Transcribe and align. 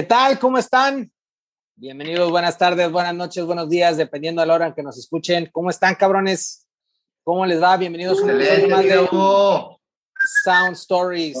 ¿Qué 0.00 0.06
tal? 0.06 0.38
¿Cómo 0.38 0.56
están? 0.56 1.12
Bienvenidos, 1.76 2.30
buenas 2.30 2.56
tardes, 2.56 2.90
buenas 2.90 3.14
noches, 3.14 3.44
buenos 3.44 3.68
días, 3.68 3.98
dependiendo 3.98 4.40
de 4.40 4.46
la 4.46 4.54
hora 4.54 4.68
en 4.68 4.72
que 4.72 4.82
nos 4.82 4.96
escuchen. 4.96 5.50
¿Cómo 5.52 5.68
están, 5.68 5.94
cabrones? 5.94 6.66
¿Cómo 7.22 7.44
les 7.44 7.62
va? 7.62 7.76
Bienvenidos 7.76 8.18
a 8.18 8.22
un 8.22 8.30
episodio 8.30 8.68
más 8.70 8.82
de 8.82 9.08
Sound 10.42 10.72
Stories. 10.72 11.36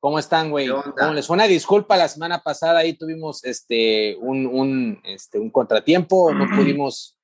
¿Cómo 0.00 0.18
están, 0.18 0.50
güey? 0.50 0.68
¿Cómo 0.68 1.12
les 1.12 1.26
fue 1.26 1.34
una 1.34 1.44
disculpa 1.44 1.98
la 1.98 2.08
semana 2.08 2.42
pasada? 2.42 2.78
Ahí 2.78 2.94
tuvimos 2.94 3.44
este 3.44 4.16
un, 4.22 4.46
un, 4.46 4.98
este, 5.04 5.38
un 5.38 5.50
contratiempo, 5.50 6.32
no 6.32 6.46
pudimos, 6.56 7.14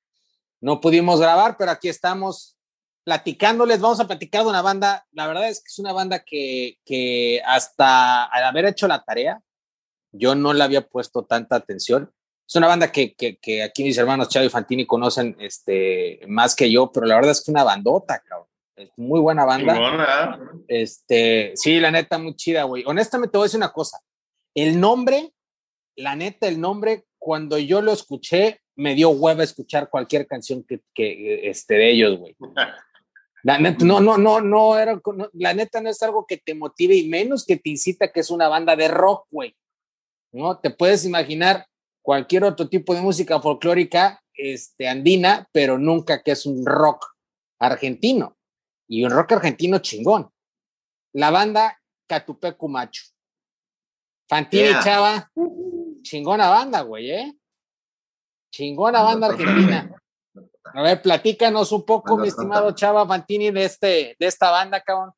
no 0.61 0.79
pudimos 0.79 1.19
grabar, 1.19 1.57
pero 1.57 1.71
aquí 1.71 1.89
estamos 1.89 2.55
platicándoles. 3.03 3.81
Vamos 3.81 3.99
a 3.99 4.05
platicar 4.05 4.43
de 4.43 4.49
una 4.49 4.61
banda. 4.61 5.03
La 5.13 5.25
verdad 5.25 5.49
es 5.49 5.61
que 5.61 5.69
es 5.69 5.79
una 5.79 5.93
banda 5.93 6.23
que, 6.23 6.77
que 6.85 7.41
hasta 7.43 8.25
al 8.25 8.43
haber 8.43 8.65
hecho 8.65 8.87
la 8.87 9.03
tarea, 9.03 9.41
yo 10.17 10.35
no 10.35 10.53
le 10.53 10.63
había 10.63 10.87
puesto 10.87 11.23
tanta 11.23 11.55
atención. 11.55 12.11
Es 12.47 12.55
una 12.55 12.67
banda 12.67 12.91
que, 12.91 13.15
que, 13.15 13.37
que 13.37 13.63
aquí 13.63 13.83
mis 13.83 13.97
hermanos 13.97 14.29
Chavo 14.29 14.45
y 14.45 14.49
Fantini 14.49 14.85
conocen 14.85 15.35
este, 15.39 16.19
más 16.27 16.55
que 16.55 16.71
yo, 16.71 16.91
pero 16.91 17.05
la 17.05 17.15
verdad 17.15 17.31
es 17.31 17.39
que 17.39 17.43
es 17.43 17.49
una 17.49 17.63
bandota, 17.63 18.21
cabrón. 18.27 18.47
Es 18.75 18.91
muy 18.97 19.19
buena 19.19 19.45
banda. 19.45 20.37
Este, 20.67 21.53
sí, 21.55 21.79
la 21.79 21.91
neta, 21.91 22.17
muy 22.17 22.35
chida, 22.35 22.63
güey. 22.63 22.83
Honestamente, 22.85 23.31
te 23.31 23.37
voy 23.37 23.45
a 23.45 23.47
decir 23.47 23.57
una 23.57 23.71
cosa. 23.71 23.99
El 24.53 24.79
nombre, 24.79 25.33
la 25.95 26.15
neta, 26.15 26.47
el 26.47 26.59
nombre, 26.59 27.05
cuando 27.17 27.57
yo 27.57 27.81
lo 27.81 27.93
escuché, 27.93 28.59
me 28.75 28.93
dio 28.93 29.09
hueva 29.09 29.43
escuchar 29.43 29.89
cualquier 29.89 30.27
canción 30.27 30.63
que, 30.63 30.81
que 30.93 31.49
este, 31.49 31.75
de 31.75 31.91
ellos, 31.91 32.17
güey. 32.19 32.35
La 33.43 33.59
neta, 33.59 33.85
no, 33.85 33.99
no, 33.99 34.17
no, 34.17 34.41
no, 34.41 34.75
era, 34.75 34.99
la 35.33 35.53
neta 35.53 35.79
no 35.79 35.91
es 35.91 36.01
algo 36.01 36.25
que 36.25 36.37
te 36.37 36.55
motive 36.55 36.95
y 36.95 37.07
menos 37.07 37.45
que 37.45 37.57
te 37.57 37.69
incita 37.69 38.11
que 38.11 38.21
es 38.21 38.31
una 38.31 38.47
banda 38.47 38.75
de 38.75 38.87
rock, 38.87 39.27
güey. 39.29 39.55
¿No? 40.35 40.59
Te 40.59 40.69
puedes 40.69 41.05
imaginar 41.05 41.65
cualquier 42.01 42.43
otro 42.43 42.67
tipo 42.67 42.93
de 42.93 42.99
música 42.99 43.39
folclórica, 43.39 44.21
este, 44.33 44.89
andina, 44.89 45.47
pero 45.53 45.77
nunca 45.77 46.21
que 46.21 46.31
es 46.31 46.45
un 46.45 46.65
rock 46.65 47.05
argentino 47.57 48.35
y 48.85 49.05
un 49.05 49.11
rock 49.11 49.31
argentino 49.31 49.79
chingón. 49.79 50.29
La 51.13 51.31
banda 51.31 51.81
Catupecu 52.05 52.67
Macho. 52.67 53.05
Fantini 54.27 54.73
Chava, 54.83 55.31
chingona 56.01 56.49
banda, 56.49 56.81
güey, 56.81 57.11
¿eh? 57.11 57.33
Chingona 58.51 59.03
banda 59.03 59.27
argentina. 59.27 59.89
A 60.65 60.81
ver, 60.81 61.01
platícanos 61.01 61.71
un 61.71 61.85
poco, 61.85 62.17
mi 62.17 62.27
estimado 62.27 62.71
Chava 62.71 63.07
Fantini, 63.07 63.51
de, 63.51 63.63
este, 63.63 64.15
de 64.19 64.27
esta 64.27 64.51
banda, 64.51 64.81
cabrón. 64.81 65.13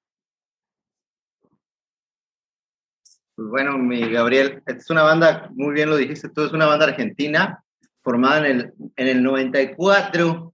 Pues 1.41 3.19
bueno, 3.37 3.77
mi 3.77 4.11
Gabriel, 4.11 4.61
es 4.65 4.89
una 4.89 5.03
banda, 5.03 5.49
muy 5.53 5.73
bien 5.73 5.89
lo 5.89 5.95
dijiste 5.95 6.29
tú, 6.29 6.43
es 6.43 6.51
una 6.51 6.65
banda 6.65 6.85
argentina 6.87 7.63
formada 8.03 8.39
en 8.39 8.45
el, 8.45 8.73
en 8.95 9.07
el 9.07 9.23
94 9.23 10.53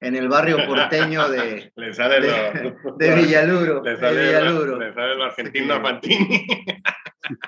en 0.00 0.16
el 0.16 0.28
barrio 0.28 0.56
porteño 0.66 1.28
de, 1.28 1.72
le 1.76 1.94
sale 1.94 2.20
de, 2.20 2.74
de 2.96 3.14
Villaluro. 3.14 3.82
Le 3.82 3.98
sale, 3.98 4.26
Villaluro. 4.26 4.78
Le 4.78 4.94
sale 4.94 5.14
lo 5.14 5.24
argentino 5.24 5.80
Fantini. 5.80 6.46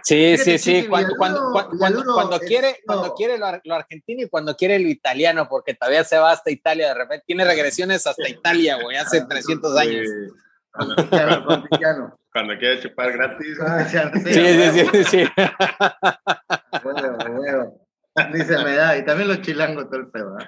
Sí, 0.03 0.37
sí, 0.39 0.59
sí. 0.59 0.87
Cuando, 0.87 1.17
cuando, 1.17 1.51
cuando, 1.79 2.05
cuando 2.05 2.39
quiere, 2.39 2.77
cuando 2.87 3.15
quiere 3.15 3.39
lo, 3.39 3.47
lo, 3.65 3.75
argentino 3.75 4.23
y 4.23 4.29
cuando 4.29 4.55
quiere 4.55 4.79
lo 4.79 4.89
italiano, 4.89 5.49
porque 5.49 5.75
todavía 5.75 6.05
se 6.05 6.19
va 6.19 6.31
hasta 6.31 6.51
Italia 6.51 6.89
de 6.89 6.95
repente. 6.95 7.25
Tiene 7.27 7.45
regresiones 7.45 8.07
hasta 8.07 8.29
Italia, 8.29 8.79
güey, 8.81 8.97
hace 8.97 9.25
300 9.25 9.77
años. 9.77 10.09
Cuando, 10.71 10.95
cuando 12.33 12.57
quiere 12.59 12.81
chupar 12.81 13.13
gratis. 13.13 13.59
Sí, 14.25 14.33
sí, 14.33 14.71
sí, 14.73 14.87
sí. 14.93 15.05
sí. 15.05 15.25
Bueno, 16.83 17.17
bueno. 17.19 17.75
Ni 18.33 18.41
se 18.41 18.65
me 18.65 18.75
da. 18.75 18.97
Y 18.97 19.05
también 19.05 19.29
los 19.29 19.41
chilangos, 19.43 19.89
todo 19.89 20.01
el 20.01 20.09
pedo, 20.09 20.39
¿eh? 20.39 20.47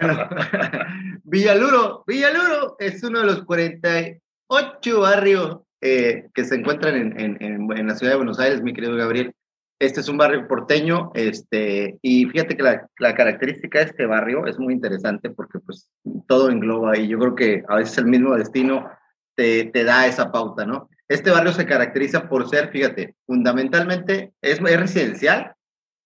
Bueno, 0.00 0.28
Villaluro, 1.24 2.04
Villaluro 2.06 2.76
es 2.78 3.02
uno 3.02 3.20
de 3.20 3.26
los 3.26 3.44
48 3.44 5.00
barrios 5.00 5.60
eh, 5.80 6.28
que 6.34 6.44
se 6.44 6.56
encuentran 6.56 6.96
en, 6.96 7.20
en, 7.20 7.36
en, 7.40 7.78
en, 7.78 7.86
la 7.86 7.94
ciudad 7.94 8.12
de 8.12 8.16
Buenos 8.16 8.38
Aires, 8.38 8.62
mi 8.62 8.72
querido 8.72 8.96
Gabriel. 8.96 9.34
Este 9.78 10.00
es 10.00 10.08
un 10.08 10.18
barrio 10.18 10.46
porteño, 10.46 11.10
este, 11.14 11.98
y 12.02 12.26
fíjate 12.26 12.54
que 12.54 12.62
la, 12.62 12.86
la, 12.98 13.14
característica 13.14 13.78
de 13.78 13.86
este 13.86 14.04
barrio 14.04 14.46
es 14.46 14.58
muy 14.58 14.74
interesante 14.74 15.30
porque 15.30 15.58
pues 15.58 15.90
todo 16.28 16.50
engloba 16.50 16.98
y 16.98 17.08
yo 17.08 17.18
creo 17.18 17.34
que 17.34 17.64
a 17.66 17.76
veces 17.76 17.96
el 17.96 18.04
mismo 18.04 18.36
destino 18.36 18.90
te, 19.34 19.64
te 19.66 19.84
da 19.84 20.06
esa 20.06 20.30
pauta, 20.30 20.66
¿no? 20.66 20.90
Este 21.10 21.32
barrio 21.32 21.52
se 21.52 21.66
caracteriza 21.66 22.28
por 22.28 22.48
ser, 22.48 22.70
fíjate, 22.70 23.16
fundamentalmente 23.26 24.32
es, 24.40 24.60
es 24.60 24.80
residencial, 24.80 25.52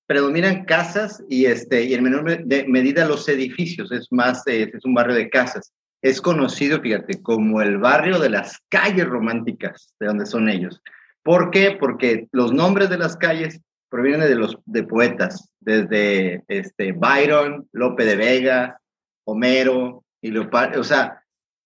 predominan 0.06 0.65
casas 0.65 1.22
y, 1.28 1.44
este, 1.44 1.82
y 1.82 1.92
en 1.92 2.04
menor 2.04 2.47
de 2.47 2.65
medida 2.66 3.04
los 3.04 3.28
edificios, 3.28 3.93
es 3.93 4.10
más, 4.10 4.47
eh, 4.47 4.70
es 4.72 4.82
un 4.87 4.94
barrio 4.94 5.14
de 5.14 5.28
casas. 5.28 5.75
Es 6.00 6.22
conocido, 6.22 6.81
fíjate, 6.81 7.20
como 7.20 7.60
el 7.60 7.76
barrio 7.76 8.19
de 8.19 8.31
las 8.31 8.59
calles 8.70 9.04
románticas, 9.04 9.94
de 10.00 10.06
donde 10.06 10.25
son 10.25 10.48
ellos. 10.48 10.81
¿Por 11.22 11.50
qué? 11.50 11.76
Porque 11.78 12.26
los 12.32 12.54
nombres 12.54 12.88
de 12.88 12.97
las 12.97 13.14
calles 13.19 13.60
provienen 13.91 14.20
de 14.22 14.37
los 14.37 14.56
de 14.64 14.84
poetas, 14.84 15.50
desde 15.60 16.43
este, 16.48 16.93
Byron, 16.93 17.69
Lope 17.72 18.06
de 18.06 18.16
Vega, 18.16 18.81
Homero, 19.26 20.03
y 20.22 20.31
Leopardo, 20.31 20.81
o 20.81 20.84
sea, 20.84 21.22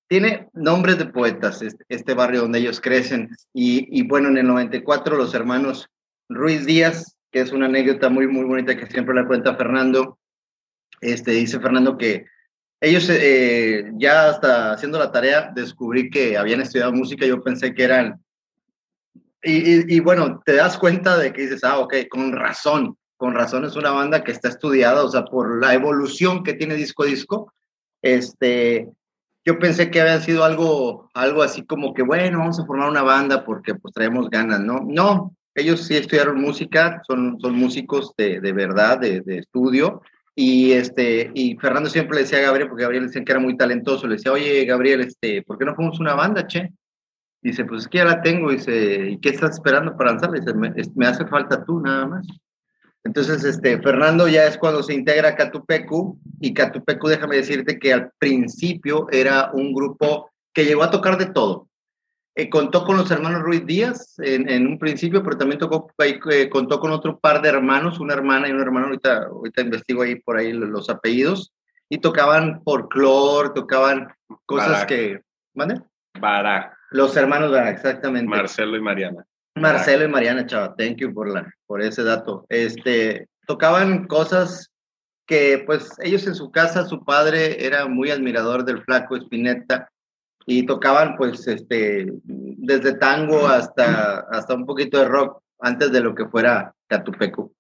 tiene 0.08 0.48
nombres 0.54 0.98
de 0.98 1.06
poetas 1.06 1.62
este, 1.62 1.84
este 1.88 2.14
barrio 2.14 2.42
donde 2.42 2.58
ellos 2.58 2.80
crecen. 2.80 3.30
Y, 3.52 3.86
y 3.96 4.02
bueno, 4.02 4.28
en 4.28 4.38
el 4.38 4.46
94 4.46 5.16
los 5.16 5.34
hermanos 5.34 5.88
Ruiz 6.28 6.66
Díaz 6.66 7.18
que 7.30 7.40
es 7.40 7.52
una 7.52 7.66
anécdota 7.66 8.08
muy, 8.08 8.26
muy 8.26 8.44
bonita 8.44 8.76
que 8.76 8.86
siempre 8.86 9.14
la 9.14 9.26
cuenta 9.26 9.56
Fernando. 9.56 10.18
Este, 11.00 11.32
dice 11.32 11.60
Fernando 11.60 11.96
que 11.96 12.26
ellos 12.80 13.08
eh, 13.10 13.90
ya 13.94 14.30
hasta 14.30 14.72
haciendo 14.72 14.98
la 14.98 15.12
tarea 15.12 15.52
descubrí 15.54 16.10
que 16.10 16.36
habían 16.36 16.60
estudiado 16.60 16.92
música, 16.92 17.26
yo 17.26 17.42
pensé 17.42 17.74
que 17.74 17.84
eran... 17.84 18.22
Y, 19.42 19.52
y, 19.52 19.84
y, 19.96 20.00
bueno, 20.00 20.42
te 20.44 20.54
das 20.54 20.76
cuenta 20.78 21.16
de 21.16 21.32
que 21.32 21.42
dices, 21.42 21.62
ah, 21.62 21.78
ok, 21.78 21.94
con 22.10 22.32
razón, 22.32 22.96
con 23.16 23.34
razón 23.34 23.64
es 23.64 23.76
una 23.76 23.92
banda 23.92 24.24
que 24.24 24.32
está 24.32 24.48
estudiada, 24.48 25.04
o 25.04 25.08
sea, 25.08 25.24
por 25.24 25.60
la 25.62 25.74
evolución 25.74 26.42
que 26.42 26.54
tiene 26.54 26.74
disco 26.74 27.04
a 27.04 27.06
disco. 27.06 27.52
Este, 28.02 28.88
yo 29.48 29.58
pensé 29.58 29.90
que 29.90 30.02
había 30.02 30.20
sido 30.20 30.44
algo, 30.44 31.08
algo 31.14 31.42
así 31.42 31.64
como 31.64 31.94
que, 31.94 32.02
bueno, 32.02 32.40
vamos 32.40 32.60
a 32.60 32.66
formar 32.66 32.90
una 32.90 33.00
banda 33.00 33.46
porque 33.46 33.74
pues 33.74 33.94
traemos 33.94 34.28
ganas, 34.28 34.60
¿no? 34.60 34.84
No, 34.86 35.34
ellos 35.54 35.86
sí 35.86 35.96
estudiaron 35.96 36.38
música, 36.38 37.00
son, 37.06 37.40
son 37.40 37.54
músicos 37.54 38.12
de, 38.18 38.40
de 38.40 38.52
verdad, 38.52 38.98
de, 38.98 39.22
de, 39.22 39.38
estudio. 39.38 40.02
Y, 40.34 40.72
este, 40.72 41.30
y 41.32 41.56
Fernando 41.56 41.88
siempre 41.88 42.16
le 42.16 42.22
decía 42.24 42.40
a 42.40 42.42
Gabriel, 42.42 42.68
porque 42.68 42.82
Gabriel 42.82 43.06
decía 43.06 43.24
que 43.24 43.32
era 43.32 43.40
muy 43.40 43.56
talentoso, 43.56 44.06
le 44.06 44.16
decía, 44.16 44.32
oye, 44.32 44.66
Gabriel, 44.66 45.00
este, 45.00 45.42
¿por 45.42 45.56
qué 45.56 45.64
no 45.64 45.74
formamos 45.74 45.98
una 45.98 46.14
banda, 46.14 46.46
che? 46.46 46.70
Dice, 47.40 47.64
pues 47.64 47.84
es 47.84 47.88
que 47.88 47.98
ya 47.98 48.04
la 48.04 48.20
tengo. 48.20 48.50
Dice, 48.50 49.12
¿y 49.12 49.18
qué 49.18 49.30
estás 49.30 49.52
esperando 49.52 49.96
para 49.96 50.10
lanzarla? 50.10 50.40
Dice, 50.40 50.52
me, 50.52 50.74
me, 50.94 51.06
hace 51.06 51.24
falta 51.24 51.64
tú 51.64 51.80
nada 51.80 52.04
más. 52.04 52.26
Entonces, 53.08 53.42
este, 53.42 53.80
Fernando 53.80 54.28
ya 54.28 54.44
es 54.44 54.58
cuando 54.58 54.82
se 54.82 54.92
integra 54.92 55.30
a 55.30 55.34
Catupecu. 55.34 56.20
Y 56.40 56.52
Catupecu, 56.52 57.08
déjame 57.08 57.36
decirte 57.36 57.78
que 57.78 57.94
al 57.94 58.12
principio 58.18 59.06
era 59.10 59.50
un 59.54 59.72
grupo 59.72 60.30
que 60.52 60.66
llegó 60.66 60.82
a 60.82 60.90
tocar 60.90 61.16
de 61.16 61.24
todo. 61.24 61.70
Eh, 62.34 62.50
contó 62.50 62.84
con 62.84 62.98
los 62.98 63.10
hermanos 63.10 63.40
Ruiz 63.40 63.64
Díaz 63.64 64.14
en, 64.18 64.46
en 64.50 64.66
un 64.66 64.78
principio, 64.78 65.22
pero 65.22 65.38
también 65.38 65.58
tocó, 65.58 65.90
eh, 66.04 66.50
contó 66.50 66.78
con 66.80 66.92
otro 66.92 67.18
par 67.18 67.40
de 67.40 67.48
hermanos, 67.48 67.98
una 67.98 68.12
hermana 68.12 68.46
y 68.46 68.52
un 68.52 68.60
hermano, 68.60 68.88
ahorita, 68.88 69.24
ahorita 69.24 69.62
investigo 69.62 70.02
ahí 70.02 70.16
por 70.16 70.36
ahí 70.36 70.52
los, 70.52 70.68
los 70.68 70.90
apellidos, 70.90 71.54
y 71.88 71.96
tocaban 71.96 72.62
folclore, 72.62 73.52
tocaban 73.54 74.08
cosas 74.44 74.68
Barak. 74.68 74.88
que... 74.88 75.20
¿Mande? 75.54 75.80
Barak. 76.20 76.76
Los 76.90 77.16
hermanos 77.16 77.52
Barak, 77.52 77.76
exactamente. 77.76 78.28
Marcelo 78.28 78.76
y 78.76 78.82
Mariana. 78.82 79.24
Marcelo 79.60 80.04
y 80.04 80.08
Mariana, 80.08 80.46
chava, 80.46 80.74
thank 80.76 80.96
you 80.96 81.12
por, 81.12 81.28
la, 81.28 81.52
por 81.66 81.82
ese 81.82 82.02
dato. 82.02 82.46
Este, 82.48 83.28
tocaban 83.46 84.06
cosas 84.06 84.70
que 85.26 85.62
pues 85.66 85.90
ellos 86.02 86.26
en 86.26 86.34
su 86.34 86.50
casa, 86.50 86.86
su 86.86 87.04
padre 87.04 87.64
era 87.64 87.86
muy 87.86 88.10
admirador 88.10 88.64
del 88.64 88.82
flaco 88.82 89.16
Spinetta, 89.16 89.88
y 90.50 90.64
tocaban 90.64 91.14
pues 91.16 91.46
este 91.46 92.10
desde 92.24 92.94
tango 92.94 93.46
hasta 93.46 94.20
hasta 94.30 94.54
un 94.54 94.64
poquito 94.64 94.98
de 94.98 95.04
rock 95.04 95.42
antes 95.60 95.92
de 95.92 96.00
lo 96.00 96.14
que 96.14 96.24
fuera 96.24 96.72
Catupecu. 96.86 97.52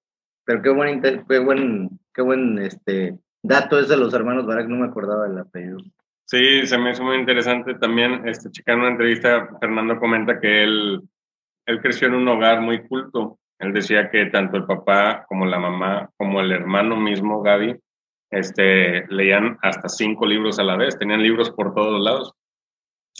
Pero 0.44 0.62
qué 0.62 0.70
buen 0.70 1.02
qué 1.02 1.38
buen 1.38 1.90
qué 2.14 2.22
buen 2.22 2.58
este 2.58 3.18
dato 3.42 3.78
es 3.78 3.88
de 3.88 3.98
los 3.98 4.14
hermanos 4.14 4.46
Barak, 4.46 4.68
no 4.68 4.76
me 4.76 4.86
acordaba 4.86 5.28
del 5.28 5.38
apellido. 5.38 5.76
Sí, 6.24 6.66
se 6.66 6.78
me 6.78 6.92
hizo 6.92 7.04
muy 7.04 7.18
interesante 7.18 7.74
también 7.74 8.26
este 8.26 8.50
checando 8.50 8.84
una 8.84 8.92
entrevista 8.92 9.46
Fernando 9.60 9.98
comenta 9.98 10.40
que 10.40 10.64
él 10.64 11.02
él 11.68 11.82
creció 11.82 12.08
en 12.08 12.14
un 12.14 12.26
hogar 12.28 12.62
muy 12.62 12.86
culto. 12.88 13.38
Él 13.58 13.72
decía 13.72 14.10
que 14.10 14.26
tanto 14.26 14.56
el 14.56 14.64
papá 14.64 15.26
como 15.28 15.44
la 15.44 15.58
mamá 15.58 16.10
como 16.16 16.40
el 16.40 16.50
hermano 16.50 16.96
mismo 16.96 17.42
Gaby 17.42 17.76
este 18.30 19.06
leían 19.08 19.58
hasta 19.62 19.88
cinco 19.88 20.26
libros 20.26 20.58
a 20.58 20.64
la 20.64 20.76
vez, 20.76 20.98
tenían 20.98 21.22
libros 21.22 21.50
por 21.50 21.74
todos 21.74 22.00
lados. 22.00 22.32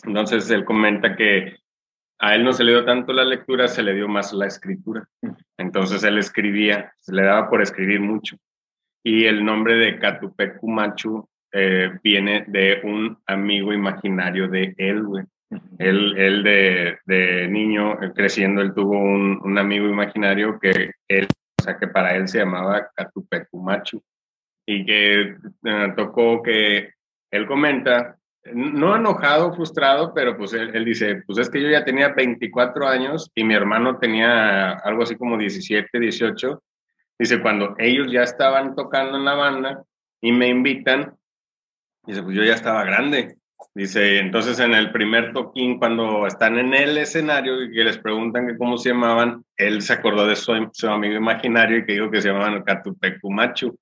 Entonces 0.05 0.50
él 0.50 0.65
comenta 0.65 1.15
que 1.15 1.56
a 2.21 2.35
él 2.35 2.45
no 2.45 2.53
se 2.53 2.65
le 2.65 2.73
dio 2.73 2.85
tanto 2.85 3.12
la 3.12 3.25
lectura, 3.25 3.69
se 3.69 3.83
le 3.83 3.95
dio 3.95 4.09
más 4.09 4.33
la 4.33 4.47
escritura. 4.47 5.06
Entonces 5.59 6.03
él 6.05 6.19
escribía, 6.19 6.93
se 6.97 7.15
le 7.15 7.23
daba 7.23 7.51
por 7.51 7.61
escribir 7.62 8.01
mucho. 8.01 8.37
Y 9.05 9.25
el 9.25 9.44
nombre 9.44 9.77
de 9.77 9.99
Catupecu 9.99 10.69
Machu 10.69 11.29
eh, 11.53 11.91
viene 12.03 12.44
de 12.49 12.81
un 12.83 13.19
amigo 13.27 13.73
imaginario 13.73 14.49
de 14.49 14.75
él. 14.79 15.05
Él, 15.79 16.19
él 16.19 16.43
de, 16.43 16.99
de, 17.06 17.49
niño, 17.49 17.99
creciendo, 18.15 18.61
él 18.61 18.75
tuvo 18.75 18.99
un, 18.99 19.41
un, 19.43 19.59
amigo 19.59 19.89
imaginario 19.89 20.59
que 20.61 20.93
él, 21.09 21.27
o 21.59 21.62
sea, 21.62 21.79
que 21.79 21.89
para 21.89 22.15
él 22.17 22.29
se 22.29 22.39
llamaba 22.39 22.91
Catupecu 22.95 23.62
Machu. 23.62 24.03
Y 24.67 24.85
que 24.85 25.37
eh, 25.65 25.93
tocó 25.97 26.43
que 26.43 26.93
él 27.31 27.47
comenta 27.47 28.19
no 28.55 28.97
enojado, 28.97 29.53
frustrado, 29.53 30.12
pero 30.15 30.37
pues 30.37 30.53
él, 30.53 30.85
dice, 30.85 31.23
pues 31.27 31.39
es 31.39 31.51
que 31.51 31.61
yo 31.61 31.69
ya 31.69 31.85
tenía 31.85 32.09
24 32.09 32.87
años 32.87 33.31
y 33.35 33.44
mi 33.44 33.55
hermano 33.55 33.99
tenía 33.99 34.73
algo 34.73 35.03
así 35.03 35.17
como 35.17 35.37
17, 35.37 35.99
18. 35.99 36.62
Dice, 37.19 37.43
cuando 37.43 37.75
ellos 37.79 38.11
ya 38.11 38.23
estaban 38.23 38.75
tocando 38.75 39.19
en 39.19 39.25
la 39.25 39.35
banda 39.35 39.83
y 40.21 40.33
me 40.33 40.49
invitan, 40.49 41.15
dice, 42.05 42.23
pues 42.23 42.37
yo 42.37 42.44
ya 42.44 42.55
estaba 42.55 42.85
grande. 42.85 43.38
Dice, 43.75 44.19
entonces 44.19 44.58
en 44.60 44.75
el 44.75 44.93
primer 44.93 45.32
toquín, 45.32 45.78
cuando 45.78 46.26
están 46.26 46.58
en 46.58 46.75
el 46.75 46.99
escenario 46.99 47.62
y 47.62 47.72
que 47.72 47.84
les 47.84 47.99
preguntan 47.99 48.46
que 48.46 48.56
cómo 48.56 48.76
se 48.76 48.90
llamaban, 48.90 49.44
él 49.56 49.82
se 49.82 49.93
acordó 49.93 50.26
de 50.26 50.37
su, 50.37 50.52
amigo 50.52 51.14
imaginario 51.14 51.78
y 51.78 51.84
que 51.84 51.93
dijo 51.94 52.10
que 52.10 52.20
se 52.20 52.28
llamaban 52.28 52.62
Catupecumachu. 52.62 53.76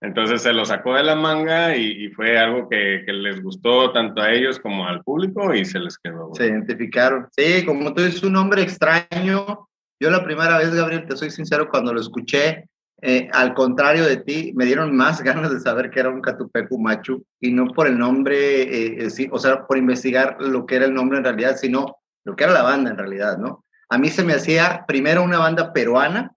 Entonces 0.00 0.42
se 0.42 0.52
lo 0.52 0.64
sacó 0.64 0.94
de 0.94 1.04
la 1.04 1.14
manga 1.14 1.76
y, 1.76 2.08
fue 2.10 2.36
algo 2.36 2.68
que, 2.68 3.04
les 3.06 3.40
gustó 3.40 3.92
tanto 3.92 4.20
a 4.20 4.32
ellos 4.32 4.58
como 4.58 4.86
al 4.86 5.02
público 5.02 5.54
y 5.54 5.64
se 5.64 5.78
les 5.78 5.96
quedó. 5.96 6.34
Se 6.34 6.46
identificaron. 6.46 7.28
Sí, 7.30 7.64
como 7.64 7.94
tú 7.94 8.02
dices, 8.02 8.22
un 8.24 8.32
nombre 8.32 8.62
extraño. 8.62 9.68
Yo 10.00 10.10
la 10.10 10.24
primera 10.24 10.58
vez, 10.58 10.74
Gabriel, 10.74 11.06
te 11.06 11.16
soy 11.16 11.30
sincero, 11.30 11.68
cuando 11.68 11.94
lo 11.94 12.00
escuché, 12.00 12.68
eh, 13.04 13.28
al 13.32 13.52
contrario 13.52 14.04
de 14.06 14.18
ti, 14.18 14.52
me 14.54 14.64
dieron 14.64 14.94
más 14.96 15.20
ganas 15.24 15.50
de 15.50 15.60
saber 15.60 15.90
que 15.90 16.00
era 16.00 16.08
un 16.08 16.22
Catupecu 16.22 16.78
Machu 16.78 17.24
y 17.40 17.50
no 17.50 17.66
por 17.66 17.88
el 17.88 17.98
nombre, 17.98 19.04
eh, 19.04 19.10
sí, 19.10 19.28
o 19.32 19.38
sea, 19.38 19.66
por 19.66 19.76
investigar 19.76 20.36
lo 20.40 20.64
que 20.64 20.76
era 20.76 20.86
el 20.86 20.94
nombre 20.94 21.18
en 21.18 21.24
realidad, 21.24 21.56
sino 21.56 21.96
lo 22.24 22.36
que 22.36 22.44
era 22.44 22.52
la 22.52 22.62
banda 22.62 22.90
en 22.90 22.98
realidad, 22.98 23.38
¿no? 23.38 23.64
A 23.88 23.98
mí 23.98 24.08
se 24.08 24.22
me 24.22 24.34
hacía 24.34 24.84
primero 24.86 25.22
una 25.24 25.38
banda 25.38 25.72
peruana 25.72 26.32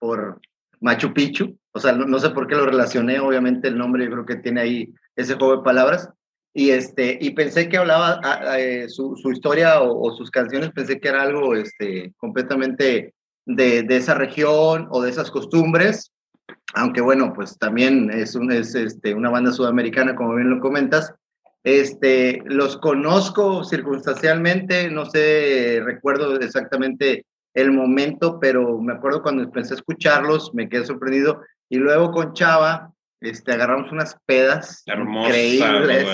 por 0.00 0.40
Machu 0.80 1.14
Picchu, 1.14 1.56
o 1.72 1.78
sea, 1.78 1.92
no, 1.92 2.18
sé 2.18 2.30
por 2.30 2.48
qué 2.48 2.56
lo 2.56 2.66
relacioné, 2.66 3.20
obviamente 3.20 3.68
el 3.68 3.78
nombre 3.78 4.04
yo 4.04 4.10
creo 4.10 4.26
que 4.26 4.36
tiene 4.36 4.60
ahí 4.60 4.94
ese 5.14 5.34
juego 5.34 5.58
de 5.58 5.62
palabras. 5.62 6.10
Y, 6.52 6.70
este, 6.70 7.18
y 7.20 7.30
pensé 7.30 7.68
que 7.68 7.76
hablaba 7.76 8.18
eh, 8.58 8.88
su, 8.88 9.14
historia 9.30 9.82
o, 9.82 10.10
sus 10.16 10.30
canciones, 10.30 10.70
pensé 10.70 10.98
que 10.98 11.08
era 11.08 11.22
algo 11.22 11.54
este, 11.54 12.14
completamente 12.16 13.14
de, 13.46 13.82
de, 13.82 13.96
esa 13.96 14.14
región 14.14 14.88
o 14.90 15.02
de 15.02 15.10
esas 15.10 15.30
costumbres, 15.30 16.12
aunque 16.74 17.00
bueno, 17.00 17.32
pues 17.32 17.58
también 17.58 18.10
es, 18.10 18.34
un, 18.34 18.52
es 18.52 18.74
este, 18.74 19.14
una 19.14 19.30
banda 19.30 19.52
sudamericana, 19.52 20.14
como 20.14 20.34
bien 20.34 20.50
lo 20.50 20.60
comentas. 20.60 21.14
Este, 21.64 22.42
los 22.44 22.76
conozco 22.76 23.64
circunstancialmente, 23.64 24.90
no 24.90 25.06
sé, 25.06 25.80
recuerdo 25.84 26.38
exactamente 26.38 27.24
el 27.54 27.72
momento, 27.72 28.38
pero 28.38 28.78
me 28.80 28.92
acuerdo 28.92 29.22
cuando 29.22 29.42
empecé 29.42 29.74
a 29.74 29.76
escucharlos, 29.76 30.54
me 30.54 30.68
quedé 30.68 30.84
sorprendido 30.84 31.40
y 31.68 31.78
luego 31.78 32.12
con 32.12 32.34
Chava, 32.34 32.92
este, 33.20 33.52
agarramos 33.52 33.90
unas 33.90 34.16
pedas 34.26 34.84
increíbles, 34.86 36.06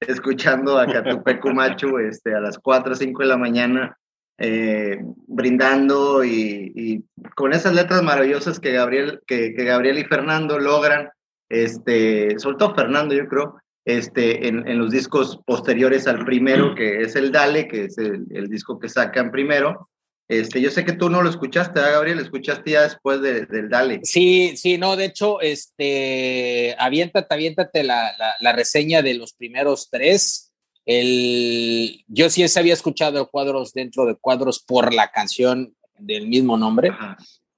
escuchando 0.00 0.78
a 0.78 0.86
Catupecu 0.86 1.50
Machu 1.50 1.98
este, 1.98 2.34
a 2.34 2.40
las 2.40 2.58
4 2.58 2.92
o 2.92 2.96
5 2.96 3.22
de 3.22 3.28
la 3.28 3.36
mañana, 3.36 3.96
eh, 4.38 4.98
brindando 5.26 6.24
y, 6.24 7.04
con 7.34 7.52
esas 7.52 7.74
letras 7.74 8.02
maravillosas 8.02 8.60
que 8.60 8.72
Gabriel, 8.72 9.20
que, 9.26 9.50
Gabriel 9.50 9.98
y 9.98 10.04
Fernando 10.04 10.58
logran, 10.58 11.08
este, 11.48 12.38
sobre 12.38 12.56
todo 12.56 12.74
Fernando, 12.74 13.14
yo 13.14 13.26
creo, 13.26 13.60
este, 13.84 14.46
en, 14.46 14.78
los 14.78 14.90
discos 14.90 15.40
posteriores 15.44 16.06
al 16.06 16.24
primero, 16.24 16.74
que 16.74 17.00
es 17.00 17.16
el 17.16 17.32
Dale, 17.32 17.66
que 17.66 17.84
es 17.84 17.98
el, 17.98 18.48
disco 18.48 18.78
que 18.78 18.88
sacan 18.88 19.30
primero, 19.30 19.88
este, 20.28 20.60
yo 20.60 20.70
sé 20.70 20.84
que 20.84 20.92
tú 20.92 21.08
no 21.08 21.22
lo 21.22 21.30
escuchaste, 21.30 21.80
¿eh, 21.80 21.92
Gabriel? 21.92 22.18
Escuchaste 22.18 22.72
ya 22.72 22.82
después 22.82 23.22
del 23.22 23.68
Dale. 23.70 24.00
Sí, 24.02 24.56
sí, 24.56 24.76
no, 24.76 24.94
de 24.94 25.06
hecho, 25.06 25.40
este, 25.40 26.76
aviéntate, 26.78 27.34
aviéntate 27.34 27.82
la, 27.82 28.12
la, 28.38 28.52
reseña 28.52 29.00
de 29.00 29.14
los 29.14 29.32
primeros 29.32 29.88
tres. 29.90 30.47
El, 30.88 32.02
yo 32.06 32.30
sí 32.30 32.42
había 32.56 32.72
escuchado 32.72 33.28
cuadros 33.28 33.74
dentro 33.74 34.06
de 34.06 34.14
cuadros 34.14 34.58
por 34.58 34.94
la 34.94 35.10
canción 35.10 35.76
del 35.98 36.28
mismo 36.28 36.56
nombre. 36.56 36.92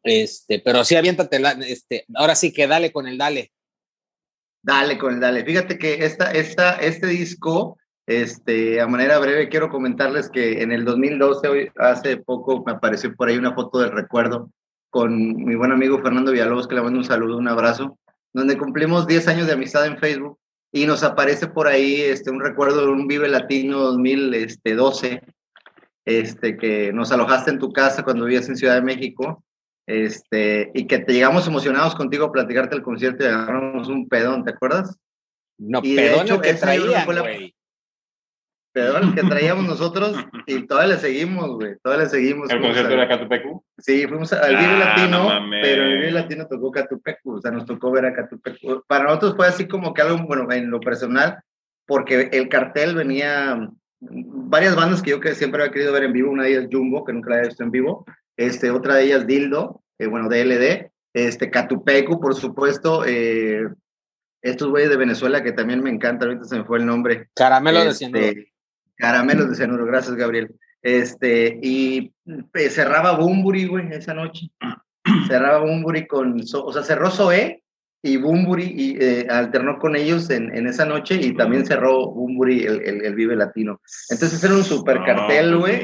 Este, 0.03 0.59
pero 0.59 0.83
sí, 0.85 0.97
aviéntate, 0.97 1.39
la, 1.39 1.53
este, 1.53 2.07
ahora 2.17 2.35
sí 2.35 2.53
que 2.53 2.67
dale 2.67 2.91
con 2.91 3.07
el 3.07 3.17
Dale. 3.17 3.53
Dale 4.61 4.99
con 4.99 5.15
el 5.15 5.21
Dale. 5.21 5.45
Fíjate 5.45 5.79
que 5.79 6.05
esta, 6.05 6.33
esta, 6.33 6.75
este 6.81 7.07
disco 7.07 7.79
este, 8.05 8.81
a 8.81 8.89
manera 8.89 9.21
breve, 9.21 9.49
quiero 9.49 9.69
comentarles 9.69 10.29
que 10.29 10.63
en 10.63 10.73
el 10.73 10.85
2012, 10.85 11.49
hoy, 11.49 11.71
hace 11.77 12.17
poco, 12.17 12.65
me 12.67 12.73
apareció 12.73 13.15
por 13.15 13.29
ahí 13.29 13.39
una 13.39 13.55
foto 13.55 13.79
del 13.79 13.93
recuerdo 13.93 14.51
con 14.91 15.37
mi 15.37 15.55
buen 15.55 15.71
amigo 15.71 16.03
Fernando 16.03 16.33
Villalobos, 16.33 16.67
que 16.67 16.75
le 16.75 16.83
mando 16.83 16.99
un 16.99 17.05
saludo, 17.05 17.39
un 17.39 17.47
abrazo, 17.47 17.97
donde 18.33 18.59
cumplimos 18.59 19.07
10 19.07 19.29
años 19.29 19.47
de 19.47 19.53
amistad 19.53 19.87
en 19.87 19.99
Facebook 19.99 20.40
y 20.73 20.87
nos 20.87 21.03
aparece 21.03 21.49
por 21.49 21.67
ahí 21.67 22.01
este, 22.01 22.31
un 22.31 22.41
recuerdo 22.41 22.87
de 22.87 22.93
un 22.93 23.07
Vive 23.07 23.29
Latino 23.29 23.79
2012, 23.81 25.21
este, 26.05 26.57
que 26.57 26.93
nos 26.93 27.13
alojaste 27.13 27.51
en 27.51 27.59
tu 27.59 27.73
casa 27.73 28.03
cuando 28.03 28.25
vivías 28.25 28.49
en 28.49 28.57
Ciudad 28.57 28.75
de 28.75 28.83
México, 28.83 29.45
este, 29.87 30.71
y 30.75 30.87
que 30.87 30.99
te 31.01 31.13
llegamos 31.13 31.47
emocionados 31.47 31.95
contigo 31.95 32.27
a 32.27 32.33
platicarte 32.33 32.77
el 32.77 32.83
concierto 32.83 33.25
y 33.25 33.27
agarramos 33.27 33.89
un 33.89 34.09
pedón, 34.09 34.45
¿te 34.45 34.51
acuerdas? 34.51 34.97
No, 35.59 35.83
pedón 35.83 36.41
que 36.41 36.55
traía, 36.55 37.05
güey 37.05 37.55
el 38.75 39.15
que 39.15 39.23
traíamos 39.23 39.65
nosotros 39.69 40.17
y 40.47 40.67
todavía 40.67 40.95
le 40.95 41.01
seguimos, 41.01 41.51
güey, 41.57 41.77
todavía 41.83 42.05
le 42.05 42.11
seguimos. 42.11 42.51
¿El 42.51 42.61
concierto 42.61 42.93
era 42.93 43.09
Catupecu? 43.09 43.65
Sí, 43.79 44.07
fuimos 44.07 44.33
al 44.33 44.57
Vive 44.57 44.67
ah, 44.67 44.95
Latino, 44.97 45.29
pero 45.63 45.85
el 45.85 45.95
Vive 45.99 46.11
Latino 46.13 46.47
tocó 46.47 46.71
Catupecu, 46.71 47.37
o 47.37 47.41
sea, 47.41 47.51
nos 47.51 47.67
tocó 47.67 47.91
ver 47.91 48.07
a 48.07 48.15
Catupecu. 48.15 48.83
Para 48.87 49.05
nosotros 49.05 49.35
fue 49.37 49.47
así 49.47 49.67
como 49.67 49.93
que 49.95 50.03
algo, 50.03 50.25
bueno, 50.27 50.51
en 50.53 50.71
lo 50.71 50.81
personal, 50.81 51.43
porque 51.87 52.29
el 52.33 52.49
cartel 52.49 52.95
venía, 52.95 53.69
varias 54.01 54.77
bandas 54.77 55.03
que 55.03 55.11
yo 55.11 55.21
que 55.21 55.35
siempre 55.35 55.63
había 55.63 55.73
querido 55.73 55.93
ver 55.93 56.05
en 56.05 56.13
vivo, 56.13 56.31
una 56.31 56.45
de 56.45 56.51
ellas 56.51 56.69
Jumbo, 56.71 57.05
que 57.05 57.13
nunca 57.13 57.31
la 57.31 57.37
había 57.37 57.49
visto 57.49 57.65
en 57.65 57.71
vivo, 57.71 58.05
este, 58.37 58.71
otra 58.71 58.95
de 58.95 59.05
ellas 59.05 59.27
Dildo, 59.27 59.83
eh, 59.99 60.07
bueno, 60.07 60.29
DLD, 60.29 60.91
este, 61.13 61.51
Catupecu, 61.51 62.21
por 62.21 62.35
supuesto, 62.35 63.05
eh, 63.05 63.69
estos 64.43 64.69
güeyes 64.69 64.91
de 64.91 64.97
Venezuela 64.97 65.43
que 65.43 65.53
también 65.53 65.83
me 65.83 65.91
encanta, 65.91 66.27
ahorita 66.27 66.45
se 66.45 66.59
me 66.59 66.65
fue 66.65 66.79
el 66.79 66.87
nombre. 66.87 67.29
Caramelo 67.35 67.85
de 67.85 67.91
este, 67.91 68.50
Caramelos 69.01 69.49
de 69.49 69.57
cianuro, 69.57 69.87
gracias 69.87 70.15
Gabriel. 70.15 70.55
Este, 70.83 71.59
y 71.63 72.13
eh, 72.55 72.71
cerraba 72.71 73.13
Bumburi, 73.13 73.67
güey, 73.67 73.93
esa 73.93 74.15
noche. 74.15 74.51
cerraba 75.27 75.59
Bumburi 75.61 76.07
con, 76.07 76.41
o 76.41 76.73
sea, 76.73 76.83
cerró 76.83 77.11
Zoé 77.11 77.63
y 78.03 78.17
Bumburi 78.17 78.65
y 78.65 78.97
eh, 79.03 79.27
alternó 79.29 79.79
con 79.79 79.97
ellos 79.97 80.31
en, 80.31 80.55
en, 80.57 80.67
esa 80.67 80.87
noche 80.87 81.17
y 81.17 81.35
también 81.35 81.67
cerró 81.67 82.11
Bumburi 82.11 82.65
el, 82.65 83.05
el, 83.05 83.15
Vive 83.15 83.37
Latino. 83.37 83.81
Entonces 84.09 84.43
era 84.43 84.55
un 84.55 84.65
super 84.65 85.03
cartel, 85.05 85.57
güey. 85.57 85.81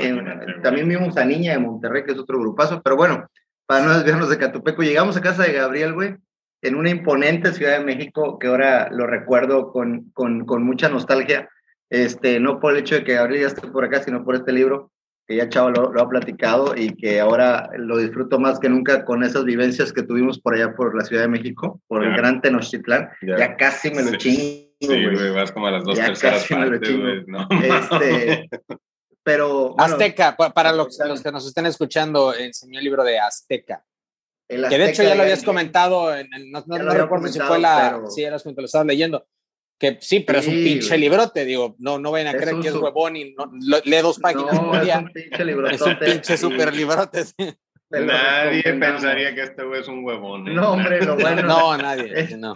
también 0.63 0.89
vimos 0.89 1.17
a 1.17 1.25
Niña 1.25 1.53
de 1.53 1.59
Monterrey, 1.59 2.05
que 2.05 2.13
es 2.13 2.19
otro 2.19 2.39
grupazo, 2.39 2.81
pero 2.83 2.97
bueno, 2.97 3.27
para 3.67 3.85
no 3.85 3.95
desviarnos 3.95 4.31
de 4.31 4.39
Catupeco, 4.39 4.83
llegamos 4.83 5.17
a 5.17 5.21
casa 5.21 5.43
de 5.43 5.53
Gabriel, 5.53 5.93
güey, 5.93 6.17
en 6.63 6.75
una 6.75 6.91
imponente 6.91 7.53
Ciudad 7.53 7.79
de 7.79 7.85
México 7.85 8.39
que 8.39 8.47
ahora 8.47 8.89
lo 8.91 9.07
recuerdo 9.07 9.73
con, 9.73 10.11
con, 10.13 10.47
con 10.47 10.63
mucha 10.63 10.89
nostalgia 10.89 11.49
este, 11.91 12.41
no 12.41 12.61
por 12.61 12.73
el 12.73 12.81
hecho 12.81 12.97
de 12.97 13.05
que 13.05 13.15
Gabriel 13.15 13.43
ya 13.43 13.49
esté 13.49 13.67
por 13.69 13.85
acá, 13.85 14.03
sino 14.03 14.25
por 14.25 14.35
este 14.35 14.53
libro, 14.53 14.91
que 15.27 15.37
ya 15.37 15.49
Chavo 15.49 15.71
lo, 15.71 16.01
ha 16.01 16.09
platicado 16.09 16.77
y 16.77 16.95
que 16.95 17.21
ahora 17.21 17.69
lo 17.77 17.99
disfruto 17.99 18.39
más 18.39 18.61
que 18.61 18.69
nunca 18.69 19.05
con 19.05 19.25
esas 19.25 19.45
vivencias 19.45 19.93
que 19.93 20.03
tuvimos 20.03 20.41
por 20.41 20.55
allá 20.55 20.75
por 20.75 20.97
la 20.97 21.05
Ciudad 21.05 21.23
de 21.23 21.29
México, 21.29 21.81
por 21.89 22.05
el 22.05 22.17
Gran 22.17 22.41
Tenochtitlán. 22.41 23.11
Ya. 23.23 23.57
casi 23.57 23.91
me 23.91 24.03
lo 24.03 24.17
chingo. 24.17 24.67
Sí, 24.79 24.87
güey, 25.07 25.31
vas 25.31 25.53
como 25.53 25.67
a 25.69 25.71
las 25.71 25.85
dos 25.85 25.99
terceras 25.99 26.47
partes, 26.49 26.97
güey, 26.97 27.25
¿no? 27.27 27.49
Este, 27.51 28.49
pero... 29.23 29.75
Azteca, 29.79 30.37
para 30.37 30.73
los, 30.73 30.99
los, 30.99 31.23
que 31.23 31.33
nos 31.33 31.47
estén 31.47 31.67
escuchando, 31.67 32.35
enseñó 32.35 32.79
el 32.79 32.85
libro 32.85 33.03
de 33.03 33.19
Azteca. 33.19 33.83
que 34.47 34.57
de 34.57 34.91
hecho 34.91 35.03
ya 35.03 35.15
lo 35.15 35.23
habías 35.23 35.43
comentado, 35.43 36.15
en, 36.15 36.29
no, 36.53 36.63
no, 36.67 36.91
recuerdo 36.91 37.29
si 37.29 37.41
fue 37.41 37.59
la... 37.59 37.95
Pero... 37.97 38.11
Sí, 38.11 38.23
eras 38.23 38.43
cuando 38.43 38.61
lo 38.61 38.67
estabas 38.67 38.87
leyendo 38.87 39.27
que 39.79 39.99
sí, 40.01 40.21
pero 40.21 40.39
es 40.39 40.47
un 40.47 40.55
pinche 40.55 40.97
librote, 40.97 41.45
digo, 41.45 41.77
no, 41.79 41.99
no 41.99 42.11
vayan 42.11 42.35
a 42.35 42.39
creer 42.39 42.61
que 42.61 42.69
es 42.69 42.75
huevón 42.75 43.17
y 43.17 43.35
no, 43.35 43.51
lee 43.85 43.99
dos 44.03 44.19
páginas 44.19 44.59
por 44.59 44.83
día. 44.83 44.95
Es 44.95 45.03
un 45.03 45.13
pinche 45.13 45.45
librote. 45.45 45.75
Es 45.75 45.81
un 45.83 45.99
pinche 45.99 46.37
super 46.37 46.75
librote. 46.75 47.25
Nadie 47.91 48.63
pensaría 48.63 49.35
que 49.35 49.43
este 49.43 49.65
güey 49.65 49.81
es 49.81 49.89
un 49.89 50.05
huevón. 50.05 50.49
¿eh? 50.49 50.55
No, 50.55 50.73
hombre, 50.73 51.05
lo 51.05 51.17
bueno. 51.17 51.43
no, 51.43 51.77
nadie, 51.77 52.37
no. 52.37 52.55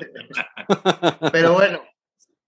Pero 1.33 1.53
bueno, 1.53 1.83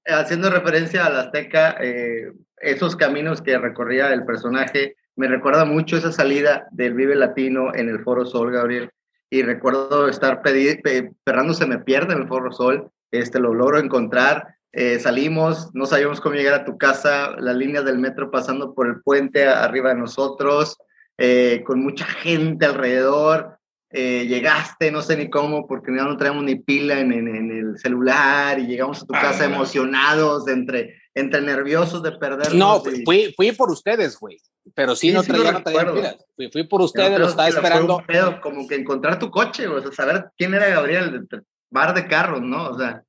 haciendo 0.06 0.50
referencia 0.50 1.06
a 1.06 1.10
la 1.10 1.20
Azteca, 1.20 1.76
eh, 1.80 2.32
esos 2.58 2.96
caminos 2.96 3.42
que 3.42 3.58
recorría 3.58 4.12
el 4.12 4.24
personaje 4.24 4.96
me 5.14 5.28
recuerda 5.28 5.64
mucho 5.64 5.96
esa 5.98 6.10
salida 6.10 6.66
del 6.70 6.94
Vive 6.94 7.14
Latino 7.14 7.74
en 7.74 7.88
el 7.88 8.02
Foro 8.02 8.24
Sol, 8.24 8.50
Gabriel. 8.50 8.90
Y 9.30 9.42
recuerdo 9.42 10.08
estar 10.08 10.42
Fernando 10.42 11.54
se 11.54 11.66
me 11.66 11.78
pierde 11.78 12.14
en 12.14 12.22
el 12.22 12.28
Foro 12.28 12.52
Sol, 12.52 12.90
este, 13.10 13.38
lo 13.38 13.52
logro 13.52 13.78
encontrar, 13.78 14.56
eh, 14.72 14.98
salimos, 14.98 15.68
no 15.74 15.84
sabíamos 15.84 16.20
cómo 16.20 16.34
llegar 16.34 16.54
a 16.54 16.64
tu 16.64 16.78
casa, 16.78 17.36
la 17.38 17.52
línea 17.52 17.82
del 17.82 17.98
metro 17.98 18.30
pasando 18.30 18.74
por 18.74 18.86
el 18.86 19.02
puente 19.02 19.46
arriba 19.46 19.90
de 19.90 19.96
nosotros, 19.96 20.78
eh, 21.18 21.62
con 21.66 21.82
mucha 21.82 22.06
gente 22.06 22.66
alrededor. 22.66 23.58
Eh, 23.94 24.26
llegaste, 24.26 24.90
no 24.90 25.02
sé 25.02 25.18
ni 25.18 25.28
cómo, 25.28 25.66
porque 25.66 25.94
ya 25.94 26.04
no 26.04 26.16
traemos 26.16 26.42
ni 26.44 26.54
pila 26.54 26.98
en, 26.98 27.12
en, 27.12 27.50
el 27.50 27.78
celular 27.78 28.58
y 28.58 28.66
llegamos 28.66 29.02
a 29.02 29.06
tu 29.06 29.14
ah, 29.14 29.20
casa 29.20 29.44
emocionados, 29.44 30.48
entre, 30.48 30.94
entre 31.14 31.42
nerviosos 31.42 32.02
de 32.02 32.12
perder. 32.12 32.54
No, 32.54 32.80
fui, 32.80 33.34
fui 33.36 33.52
por 33.52 33.70
ustedes, 33.70 34.18
güey. 34.18 34.38
Pero 34.74 34.96
sí, 34.96 35.12
no, 35.12 35.22
traía, 35.22 35.52
no 35.52 35.62
traía 35.62 36.16
Fui, 36.34 36.50
fui, 36.50 36.64
por 36.64 36.80
ustedes, 36.80 37.18
lo 37.18 37.28
estaba 37.28 37.48
esperando. 37.48 38.02
como 38.40 38.66
que 38.66 38.76
encontrar 38.76 39.18
tu 39.18 39.30
coche, 39.30 39.68
o 39.68 39.82
sea, 39.82 39.92
saber 39.92 40.30
quién 40.38 40.54
era 40.54 40.68
Gabriel, 40.68 41.28
bar 41.70 41.94
de 41.94 42.06
carros, 42.06 42.40
¿no? 42.40 42.70
O 42.70 42.78
sea, 42.78 43.02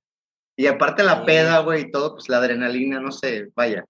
y 0.55 0.67
aparte 0.67 1.03
la 1.03 1.25
peda, 1.25 1.59
güey, 1.59 1.83
y 1.83 1.91
todo, 1.91 2.13
pues 2.13 2.29
la 2.29 2.37
adrenalina, 2.37 2.99
no 2.99 3.11
sé, 3.11 3.49
vaya. 3.55 3.85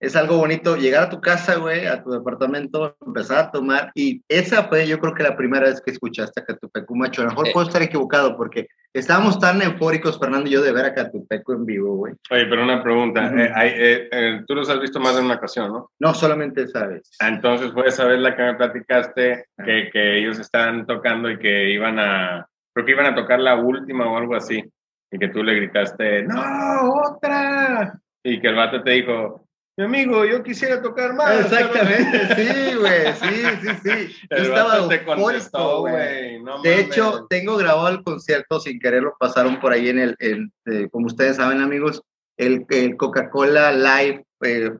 Es 0.00 0.14
algo 0.14 0.36
bonito 0.36 0.76
llegar 0.76 1.04
a 1.04 1.10
tu 1.10 1.20
casa, 1.20 1.56
güey, 1.56 1.86
a 1.86 2.04
tu 2.04 2.10
departamento, 2.10 2.96
empezar 3.04 3.38
a 3.38 3.50
tomar. 3.50 3.90
Y 3.96 4.22
esa 4.28 4.68
fue, 4.68 4.86
yo 4.86 5.00
creo 5.00 5.12
que 5.12 5.24
la 5.24 5.36
primera 5.36 5.66
vez 5.66 5.80
que 5.80 5.90
escuchaste 5.90 6.40
a 6.40 6.44
Catupecu, 6.44 6.94
macho. 6.94 7.22
A 7.22 7.24
lo 7.24 7.30
mejor 7.30 7.48
eh. 7.48 7.50
puedo 7.52 7.66
estar 7.66 7.82
equivocado 7.82 8.36
porque 8.36 8.68
estábamos 8.92 9.40
tan 9.40 9.60
eufóricos, 9.60 10.16
Fernando 10.16 10.48
y 10.48 10.52
yo, 10.52 10.62
de 10.62 10.70
ver 10.70 10.84
a 10.84 10.94
Catupecu 10.94 11.52
en 11.52 11.66
vivo, 11.66 11.96
güey. 11.96 12.14
Oye, 12.30 12.46
pero 12.46 12.62
una 12.62 12.80
pregunta. 12.80 13.28
Eh, 13.36 14.08
eh, 14.12 14.42
tú 14.46 14.54
los 14.54 14.70
has 14.70 14.80
visto 14.80 15.00
más 15.00 15.16
de 15.16 15.22
una 15.22 15.34
ocasión, 15.34 15.72
¿no? 15.72 15.90
No, 15.98 16.14
solamente 16.14 16.62
esa 16.62 16.86
vez. 16.86 17.10
Ah, 17.18 17.28
entonces 17.28 17.72
fue 17.72 17.88
esa 17.88 18.04
vez 18.04 18.20
la 18.20 18.36
que 18.36 18.42
me 18.44 18.54
platicaste 18.54 19.46
que, 19.64 19.90
que 19.92 20.18
ellos 20.18 20.38
estaban 20.38 20.86
tocando 20.86 21.28
y 21.28 21.40
que 21.40 21.70
iban 21.70 21.98
a, 21.98 22.46
creo 22.72 22.86
que 22.86 22.92
iban 22.92 23.06
a 23.06 23.16
tocar 23.16 23.40
la 23.40 23.56
última 23.56 24.08
o 24.08 24.16
algo 24.16 24.36
así 24.36 24.64
y 25.10 25.18
que 25.18 25.28
tú 25.28 25.42
le 25.42 25.54
gritaste, 25.54 26.22
no, 26.24 26.92
otra. 27.04 27.98
Y 28.22 28.40
que 28.40 28.48
el 28.48 28.56
vato 28.56 28.82
te 28.82 28.90
dijo, 28.90 29.48
mi 29.78 29.84
amigo, 29.84 30.24
yo 30.24 30.42
quisiera 30.42 30.82
tocar 30.82 31.14
más. 31.14 31.40
Exactamente, 31.40 32.34
sí, 32.36 32.74
güey, 32.74 33.12
sí, 33.14 33.44
sí, 33.62 33.68
sí. 33.84 34.26
El 34.28 34.42
estaba 34.42 34.88
te 34.88 35.04
contestó, 35.04 35.80
güey. 35.82 36.42
de 36.64 36.80
hecho, 36.80 37.26
tengo 37.30 37.56
grabado 37.56 37.88
el 37.88 38.02
concierto 38.02 38.58
sin 38.58 38.80
quererlo, 38.80 39.14
pasaron 39.20 39.60
por 39.60 39.72
ahí 39.72 39.88
en 39.88 40.00
el, 40.00 40.16
eh, 40.18 40.88
como 40.90 41.06
ustedes 41.06 41.36
saben, 41.36 41.60
amigos, 41.60 42.02
el, 42.36 42.66
el 42.70 42.96
Coca-Cola 42.96 43.70
Live 43.72 44.24
eh, 44.42 44.70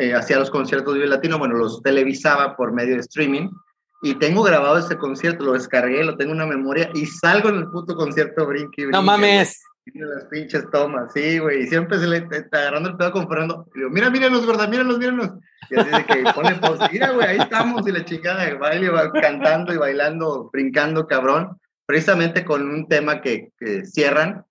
eh, 0.00 0.14
hacía 0.14 0.38
los 0.38 0.50
conciertos 0.50 0.94
de 0.94 1.06
Latino, 1.06 1.38
bueno, 1.38 1.54
los 1.54 1.80
televisaba 1.82 2.56
por 2.56 2.72
medio 2.72 2.94
de 2.94 3.00
streaming 3.02 3.48
y 4.10 4.14
tengo 4.14 4.42
grabado 4.42 4.78
ese 4.78 4.96
concierto, 4.96 5.44
lo 5.44 5.52
descargué, 5.54 6.04
lo 6.04 6.16
tengo 6.16 6.32
en 6.32 6.36
una 6.40 6.46
memoria 6.46 6.90
y 6.94 7.06
salgo 7.06 7.48
en 7.48 7.56
el 7.56 7.70
puto 7.70 7.96
concierto 7.96 8.46
brinque, 8.46 8.82
brinque 8.82 8.92
No 8.92 9.02
mames. 9.02 9.60
las 9.94 10.24
pinches 10.26 10.64
tomas, 10.70 11.12
sí, 11.12 11.38
güey. 11.40 11.64
Y 11.64 11.66
siempre 11.66 11.98
se 11.98 12.06
le 12.06 12.18
está 12.30 12.58
agarrando 12.58 12.90
el 12.90 12.96
pedo 12.96 13.10
con 13.10 13.28
Fernando. 13.28 13.66
Y 13.74 13.78
digo, 13.78 13.90
mira, 13.90 14.08
míranos, 14.08 14.46
verdad, 14.46 14.68
míranos, 14.68 14.98
míranos. 14.98 15.30
Y 15.70 15.78
así 15.78 15.90
de 15.90 16.04
que 16.04 16.32
pone 16.34 16.54
pausa. 16.54 16.88
Mira, 16.92 17.10
güey, 17.10 17.26
ahí 17.26 17.38
estamos. 17.38 17.86
Y 17.88 17.90
la 17.90 18.04
chica 18.04 18.36
de 18.36 18.54
baile 18.54 18.90
va 18.90 19.10
cantando 19.10 19.74
y 19.74 19.76
bailando, 19.76 20.50
brincando, 20.52 21.06
cabrón. 21.08 21.58
Precisamente 21.84 22.44
con 22.44 22.68
un 22.68 22.86
tema 22.88 23.20
que, 23.20 23.50
que 23.58 23.84
cierran, 23.84 24.44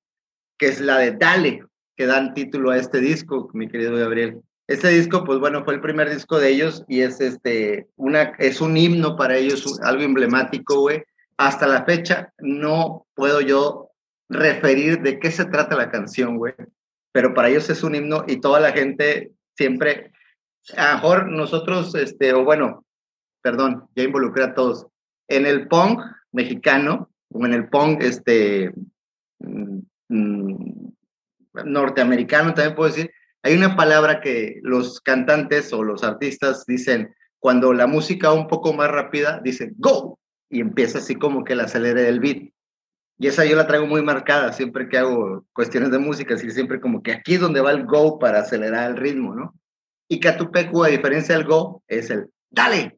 que 0.57 0.67
es 0.67 0.81
la 0.81 0.97
de 0.97 1.12
Dale, 1.12 1.63
que 1.95 2.05
dan 2.05 2.33
título 2.33 2.71
a 2.71 2.77
este 2.77 3.00
disco, 3.00 3.50
mi 3.53 3.69
querido 3.69 3.95
Gabriel. 3.95 4.41
Este 4.67 4.89
disco, 4.89 5.24
pues 5.24 5.39
bueno, 5.39 5.63
fue 5.63 5.75
el 5.75 5.81
primer 5.81 6.10
disco 6.10 6.39
de 6.39 6.50
ellos 6.50 6.84
y 6.88 7.01
es 7.01 7.22
este, 7.22 7.88
una, 7.98 8.34
es 8.39 8.62
un 8.62 8.75
himno 8.75 9.15
para 9.15 9.38
ellos, 9.38 9.79
algo 9.84 10.01
emblemático, 10.01 10.79
güey. 10.79 11.03
Hasta 11.38 11.67
la 11.67 11.86
fecha 11.86 12.34
no 12.39 13.05
puedo 13.13 13.41
yo 13.41 13.91
referir 14.27 15.01
de 15.01 15.19
qué 15.19 15.29
se 15.29 15.45
trata 15.45 15.75
la 15.75 15.91
canción, 15.91 16.38
güey. 16.38 16.53
Pero 17.12 17.36
para 17.36 17.50
ellos 17.50 17.69
es 17.69 17.84
un 17.84 17.93
himno 17.93 18.25
y 18.27 18.41
toda 18.41 18.60
la 18.60 18.72
gente 18.72 19.34
siempre, 19.55 20.12
a 20.75 20.89
lo 20.89 20.95
mejor 20.95 21.31
nosotros, 21.31 21.93
este, 21.93 22.34
o 22.34 22.43
bueno, 22.43 22.86
perdón, 23.41 23.88
ya 23.95 24.03
involucré 24.03 24.45
a 24.45 24.55
todos. 24.55 24.88
En 25.27 25.45
el 25.45 25.67
punk 25.67 26.01
mexicano, 26.31 27.12
o 27.29 27.45
en 27.45 27.53
el 27.53 27.69
punk, 27.69 28.01
este, 28.01 28.74
mm, 29.39 29.79
mm, 30.10 30.93
norteamericano, 31.65 32.53
también 32.53 32.75
puedo 32.75 32.89
decir, 32.89 33.12
hay 33.45 33.53
una 33.55 33.75
palabra 33.75 34.21
que 34.21 34.59
los 34.63 34.99
cantantes 35.01 35.71
o 35.71 35.83
los 35.83 36.03
artistas 36.03 36.65
dicen 36.65 37.13
cuando 37.37 37.73
la 37.73 37.85
música 37.85 38.33
un 38.33 38.47
poco 38.47 38.73
más 38.73 38.89
rápida, 38.89 39.39
dice 39.43 39.71
go 39.77 40.17
y 40.49 40.61
empieza 40.61 40.97
así 40.97 41.13
como 41.13 41.43
que 41.43 41.53
el 41.53 41.59
acelere 41.59 42.01
del 42.01 42.19
beat. 42.19 42.49
Y 43.19 43.27
esa 43.27 43.45
yo 43.45 43.55
la 43.55 43.67
traigo 43.67 43.85
muy 43.85 44.01
marcada 44.01 44.51
siempre 44.51 44.89
que 44.89 44.97
hago 44.97 45.45
cuestiones 45.53 45.91
de 45.91 45.99
música, 45.99 46.33
así 46.33 46.49
siempre 46.49 46.81
como 46.81 47.03
que 47.03 47.11
aquí 47.11 47.35
es 47.35 47.39
donde 47.39 47.61
va 47.61 47.69
el 47.69 47.85
go 47.85 48.17
para 48.17 48.39
acelerar 48.39 48.89
el 48.89 48.97
ritmo, 48.97 49.35
¿no? 49.35 49.53
Y 50.07 50.19
Catupecu, 50.19 50.83
a 50.83 50.87
diferencia 50.87 51.35
del 51.35 51.45
go, 51.45 51.83
es 51.87 52.09
el 52.09 52.25
dale, 52.49 52.97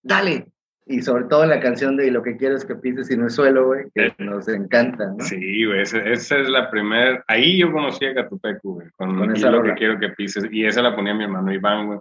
dale, 0.00 0.46
y 0.88 1.02
sobre 1.02 1.24
todo 1.24 1.44
la 1.46 1.58
canción 1.58 1.96
de 1.96 2.10
Lo 2.12 2.22
que 2.22 2.36
quiero 2.36 2.56
es 2.56 2.64
que 2.64 2.76
pises 2.76 3.10
y 3.10 3.16
no 3.16 3.26
es 3.26 3.34
suelo, 3.34 3.66
güey, 3.66 3.86
que 3.92 4.06
eh, 4.06 4.14
nos 4.18 4.46
encanta, 4.48 5.06
¿no? 5.06 5.24
Sí, 5.24 5.64
güey, 5.64 5.82
esa, 5.82 5.98
es 5.98 6.30
la 6.48 6.70
primera. 6.70 7.24
Ahí 7.26 7.58
yo 7.58 7.72
conocí 7.72 8.06
a 8.06 8.14
Catupecu, 8.14 8.74
güey, 8.74 8.88
con, 8.96 9.16
Lo 9.18 9.62
que 9.62 9.74
quiero 9.74 9.98
que 9.98 10.10
pises. 10.10 10.46
Y 10.50 10.64
esa 10.64 10.82
la 10.82 10.94
ponía 10.94 11.12
mi 11.12 11.24
hermano 11.24 11.52
Iván, 11.52 11.86
güey. 11.86 11.98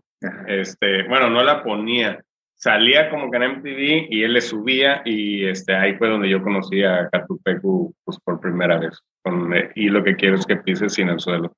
Este, 0.48 1.08
bueno, 1.08 1.30
no 1.32 1.44
la 1.44 1.64
ponía. 1.64 2.24
Salía 2.54 3.10
como 3.10 3.30
que 3.32 3.38
en 3.38 3.58
MTV 3.58 4.08
y 4.10 4.24
él 4.24 4.34
le 4.34 4.42
subía 4.42 5.02
y 5.04 5.46
este, 5.46 5.76
ahí 5.76 5.96
fue 5.96 6.08
donde 6.08 6.30
yo 6.30 6.42
conocí 6.42 6.84
a 6.84 7.10
Catupecu 7.12 7.94
pues, 8.04 8.20
por 8.24 8.40
primera 8.40 8.80
vez. 8.80 9.00
Con, 9.24 9.54
eh, 9.54 9.72
y 9.76 9.90
lo 9.90 10.04
que 10.04 10.16
quiero 10.16 10.36
es 10.36 10.46
que 10.46 10.58
pises 10.58 10.94
sin 10.94 11.10
el 11.10 11.20
suelo. 11.20 11.54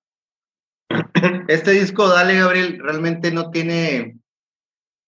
Este 1.48 1.72
disco, 1.72 2.08
dale, 2.08 2.40
Gabriel, 2.40 2.80
realmente 2.82 3.32
no 3.32 3.52
tiene 3.52 4.16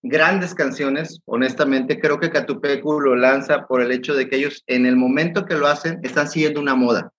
grandes 0.01 0.55
canciones. 0.55 1.19
Honestamente, 1.25 1.99
creo 1.99 2.19
que 2.19 2.29
Catupecu 2.29 2.99
lo 2.99 3.15
lanza 3.15 3.67
por 3.67 3.81
el 3.81 3.91
hecho 3.91 4.13
de 4.15 4.29
que 4.29 4.37
ellos 4.37 4.63
en 4.67 4.85
el 4.85 4.95
momento 4.95 5.45
que 5.45 5.55
lo 5.55 5.67
hacen 5.67 5.99
están 6.03 6.29
siguiendo 6.29 6.59
una 6.59 6.75
moda. 6.75 7.11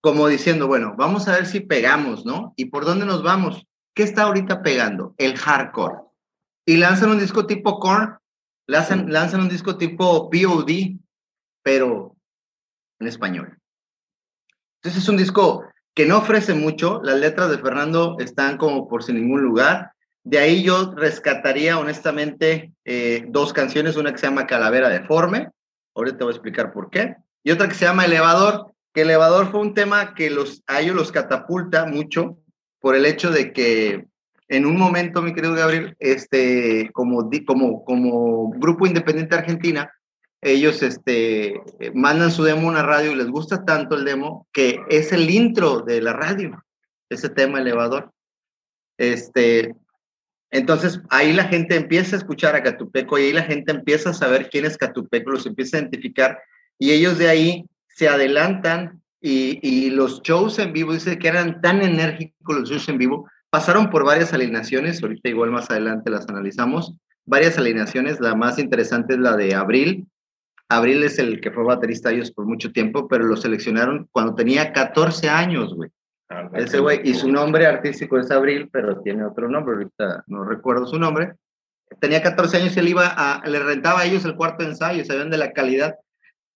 Como 0.00 0.28
diciendo, 0.28 0.66
bueno, 0.66 0.94
vamos 0.96 1.28
a 1.28 1.32
ver 1.32 1.46
si 1.46 1.60
pegamos, 1.60 2.24
¿no? 2.24 2.52
¿Y 2.56 2.66
por 2.66 2.84
dónde 2.84 3.04
nos 3.04 3.22
vamos? 3.22 3.66
¿Qué 3.94 4.04
está 4.04 4.22
ahorita 4.22 4.62
pegando? 4.62 5.14
El 5.18 5.36
hardcore. 5.36 5.96
Y 6.66 6.76
lanzan 6.76 7.10
un 7.10 7.18
disco 7.18 7.46
tipo 7.46 7.80
Korn, 7.80 8.18
lanzan, 8.66 9.10
lanzan 9.10 9.40
un 9.40 9.48
disco 9.48 9.76
tipo 9.76 10.30
POD, 10.30 10.98
pero 11.62 12.16
en 13.00 13.08
español. 13.08 13.58
Entonces 14.76 15.02
es 15.02 15.08
un 15.08 15.16
disco 15.16 15.64
que 15.94 16.06
no 16.06 16.18
ofrece 16.18 16.54
mucho, 16.54 17.00
las 17.02 17.18
letras 17.18 17.50
de 17.50 17.58
Fernando 17.58 18.16
están 18.20 18.56
como 18.56 18.86
por 18.86 19.02
sin 19.02 19.16
ningún 19.16 19.42
lugar, 19.42 19.92
de 20.28 20.38
ahí 20.38 20.62
yo 20.62 20.92
rescataría 20.94 21.78
honestamente 21.78 22.74
eh, 22.84 23.24
dos 23.28 23.54
canciones, 23.54 23.96
una 23.96 24.12
que 24.12 24.18
se 24.18 24.26
llama 24.26 24.46
Calavera 24.46 24.90
Deforme, 24.90 25.48
ahorita 25.94 26.18
te 26.18 26.24
voy 26.24 26.32
a 26.32 26.36
explicar 26.36 26.70
por 26.70 26.90
qué, 26.90 27.16
y 27.42 27.50
otra 27.50 27.66
que 27.66 27.74
se 27.74 27.86
llama 27.86 28.04
Elevador, 28.04 28.74
que 28.92 29.02
Elevador 29.02 29.50
fue 29.50 29.60
un 29.60 29.72
tema 29.72 30.12
que 30.12 30.28
los, 30.28 30.62
a 30.66 30.82
ellos 30.82 30.94
los 30.94 31.12
catapulta 31.12 31.86
mucho 31.86 32.36
por 32.78 32.94
el 32.94 33.06
hecho 33.06 33.30
de 33.30 33.54
que 33.54 34.06
en 34.48 34.66
un 34.66 34.76
momento, 34.76 35.22
mi 35.22 35.32
querido 35.32 35.54
Gabriel, 35.54 35.96
este, 35.98 36.90
como, 36.92 37.30
como, 37.46 37.84
como 37.86 38.50
grupo 38.50 38.86
independiente 38.86 39.34
argentina, 39.34 39.90
ellos 40.42 40.82
este, 40.82 41.58
mandan 41.94 42.30
su 42.30 42.44
demo 42.44 42.68
a 42.68 42.72
una 42.72 42.82
radio 42.82 43.12
y 43.12 43.14
les 43.14 43.28
gusta 43.28 43.64
tanto 43.64 43.96
el 43.96 44.04
demo 44.04 44.46
que 44.52 44.78
es 44.90 45.10
el 45.12 45.30
intro 45.30 45.80
de 45.80 46.02
la 46.02 46.12
radio, 46.12 46.62
ese 47.08 47.30
tema 47.30 47.60
elevador. 47.60 48.12
Este, 48.98 49.74
entonces 50.50 51.00
ahí 51.10 51.32
la 51.32 51.44
gente 51.44 51.76
empieza 51.76 52.16
a 52.16 52.18
escuchar 52.18 52.56
a 52.56 52.62
Catupeco 52.62 53.18
y 53.18 53.24
ahí 53.24 53.32
la 53.32 53.42
gente 53.42 53.72
empieza 53.72 54.10
a 54.10 54.14
saber 54.14 54.48
quién 54.50 54.64
es 54.64 54.78
Catupeco, 54.78 55.30
los 55.30 55.46
empieza 55.46 55.76
a 55.76 55.80
identificar 55.80 56.38
y 56.78 56.92
ellos 56.92 57.18
de 57.18 57.28
ahí 57.28 57.64
se 57.88 58.08
adelantan 58.08 59.02
y, 59.20 59.90
los 59.90 60.22
shows 60.22 60.58
en 60.60 60.72
vivo, 60.72 60.92
dice 60.92 61.18
que 61.18 61.28
eran 61.28 61.60
tan 61.60 61.82
enérgicos 61.82 62.56
los 62.56 62.70
shows 62.70 62.88
en 62.88 62.98
vivo, 62.98 63.28
pasaron 63.50 63.90
por 63.90 64.04
varias 64.04 64.32
alineaciones, 64.32 65.02
ahorita 65.02 65.28
igual 65.28 65.50
más 65.50 65.68
adelante 65.70 66.08
las 66.08 66.28
analizamos, 66.28 66.94
varias 67.26 67.58
alineaciones, 67.58 68.20
la 68.20 68.36
más 68.36 68.58
interesante 68.58 69.14
es 69.14 69.20
la 69.20 69.36
de 69.36 69.54
Abril. 69.54 70.06
Abril 70.68 71.02
es 71.02 71.18
el 71.18 71.40
que 71.40 71.50
fue 71.50 71.64
baterista 71.64 72.12
ellos 72.12 72.30
por 72.30 72.46
mucho 72.46 72.70
tiempo, 72.72 73.08
pero 73.08 73.24
lo 73.24 73.36
seleccionaron 73.36 74.08
cuando 74.12 74.34
tenía 74.34 74.72
14 74.72 75.28
años, 75.28 75.74
güey. 75.74 75.90
Ese 76.54 76.78
güey, 76.78 77.00
y 77.04 77.14
su 77.14 77.30
nombre 77.30 77.66
artístico 77.66 78.18
es 78.18 78.30
Abril, 78.30 78.68
pero 78.70 79.00
tiene 79.00 79.24
otro 79.24 79.48
nombre, 79.48 79.76
ahorita 79.76 80.24
no 80.26 80.44
recuerdo 80.44 80.86
su 80.86 80.98
nombre. 80.98 81.32
Tenía 82.00 82.22
14 82.22 82.58
años 82.58 82.76
y 82.76 82.80
él 82.80 82.88
iba 82.88 83.06
a, 83.06 83.46
le 83.48 83.58
rentaba 83.60 84.00
a 84.00 84.04
ellos 84.04 84.24
el 84.26 84.36
cuarto 84.36 84.62
de 84.62 84.70
ensayo, 84.70 85.04
sabían 85.04 85.30
de 85.30 85.38
la 85.38 85.52
calidad. 85.52 85.96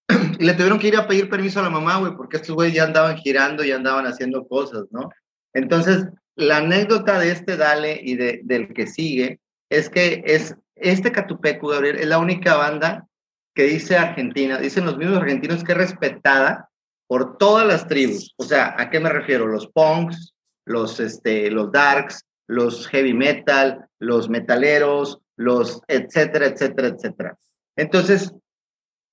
y 0.38 0.44
le 0.44 0.52
tuvieron 0.52 0.78
que 0.78 0.88
ir 0.88 0.96
a 0.96 1.08
pedir 1.08 1.30
permiso 1.30 1.60
a 1.60 1.62
la 1.62 1.70
mamá, 1.70 1.98
güey, 1.98 2.14
porque 2.14 2.36
estos 2.36 2.54
güeyes 2.54 2.74
ya 2.74 2.84
andaban 2.84 3.16
girando, 3.16 3.64
y 3.64 3.72
andaban 3.72 4.06
haciendo 4.06 4.46
cosas, 4.46 4.84
¿no? 4.90 5.08
Entonces, 5.54 6.06
la 6.36 6.58
anécdota 6.58 7.18
de 7.18 7.30
este 7.30 7.56
Dale 7.56 7.98
y 8.02 8.16
de, 8.16 8.40
del 8.44 8.74
que 8.74 8.86
sigue 8.86 9.40
es 9.70 9.88
que 9.88 10.22
es 10.26 10.54
este 10.76 11.12
Catupecu, 11.12 11.68
Gabriel, 11.68 11.96
es 11.96 12.06
la 12.06 12.18
única 12.18 12.56
banda 12.56 13.06
que 13.54 13.64
dice 13.64 13.96
Argentina, 13.96 14.58
dicen 14.58 14.84
los 14.84 14.96
mismos 14.96 15.18
argentinos 15.18 15.64
que 15.64 15.72
es 15.72 15.78
respetada 15.78 16.70
por 17.12 17.36
todas 17.36 17.66
las 17.66 17.86
tribus. 17.88 18.32
O 18.38 18.42
sea, 18.42 18.74
¿a 18.78 18.88
qué 18.88 18.98
me 18.98 19.10
refiero? 19.10 19.46
Los 19.46 19.66
punks, 19.66 20.32
los, 20.64 20.98
este, 20.98 21.50
los 21.50 21.70
darks, 21.70 22.24
los 22.46 22.88
heavy 22.88 23.12
metal, 23.12 23.84
los 23.98 24.30
metaleros, 24.30 25.18
los 25.36 25.82
etcétera, 25.88 26.46
etcétera, 26.46 26.88
etcétera. 26.88 27.38
Entonces, 27.76 28.32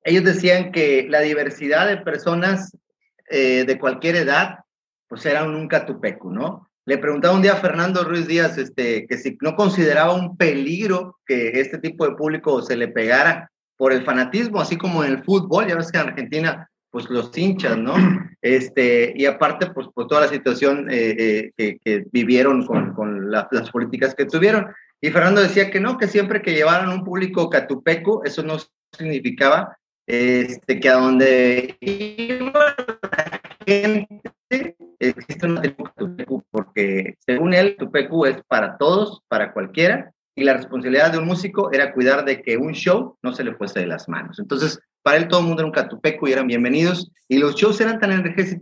ellos 0.06 0.24
decían 0.24 0.72
que 0.72 1.08
la 1.10 1.20
diversidad 1.20 1.90
de 1.90 1.98
personas 1.98 2.72
eh, 3.30 3.66
de 3.66 3.78
cualquier 3.78 4.16
edad, 4.16 4.60
pues 5.10 5.26
era 5.26 5.44
un 5.44 5.68
catupecu, 5.68 6.32
¿no? 6.32 6.70
Le 6.86 7.00
preguntaba 7.00 7.36
un 7.36 7.42
día 7.42 7.52
a 7.52 7.58
Fernando 7.58 8.06
Ruiz 8.06 8.28
Díaz 8.28 8.58
este, 8.58 9.08
que 9.08 9.18
si 9.18 9.38
no 9.42 9.58
consideraba 9.58 10.14
un 10.14 10.38
peligro 10.38 11.20
que 11.26 11.50
este 11.60 11.80
tipo 11.80 12.08
de 12.08 12.16
público 12.16 12.62
se 12.62 12.78
le 12.78 12.88
pegara 12.88 13.52
por 13.76 13.92
el 13.92 14.06
fanatismo, 14.06 14.62
así 14.62 14.78
como 14.78 15.04
en 15.04 15.12
el 15.12 15.24
fútbol, 15.26 15.68
ya 15.68 15.76
ves 15.76 15.92
que 15.92 15.98
en 15.98 16.08
Argentina, 16.08 16.69
pues 16.92 17.10
los 17.10 17.36
hinchas, 17.38 17.78
¿no? 17.78 17.94
Este, 18.42 19.14
y 19.16 19.26
aparte, 19.26 19.68
pues 19.68 19.88
por 19.94 20.08
toda 20.08 20.22
la 20.22 20.28
situación 20.28 20.88
eh, 20.90 21.52
eh, 21.58 21.78
que, 21.84 22.06
vivieron 22.12 22.66
con, 22.66 22.94
con 22.94 23.30
las 23.30 23.70
políticas 23.72 24.16
que 24.16 24.26
tuvieron. 24.26 24.68
Y 25.02 25.10
Fernando 25.10 25.42
decía 25.42 25.70
que 25.70 25.80
no, 25.80 25.98
que 25.98 26.08
siempre 26.08 26.42
que 26.42 26.54
llevaran 26.54 26.90
un 26.90 27.04
público 27.04 27.50
catupeco, 27.50 28.24
eso 28.24 28.44
no 28.44 28.58
significaba 28.98 29.78
este, 30.08 30.80
que 30.80 30.90
a 30.90 30.96
donde 30.96 31.78
iba 31.80 32.76
la 33.12 33.42
gente 33.66 34.76
existe 35.00 35.46
una 35.46 35.62
Tupecu, 35.62 36.44
porque 36.50 37.16
según 37.26 37.54
él, 37.54 37.76
Tupecu 37.78 38.26
es 38.26 38.42
para 38.48 38.78
todos, 38.78 39.22
para 39.28 39.54
cualquiera, 39.54 40.12
y 40.36 40.44
la 40.44 40.54
responsabilidad 40.54 41.12
de 41.12 41.20
un 41.20 41.26
músico 41.26 41.72
era 41.72 41.94
cuidar 41.94 42.26
de 42.26 42.42
que 42.42 42.58
un 42.58 42.74
show 42.74 43.18
no 43.22 43.34
se 43.34 43.44
le 43.44 43.54
fuese 43.54 43.82
de 43.82 43.88
las 43.88 44.10
manos. 44.10 44.40
Entonces, 44.40 44.80
para 45.04 45.18
él 45.18 45.28
todo 45.28 45.42
el 45.42 45.48
mundo 45.48 45.62
era 45.62 45.68
un 45.68 45.74
catupecu 45.74 46.28
y 46.28 46.34
eran 46.34 46.48
bienvenidos, 46.48 47.12
y 47.28 47.38
los 47.38 47.56
shows 47.56 47.80
eran 47.82 48.00
tan 48.00 48.12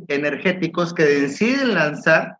energéticos 0.07 0.93
que 0.93 1.03
deciden 1.03 1.73
lanzar, 1.73 2.37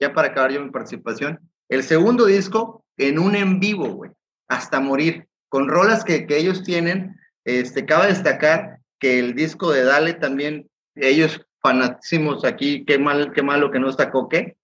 ya 0.00 0.12
para 0.12 0.28
acabar 0.28 0.52
yo 0.52 0.62
mi 0.62 0.70
participación, 0.70 1.38
el 1.68 1.82
segundo 1.82 2.26
disco 2.26 2.84
en 2.96 3.18
un 3.18 3.36
en 3.36 3.60
vivo, 3.60 3.88
güey, 3.88 4.10
hasta 4.48 4.80
morir, 4.80 5.26
con 5.48 5.68
rolas 5.68 6.04
que, 6.04 6.26
que 6.26 6.36
ellos 6.36 6.62
tienen 6.62 7.16
este, 7.44 7.86
cabe 7.86 8.08
destacar 8.08 8.78
que 8.98 9.18
el 9.18 9.34
disco 9.34 9.72
de 9.72 9.84
Dale 9.84 10.14
también, 10.14 10.68
ellos 10.94 11.40
fanatísimos 11.62 12.44
aquí, 12.44 12.84
qué, 12.84 12.98
mal, 12.98 13.32
qué 13.32 13.42
malo 13.42 13.70
que 13.70 13.80
no 13.80 13.88
está 13.88 14.10
Coque, 14.10 14.56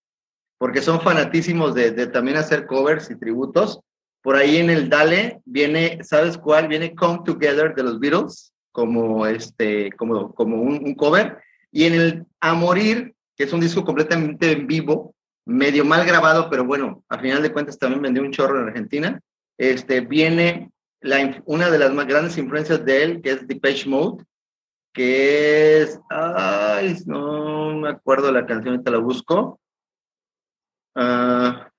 porque 0.58 0.82
son 0.82 1.00
fanatísimos 1.00 1.74
de, 1.74 2.06
también 2.08 2.36
hacer 2.36 2.66
covers 2.66 3.10
y 3.10 3.18
tributos. 3.18 3.80
Por 4.22 4.36
ahí 4.36 4.58
en 4.58 4.70
el 4.70 4.88
Dale 4.88 5.40
viene, 5.44 5.98
¿sabes 6.02 6.36
cuál? 6.36 6.68
Viene 6.68 6.94
Come 6.94 7.20
Together 7.24 7.74
de 7.74 7.82
los 7.82 7.98
Beatles, 7.98 8.52
como, 8.76 9.26
este, 9.26 9.90
como, 9.92 10.34
como 10.34 10.60
un, 10.60 10.84
un 10.84 10.94
cover. 10.94 11.38
Y 11.72 11.84
en 11.84 11.94
el 11.94 12.26
A 12.40 12.52
Morir, 12.52 13.14
que 13.34 13.44
es 13.44 13.52
un 13.54 13.60
disco 13.60 13.86
completamente 13.86 14.52
en 14.52 14.66
vivo, 14.66 15.14
medio 15.46 15.82
mal 15.82 16.04
grabado, 16.04 16.50
pero 16.50 16.66
bueno, 16.66 17.02
a 17.08 17.18
final 17.18 17.42
de 17.42 17.54
cuentas 17.54 17.78
también 17.78 18.02
vendió 18.02 18.22
un 18.22 18.32
chorro 18.32 18.60
en 18.60 18.68
Argentina. 18.68 19.18
Este, 19.56 20.02
viene 20.02 20.70
una 21.46 21.70
de 21.70 21.78
las 21.78 21.90
más 21.94 22.06
grandes 22.06 22.36
influencias 22.36 22.84
de 22.84 23.02
él, 23.02 23.22
que 23.22 23.30
es 23.30 23.48
Depeche 23.48 23.88
Mode, 23.88 24.26
que 24.92 25.80
es, 25.80 25.98
ay, 26.10 26.98
no 27.06 27.76
me 27.76 27.88
acuerdo 27.88 28.30
la 28.30 28.44
canción, 28.44 28.84
te 28.84 28.90
la 28.90 28.98
busco. 28.98 29.58
Ah, 30.94 31.70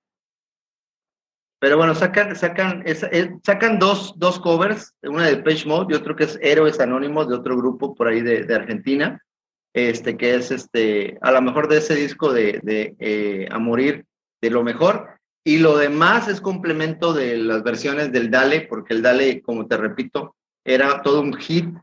pero 1.59 1.77
bueno, 1.77 1.95
sacan, 1.95 2.35
sacan, 2.35 2.83
eh, 2.85 3.31
sacan 3.43 3.79
dos, 3.79 4.13
dos 4.17 4.39
covers, 4.39 4.93
una 5.03 5.25
de 5.25 5.37
Depeche 5.37 5.67
Mode 5.67 5.93
y 5.93 5.97
otro 5.97 6.15
que 6.15 6.25
es 6.25 6.37
Héroes 6.41 6.79
Anónimos 6.79 7.27
de 7.27 7.35
otro 7.35 7.57
grupo 7.57 7.95
por 7.95 8.07
ahí 8.07 8.21
de, 8.21 8.43
de 8.43 8.55
Argentina, 8.55 9.19
este, 9.73 10.17
que 10.17 10.35
es 10.35 10.51
este, 10.51 11.17
a 11.21 11.31
lo 11.31 11.41
mejor 11.41 11.67
de 11.67 11.77
ese 11.77 11.95
disco 11.95 12.31
de, 12.31 12.59
de 12.63 12.95
eh, 12.99 13.47
A 13.51 13.59
Morir, 13.59 14.05
de 14.41 14.49
lo 14.51 14.63
mejor. 14.63 15.09
Y 15.43 15.59
lo 15.59 15.77
demás 15.77 16.27
es 16.27 16.41
complemento 16.41 17.13
de 17.13 17.37
las 17.37 17.63
versiones 17.63 18.11
del 18.11 18.29
Dale, 18.29 18.61
porque 18.61 18.93
el 18.93 19.01
Dale, 19.01 19.41
como 19.41 19.65
te 19.65 19.77
repito, 19.77 20.35
era 20.65 21.01
todo 21.01 21.21
un 21.21 21.33
hit 21.37 21.73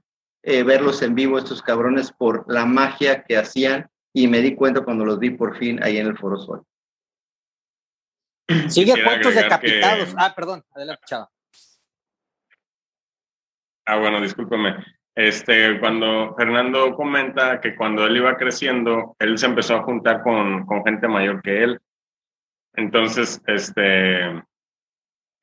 eh, 0.42 0.62
verlos 0.62 1.00
en 1.02 1.14
vivo, 1.14 1.38
estos 1.38 1.62
cabrones, 1.62 2.12
por 2.12 2.44
la 2.46 2.66
magia 2.66 3.24
que 3.24 3.38
hacían. 3.38 3.88
Y 4.12 4.28
me 4.28 4.40
di 4.40 4.54
cuenta 4.54 4.82
cuando 4.82 5.04
los 5.04 5.18
vi 5.18 5.30
por 5.30 5.56
fin 5.56 5.82
ahí 5.82 5.96
en 5.96 6.06
el 6.06 6.18
Foro 6.18 6.36
Sol. 6.36 6.62
Sigue 8.68 9.02
cuántos 9.02 9.34
decapitados. 9.34 10.14
Ah, 10.16 10.32
perdón, 10.34 10.64
adelante, 10.74 11.02
chava. 11.06 11.30
Ah, 13.86 13.96
bueno, 13.96 14.20
discúlpame. 14.20 14.76
Este, 15.14 15.78
cuando 15.78 16.34
Fernando 16.36 16.94
comenta 16.96 17.60
que 17.60 17.76
cuando 17.76 18.06
él 18.06 18.16
iba 18.16 18.36
creciendo, 18.36 19.14
él 19.18 19.38
se 19.38 19.46
empezó 19.46 19.76
a 19.76 19.82
juntar 19.82 20.22
con, 20.22 20.66
con 20.66 20.84
gente 20.84 21.06
mayor 21.06 21.40
que 21.42 21.62
él 21.62 21.80
entonces, 22.76 23.40
este, 23.46 24.26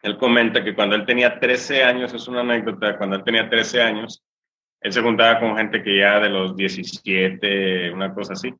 él 0.02 0.18
comenta 0.20 0.64
que 0.64 0.76
cuando 0.76 0.96
él 0.96 1.06
tenía 1.06 1.40
13 1.40 1.84
años, 1.84 2.14
es 2.14 2.28
una 2.28 2.42
anécdota, 2.42 2.98
cuando 2.98 3.16
él 3.16 3.24
tenía 3.24 3.50
13 3.50 3.82
años, 3.82 4.24
él 4.82 4.92
se 4.92 5.02
juntaba 5.02 5.40
con 5.40 5.58
gente 5.58 5.82
que 5.82 6.00
ya 6.00 6.20
de 6.20 6.30
los 6.30 6.56
17, 6.56 7.92
una 7.92 8.14
cosa 8.14 8.34
así. 8.34 8.54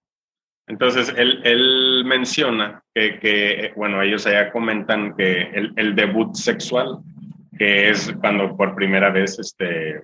Entonces, 0.68 1.14
él, 1.18 1.42
él 1.44 2.04
menciona 2.06 2.82
que, 2.94 3.20
que, 3.20 3.74
bueno, 3.76 4.02
ellos 4.02 4.26
allá 4.26 4.52
comentan 4.52 5.16
que 5.16 5.42
el, 5.42 5.74
el, 5.76 5.96
debut 5.96 6.34
sexual, 6.36 7.00
que 7.58 7.90
es 7.90 8.14
cuando 8.22 8.56
por 8.56 8.76
primera 8.76 9.10
vez, 9.10 9.38
este... 9.40 10.04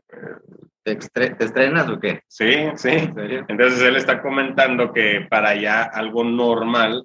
¿Te, 0.84 0.96
¿Te 0.96 1.43
estrenas 1.43 1.89
o 1.89 2.00
qué? 2.00 2.22
Sí, 2.28 2.67
sí. 2.76 2.89
Entonces, 3.48 3.82
él 3.82 3.98
está 3.98 4.22
comentando 4.22 4.93
que 4.93 5.28
para 5.30 5.50
allá 5.50 5.84
algo 5.84 6.24
normal 6.24 7.04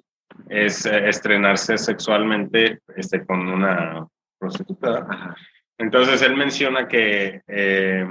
es 0.49 0.85
eh, 0.85 1.09
estrenarse 1.09 1.77
sexualmente 1.77 2.79
este, 2.95 3.25
con 3.25 3.47
una 3.47 4.07
prostituta. 4.39 5.35
Entonces 5.77 6.21
él 6.21 6.35
menciona 6.35 6.87
que 6.87 7.41
eh, 7.47 8.05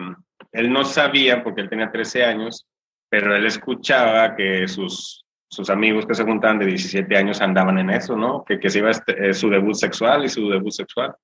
él 0.53 0.73
no 0.73 0.85
sabía, 0.85 1.43
porque 1.43 1.61
él 1.63 1.69
tenía 1.69 1.91
13 1.91 2.25
años, 2.25 2.67
pero 3.09 3.35
él 3.35 3.47
escuchaba 3.47 4.35
que 4.35 4.67
sus, 4.69 5.25
sus 5.53 5.69
amigos 5.69 6.07
que 6.07 6.15
se 6.15 6.25
juntaban 6.25 6.59
de 6.59 6.65
17 6.65 7.15
años 7.15 7.43
andaban 7.43 7.77
en 7.77 7.91
eso, 7.91 8.17
¿no? 8.17 8.43
Que, 8.43 8.59
que 8.59 8.71
se 8.71 8.79
iba 8.79 8.91
este, 8.91 9.29
eh, 9.29 9.35
su 9.35 9.51
debut 9.51 9.75
sexual 9.75 10.25
y 10.25 10.31
su 10.31 10.49
debut 10.49 10.73
sexual. 10.73 11.15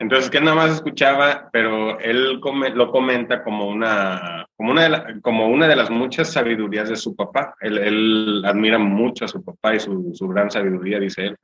Entonces, 0.00 0.28
que 0.28 0.40
nada 0.40 0.56
más 0.56 0.72
escuchaba, 0.72 1.48
pero 1.52 2.00
él 2.00 2.40
lo 2.40 2.90
comenta 2.90 3.44
como 3.44 3.68
una, 3.68 4.44
como, 4.56 4.72
una 4.72 4.88
de 4.88 5.20
como 5.20 5.48
una 5.48 5.68
de 5.68 5.76
las 5.76 5.88
muchas 5.88 6.32
sabidurías 6.32 6.88
de 6.88 6.96
su 6.96 7.14
papá. 7.14 7.54
Él, 7.60 7.78
él 7.78 8.42
admira 8.44 8.76
mucho 8.76 9.24
a 9.24 9.28
su 9.28 9.44
papá 9.44 9.76
y 9.76 9.80
su, 9.80 10.10
su, 10.14 10.26
gran 10.26 10.50
sabiduría, 10.50 10.98
dice 10.98 11.26
él. 11.26 11.36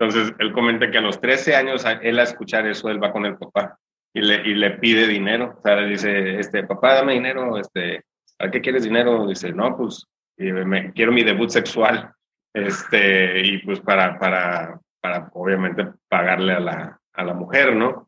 Entonces, 0.00 0.34
él 0.40 0.52
comenta 0.52 0.90
que 0.90 0.98
a 0.98 1.02
los 1.02 1.20
13 1.20 1.54
años, 1.54 1.84
él 2.02 2.18
a 2.18 2.24
escuchar 2.24 2.66
eso, 2.66 2.88
él 2.88 3.00
va 3.00 3.12
con 3.12 3.26
el 3.26 3.36
papá 3.36 3.78
y 4.12 4.22
le, 4.22 4.48
y 4.48 4.54
le 4.54 4.72
pide 4.72 5.06
dinero. 5.06 5.54
O 5.56 5.62
sea, 5.62 5.76
le 5.76 5.86
dice, 5.86 6.40
este, 6.40 6.64
papá, 6.64 6.94
dame 6.94 7.14
dinero, 7.14 7.56
este, 7.58 8.02
¿a 8.40 8.50
qué 8.50 8.60
quieres 8.60 8.82
dinero? 8.82 9.24
Dice, 9.26 9.52
no, 9.52 9.76
pues, 9.76 10.04
me, 10.38 10.92
quiero 10.92 11.12
mi 11.12 11.22
debut 11.22 11.50
sexual. 11.50 12.12
Este, 12.54 13.40
y 13.40 13.58
pues 13.58 13.80
para, 13.80 14.18
para, 14.18 14.78
para 15.00 15.30
obviamente 15.32 15.88
pagarle 16.08 16.52
a 16.52 16.60
la, 16.60 17.00
a 17.14 17.24
la 17.24 17.34
mujer, 17.34 17.74
¿no? 17.74 18.06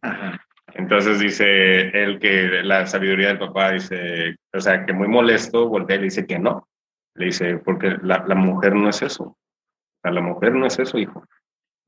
Entonces 0.74 1.18
dice 1.20 1.88
él 1.88 2.18
que 2.18 2.62
la 2.62 2.86
sabiduría 2.86 3.28
del 3.28 3.38
papá 3.38 3.72
dice, 3.72 4.36
o 4.52 4.60
sea, 4.60 4.84
que 4.84 4.92
muy 4.92 5.08
molesto, 5.08 5.68
voltea 5.68 5.96
y 5.96 6.00
le 6.00 6.04
dice 6.04 6.26
que 6.26 6.38
no. 6.38 6.68
Le 7.14 7.26
dice, 7.26 7.58
porque 7.58 7.96
la, 8.02 8.24
la 8.26 8.34
mujer 8.34 8.74
no 8.74 8.88
es 8.88 9.00
eso. 9.02 9.24
O 9.24 9.36
sea, 10.02 10.10
la 10.10 10.20
mujer 10.20 10.52
no 10.54 10.66
es 10.66 10.78
eso, 10.78 10.98
hijo. 10.98 11.24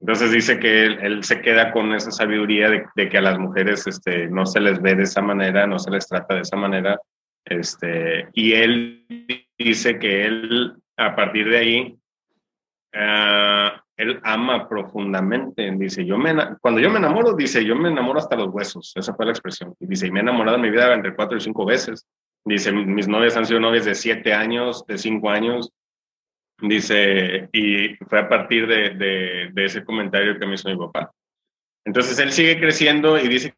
Entonces 0.00 0.30
dice 0.30 0.58
que 0.58 0.84
él, 0.84 1.24
se 1.24 1.40
queda 1.40 1.72
con 1.72 1.92
esa 1.94 2.10
sabiduría 2.10 2.70
de, 2.70 2.86
de, 2.94 3.08
que 3.08 3.18
a 3.18 3.22
las 3.22 3.38
mujeres 3.38 3.86
este, 3.86 4.28
no 4.28 4.46
se 4.46 4.60
les 4.60 4.80
ve 4.80 4.94
de 4.94 5.04
esa 5.04 5.22
manera, 5.22 5.66
no 5.66 5.78
se 5.78 5.90
les 5.90 6.06
trata 6.06 6.34
de 6.34 6.42
esa 6.42 6.56
manera. 6.56 7.00
Este, 7.44 8.28
y 8.34 8.52
él 8.52 9.45
dice 9.64 9.98
que 9.98 10.26
él, 10.26 10.74
a 10.96 11.14
partir 11.14 11.48
de 11.48 11.58
ahí, 11.58 11.98
uh, 12.94 13.80
él 13.96 14.20
ama 14.22 14.68
profundamente. 14.68 15.70
Dice, 15.76 16.04
yo 16.04 16.18
me, 16.18 16.34
cuando 16.60 16.80
yo 16.80 16.90
me 16.90 16.98
enamoro, 16.98 17.34
dice, 17.34 17.64
yo 17.64 17.74
me 17.74 17.88
enamoro 17.88 18.18
hasta 18.18 18.36
los 18.36 18.48
huesos. 18.48 18.92
Esa 18.94 19.14
fue 19.14 19.24
la 19.26 19.32
expresión. 19.32 19.74
Y 19.80 19.86
dice, 19.86 20.06
y 20.06 20.10
me 20.10 20.20
he 20.20 20.22
enamorado 20.22 20.56
en 20.56 20.62
mi 20.62 20.70
vida 20.70 20.92
entre 20.92 21.14
cuatro 21.14 21.36
y 21.36 21.40
cinco 21.40 21.64
veces. 21.64 22.06
Dice, 22.44 22.72
mis 22.72 23.08
novias 23.08 23.36
han 23.36 23.46
sido 23.46 23.58
novias 23.58 23.86
de 23.86 23.94
siete 23.94 24.32
años, 24.32 24.84
de 24.86 24.98
cinco 24.98 25.30
años. 25.30 25.72
Dice, 26.60 27.48
y 27.52 27.96
fue 28.06 28.20
a 28.20 28.28
partir 28.28 28.66
de, 28.66 28.90
de, 28.90 29.50
de 29.52 29.64
ese 29.64 29.84
comentario 29.84 30.38
que 30.38 30.46
me 30.46 30.54
hizo 30.54 30.68
mi 30.68 30.76
papá. 30.76 31.10
Entonces 31.84 32.18
él 32.18 32.32
sigue 32.32 32.58
creciendo 32.58 33.18
y 33.18 33.28
dice 33.28 33.54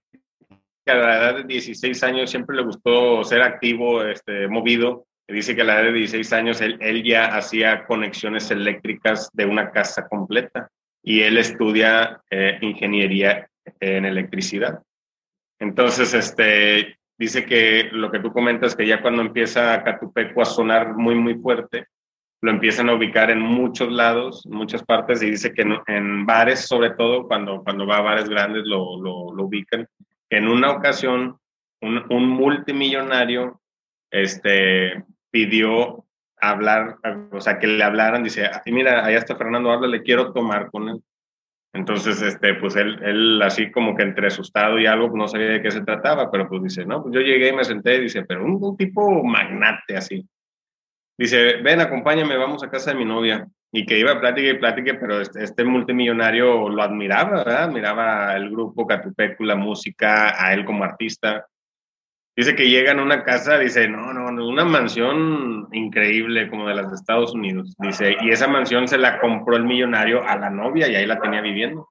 que 0.84 0.92
a 0.92 0.96
la 0.96 1.16
edad 1.16 1.34
de 1.36 1.44
16 1.44 2.02
años 2.02 2.30
siempre 2.30 2.56
le 2.56 2.62
gustó 2.62 3.24
ser 3.24 3.42
activo, 3.42 4.02
este, 4.02 4.48
movido, 4.48 5.07
dice 5.28 5.54
que 5.54 5.62
a 5.62 5.64
la 5.64 5.74
edad 5.74 5.84
de 5.84 5.92
16 5.92 6.32
años 6.32 6.60
él, 6.60 6.78
él, 6.80 7.02
ya 7.04 7.26
hacía 7.26 7.84
conexiones 7.86 8.50
eléctricas 8.50 9.30
de 9.34 9.46
una 9.46 9.70
casa 9.70 10.08
completa 10.08 10.70
y 11.02 11.20
él 11.20 11.36
estudia 11.36 12.20
eh, 12.30 12.58
ingeniería 12.62 13.48
en 13.80 14.04
electricidad. 14.04 14.82
Entonces, 15.60 16.14
este, 16.14 16.98
dice 17.18 17.44
que 17.44 17.88
lo 17.92 18.10
que 18.10 18.20
tú 18.20 18.32
comentas, 18.32 18.74
que 18.74 18.86
ya 18.86 19.02
cuando 19.02 19.22
empieza 19.22 19.82
Catupeco 19.82 20.42
a 20.42 20.46
sonar 20.46 20.94
muy, 20.94 21.14
muy 21.14 21.34
fuerte, 21.34 21.86
lo 22.40 22.50
empiezan 22.52 22.88
a 22.88 22.94
ubicar 22.94 23.30
en 23.30 23.40
muchos 23.40 23.92
lados, 23.92 24.46
en 24.46 24.52
muchas 24.52 24.84
partes, 24.84 25.22
y 25.22 25.30
dice 25.30 25.52
que 25.52 25.64
en, 25.86 26.24
bares, 26.24 26.60
sobre 26.60 26.90
todo, 26.90 27.26
cuando, 27.26 27.64
cuando 27.64 27.86
va 27.86 27.96
a 27.96 28.02
bares 28.02 28.28
grandes, 28.28 28.62
lo, 28.64 29.00
lo, 29.02 29.34
lo 29.34 29.44
ubican. 29.44 29.88
En 30.30 30.46
una 30.46 30.70
ocasión, 30.70 31.36
un, 31.80 32.04
un, 32.10 32.28
multimillonario 32.28 33.60
este, 34.10 35.04
pidió 35.38 36.04
hablar, 36.40 36.96
o 37.30 37.40
sea, 37.40 37.60
que 37.60 37.68
le 37.68 37.84
hablaran, 37.84 38.24
dice, 38.24 38.50
mira, 38.66 39.04
allá 39.04 39.18
está 39.18 39.36
Fernando, 39.36 39.70
habla, 39.70 39.86
le 39.86 40.02
quiero 40.02 40.32
tomar 40.32 40.68
con 40.68 40.88
él. 40.88 41.00
Entonces, 41.72 42.20
este, 42.22 42.54
pues 42.54 42.74
él, 42.74 42.98
él 43.04 43.40
así 43.40 43.70
como 43.70 43.94
que 43.94 44.02
entre 44.02 44.26
asustado 44.26 44.80
y 44.80 44.86
algo, 44.86 45.16
no 45.16 45.28
sabía 45.28 45.50
de 45.50 45.62
qué 45.62 45.70
se 45.70 45.82
trataba, 45.82 46.28
pero 46.28 46.48
pues 46.48 46.62
dice, 46.64 46.84
no, 46.84 47.02
pues 47.02 47.14
yo 47.14 47.20
llegué 47.20 47.50
y 47.50 47.52
me 47.52 47.62
senté, 47.62 48.00
dice, 48.00 48.24
pero 48.24 48.44
un, 48.44 48.58
un 48.60 48.76
tipo 48.76 49.22
magnate 49.22 49.96
así. 49.96 50.26
Dice, 51.16 51.58
ven, 51.62 51.80
acompáñame, 51.80 52.36
vamos 52.36 52.64
a 52.64 52.70
casa 52.70 52.90
de 52.90 52.98
mi 52.98 53.04
novia. 53.04 53.46
Y 53.70 53.86
que 53.86 53.98
iba 53.98 54.10
a 54.10 54.20
plática 54.20 54.48
y 54.48 54.58
plática, 54.58 54.96
pero 54.98 55.20
este, 55.20 55.44
este 55.44 55.62
multimillonario 55.62 56.68
lo 56.68 56.82
admiraba, 56.82 57.44
¿verdad? 57.44 57.64
Admiraba 57.64 58.34
el 58.34 58.50
grupo 58.50 58.86
Catupecu, 58.86 59.44
la 59.44 59.56
música, 59.56 60.34
a 60.44 60.52
él 60.54 60.64
como 60.64 60.82
artista. 60.82 61.46
Dice 62.38 62.54
que 62.54 62.70
llegan 62.70 63.00
a 63.00 63.02
una 63.02 63.24
casa, 63.24 63.58
dice, 63.58 63.88
no, 63.88 64.12
no, 64.12 64.46
una 64.46 64.64
mansión 64.64 65.66
increíble 65.72 66.48
como 66.48 66.68
de 66.68 66.76
las 66.76 66.88
de 66.88 66.94
Estados 66.94 67.34
Unidos. 67.34 67.74
Dice, 67.80 68.16
y 68.20 68.30
esa 68.30 68.46
mansión 68.46 68.86
se 68.86 68.96
la 68.96 69.18
compró 69.18 69.56
el 69.56 69.64
millonario 69.64 70.22
a 70.22 70.36
la 70.36 70.48
novia 70.48 70.86
y 70.86 70.94
ahí 70.94 71.04
la 71.04 71.18
tenía 71.18 71.40
viviendo. 71.40 71.88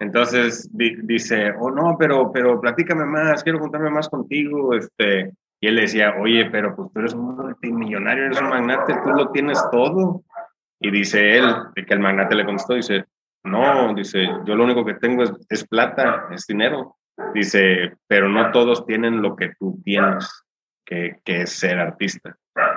Entonces 0.00 0.68
dice, 0.72 1.52
oh 1.56 1.70
no, 1.70 1.94
pero, 1.96 2.32
pero 2.32 2.60
platícame 2.60 3.04
más, 3.04 3.44
quiero 3.44 3.60
contarme 3.60 3.90
más 3.90 4.08
contigo. 4.08 4.74
Este, 4.74 5.34
y 5.60 5.68
él 5.68 5.76
decía, 5.76 6.16
oye, 6.18 6.50
pero 6.50 6.74
pues 6.74 6.92
tú 6.92 6.98
eres 6.98 7.14
un 7.14 7.36
multimillonario, 7.36 8.24
eres 8.24 8.40
un 8.40 8.48
magnate, 8.48 8.92
tú 9.04 9.10
lo 9.10 9.30
tienes 9.30 9.64
todo. 9.70 10.24
Y 10.80 10.90
dice 10.90 11.38
él, 11.38 11.44
que 11.76 11.94
el 11.94 12.00
magnate 12.00 12.34
le 12.34 12.44
contestó, 12.44 12.74
dice, 12.74 13.04
no, 13.44 13.94
dice, 13.94 14.26
yo 14.44 14.56
lo 14.56 14.64
único 14.64 14.84
que 14.84 14.94
tengo 14.94 15.22
es 15.48 15.64
plata, 15.68 16.26
es 16.32 16.44
dinero. 16.44 16.96
Dice, 17.34 17.96
pero 18.06 18.28
no 18.28 18.50
todos 18.50 18.86
tienen 18.86 19.22
lo 19.22 19.36
que 19.36 19.52
tú 19.58 19.80
tienes, 19.84 20.28
que, 20.84 21.20
que 21.24 21.42
es 21.42 21.50
ser 21.50 21.78
artista. 21.78 22.36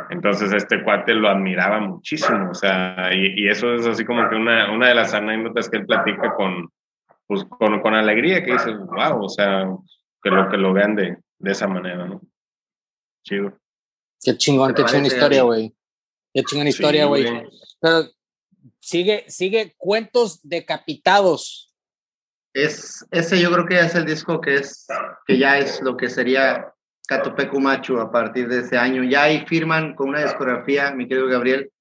Entonces 0.10 0.53
este 0.53 0.84
cuate 0.84 1.13
lo 1.13 1.29
admiraba 1.29 1.79
muchísimo, 1.79 2.51
o 2.51 2.53
sea, 2.53 3.10
y, 3.13 3.43
y, 3.43 3.49
eso 3.49 3.73
es 3.73 3.86
así 3.86 4.06
como 4.06 4.29
que 4.29 4.36
una, 4.36 4.71
una 4.71 4.88
de 4.88 4.95
las 4.95 5.13
anécdotas 5.13 5.69
que 5.69 5.77
él 5.77 5.86
platica 5.86 6.34
con, 6.36 6.69
pues, 7.27 7.43
con, 7.45 7.82
con 7.82 7.93
alegría, 7.93 8.43
que 8.43 8.53
dice, 8.53 8.75
wow, 8.75 9.23
o 9.23 9.29
sea, 9.29 9.67
que 10.21 10.29
lo, 10.29 10.49
que 10.49 10.58
lo 10.58 10.73
vean 10.73 10.95
de, 10.95 11.17
de 11.39 11.51
esa 11.51 11.67
manera, 11.67 12.06
¿no? 12.06 12.21
Chido. 13.23 13.58
Qué 14.23 14.38
chingón, 14.38 14.73
qué 14.73 14.86
chingón 14.86 15.06
historia, 15.06 15.43
güey. 15.43 15.73
Qué 16.34 16.43
chingón 16.43 16.67
historia, 16.67 17.06
güey. 17.06 17.25
Pero 17.82 18.06
sigue, 18.79 19.25
sigue 19.27 19.73
Cuentos 19.77 20.39
Decapitados 20.43 21.72
es, 22.53 23.05
ese 23.11 23.39
yo 23.41 23.51
creo 23.51 23.65
que 23.65 23.79
es 23.79 23.95
el 23.95 24.05
disco 24.05 24.39
que 24.39 24.55
es, 24.55 24.87
que 25.25 25.37
ya 25.37 25.57
es 25.57 25.81
lo 25.81 25.97
que 25.97 26.09
sería 26.09 26.73
Catopecu 27.07 27.59
Machu 27.59 27.99
a 27.99 28.11
partir 28.11 28.47
de 28.47 28.59
ese 28.59 28.77
año. 28.77 29.03
Ya 29.03 29.23
ahí 29.23 29.45
firman 29.47 29.95
con 29.95 30.09
una 30.09 30.23
discografía, 30.23 30.91
mi 30.91 31.07
querido 31.07 31.27
Gabriel, 31.27 31.71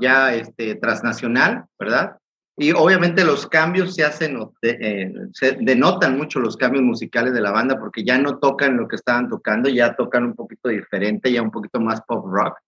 ya 0.00 0.34
este, 0.34 0.74
transnacional, 0.76 1.64
¿verdad? 1.78 2.16
Y 2.56 2.72
obviamente 2.72 3.24
los 3.24 3.46
cambios 3.46 3.94
se 3.94 4.04
hacen, 4.04 4.38
eh, 4.62 5.12
se 5.32 5.52
denotan 5.60 6.18
mucho 6.18 6.38
los 6.38 6.56
cambios 6.56 6.84
musicales 6.84 7.32
de 7.32 7.40
la 7.40 7.50
banda 7.50 7.78
porque 7.78 8.04
ya 8.04 8.18
no 8.18 8.38
tocan 8.38 8.76
lo 8.76 8.88
que 8.88 8.96
estaban 8.96 9.28
tocando, 9.28 9.70
ya 9.70 9.96
tocan 9.96 10.24
un 10.24 10.34
poquito 10.34 10.68
diferente, 10.68 11.32
ya 11.32 11.40
un 11.40 11.50
poquito 11.50 11.80
más 11.80 12.02
pop 12.02 12.26
rock. 12.30 12.58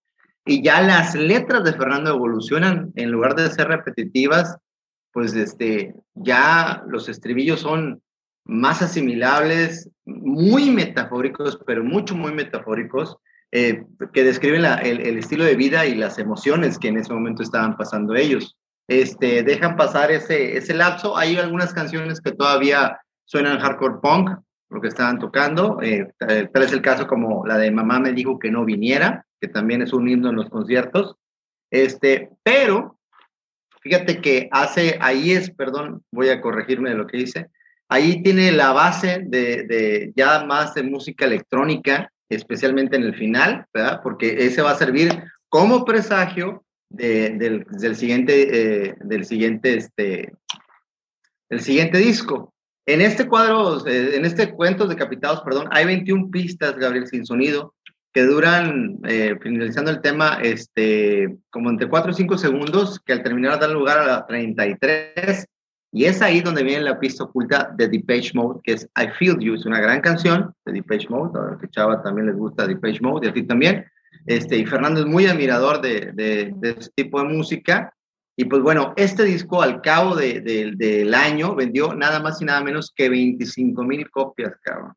Y 0.47 0.63
ya 0.63 0.81
las 0.81 1.15
letras 1.15 1.65
de 1.65 1.73
Fernando 1.73 2.11
evolucionan, 2.11 2.93
en 2.97 3.11
lugar 3.11 3.35
de 3.35 3.51
ser 3.51 3.69
repetitivas, 3.69 4.57
pues 5.15 5.33
este, 5.35 5.95
ya 6.15 6.83
los 6.89 7.09
estribillos 7.09 7.61
son 7.61 8.03
más 8.45 8.83
asimilables, 8.83 9.89
muy 10.05 10.71
metafóricos, 10.71 11.59
pero 11.65 11.85
mucho, 11.85 12.17
muy 12.17 12.33
metafóricos, 12.33 13.17
eh, 13.53 13.85
que 14.13 14.25
describen 14.25 14.65
el, 14.65 15.17
estilo 15.17 15.45
de 15.45 15.55
vida 15.55 15.87
y 15.87 15.95
las 15.95 16.19
emociones 16.19 16.79
que 16.79 16.89
en 16.89 16.99
ese 16.99 17.13
momento 17.13 17.45
estaban 17.45 17.77
pasando 17.77 18.17
ellos. 18.17 18.57
Este, 18.89 19.45
dejan 19.45 19.77
pasar 19.77 20.11
ese, 20.11 20.59
ese 20.59 20.75
lapso. 20.75 21.17
Hay 21.17 21.37
algunas 21.37 21.73
canciones 21.73 22.21
que 22.21 22.33
todavía 22.33 22.99
suenan 23.25 23.61
hardcore 23.61 24.01
punk, 24.03 24.31
lo 24.69 24.81
que 24.81 24.89
estaban 24.89 25.21
tocando. 25.21 25.79
Eh, 25.81 26.09
tal 26.19 26.63
es 26.63 26.73
el 26.73 26.83
caso 26.83 27.07
como 27.07 27.47
la 27.47 27.57
de 27.57 27.71
Mamá 27.71 28.01
me 28.01 28.13
dijo 28.13 28.41
que 28.41 28.51
no 28.51 28.65
viniera, 28.65 29.25
que 29.41 29.47
también 29.47 29.81
es 29.81 29.93
un 29.93 30.09
himno 30.09 30.31
en 30.31 30.37
los 30.37 30.51
conciertos. 30.51 31.15
Este, 31.71 32.31
pero 32.43 32.99
Fíjate 33.85 34.23
que 34.23 34.49
hace, 34.51 34.97
ahí 35.03 35.33
es, 35.33 35.51
perdón, 35.51 36.03
voy 36.11 36.31
a 36.31 36.41
corregirme 36.41 36.89
de 36.89 36.97
lo 36.97 37.07
que 37.07 37.19
dice, 37.19 37.49
ahí 37.91 38.23
tiene 38.23 38.51
la 38.51 38.73
base 38.73 39.21
de, 39.27 39.65
de 39.65 40.11
ya 40.17 40.43
más 40.47 40.73
de 40.73 40.85
música 40.85 41.27
electrónica, 41.27 42.11
especialmente 42.31 42.97
en 42.97 43.03
el 43.03 43.15
final, 43.15 43.67
¿verdad? 43.75 44.01
Porque 44.03 44.47
ese 44.47 44.63
va 44.63 44.71
a 44.71 44.79
servir 44.79 45.23
como 45.51 45.85
presagio 45.85 46.65
de, 46.89 47.37
del, 47.37 47.67
del, 47.73 47.95
siguiente, 47.95 48.87
eh, 48.87 48.95
del 49.01 49.27
siguiente, 49.27 49.77
este, 49.77 50.33
el 51.51 51.61
siguiente 51.61 51.99
disco. 51.99 52.55
En 52.87 53.03
este 53.03 53.29
cuadro, 53.29 53.87
eh, 53.87 54.17
en 54.17 54.25
este 54.25 54.51
Cuentos 54.51 54.89
Decapitados, 54.89 55.43
perdón, 55.43 55.69
hay 55.73 55.85
21 55.85 56.31
pistas, 56.31 56.77
Gabriel, 56.77 57.07
sin 57.07 57.27
sonido, 57.27 57.75
que 58.15 58.23
duran, 58.23 59.01
eh, 59.09 59.37
finalizando 59.43 59.91
el 59.91 60.01
tema, 60.01 60.39
este, 60.41 61.37
como 61.51 61.69
entre 61.69 61.89
4 61.89 62.13
o 62.13 62.15
5 62.15 62.39
segundos, 62.39 63.01
que 63.01 63.13
al 63.13 63.25
terminar 63.25 63.59
dan 63.59 63.75
lugar 63.75 63.99
a 63.99 64.07
la 64.07 64.27
33. 64.27 65.45
Y 65.93 66.05
es 66.05 66.23
ahí 66.23 66.41
donde 66.41 66.63
viene 66.63 66.85
la 66.85 67.01
pista 67.01 67.25
oculta 67.25 67.73
de 67.77 67.89
Depeche 67.89 68.31
Mode, 68.35 68.61
que 68.63 68.75
es 68.75 68.89
I 68.97 69.09
Feel 69.19 69.41
You. 69.41 69.55
Es 69.55 69.67
una 69.67 69.81
gran 69.81 70.01
canción 70.01 70.55
de 70.65 70.75
Depeche 70.75 71.09
Mode, 71.09 71.39
a 71.39 71.59
que 71.59 71.69
Chava 71.69 72.03
también 72.05 72.29
les 72.29 72.37
gusta 72.37 72.69
Depeche 72.69 73.01
Mode, 73.03 73.27
y 73.27 73.31
a 73.31 73.33
ti 73.33 73.43
también. 73.43 73.85
Este, 74.27 74.59
y 74.59 74.65
Fernando 74.65 75.01
es 75.01 75.07
muy 75.07 75.27
admirador 75.27 75.81
de, 75.81 76.13
de, 76.15 76.55
de 76.57 76.71
este 76.71 76.93
tipo 76.95 77.21
de 77.21 77.29
música. 77.29 77.93
Y 78.37 78.45
pues 78.45 78.63
bueno, 78.63 78.95
este 78.97 79.25
disco 79.25 79.61
al 79.61 79.83
cabo 79.83 80.15
de, 80.15 80.41
del 80.77 81.15
año 81.15 81.57
vendió 81.57 81.95
nada 81.95 82.21
más 82.21 82.41
y 82.41 82.45
nada 82.45 82.63
menos 82.63 82.93
que 82.95 83.09
25 83.09 83.83
mil 83.83 84.09
copias, 84.11 84.53
cabrón 84.63 84.95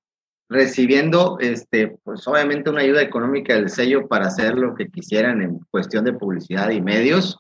recibiendo, 0.50 1.38
este, 1.40 1.98
pues 2.04 2.28
obviamente 2.28 2.70
una 2.70 2.82
ayuda 2.82 3.02
económica 3.02 3.54
del 3.54 3.70
sello 3.70 4.08
para 4.08 4.28
hacer 4.28 4.56
lo 4.56 4.76
que 4.76 4.88
quisieran 4.88 5.42
en 5.42 5.60
cuestión 5.72 6.06
de 6.06 6.14
publicidad 6.14 6.70
y 6.70 6.82
medios. 6.82 7.40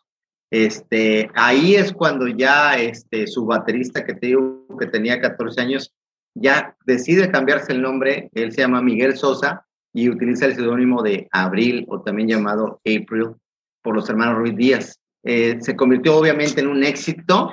Este, 0.52 1.30
ahí 1.34 1.76
es 1.76 1.92
cuando 1.92 2.28
ya 2.28 2.78
este, 2.78 3.28
su 3.28 3.46
baterista 3.46 4.06
que 4.06 4.14
te 4.14 4.36
que 4.80 4.86
tenía 4.88 5.20
14 5.20 5.62
años, 5.62 5.94
ya 6.36 6.76
decide 6.86 7.32
cambiarse 7.32 7.72
el 7.72 7.82
nombre, 7.82 8.30
él 8.34 8.52
se 8.52 8.62
llama 8.62 8.82
Miguel 8.82 9.18
Sosa 9.18 9.66
y 9.94 10.10
utiliza 10.10 10.46
el 10.46 10.56
seudónimo 10.56 11.02
de 11.02 11.28
Abril 11.32 11.86
o 11.90 12.02
también 12.02 12.30
llamado 12.30 12.80
April 12.86 13.36
por 13.82 13.96
los 13.96 14.10
hermanos 14.10 14.38
Ruiz 14.38 14.56
Díaz. 14.56 15.00
Eh, 15.24 15.58
se 15.62 15.76
convirtió 15.76 16.16
obviamente 16.16 16.62
en 16.62 16.68
un 16.68 16.84
éxito. 16.84 17.52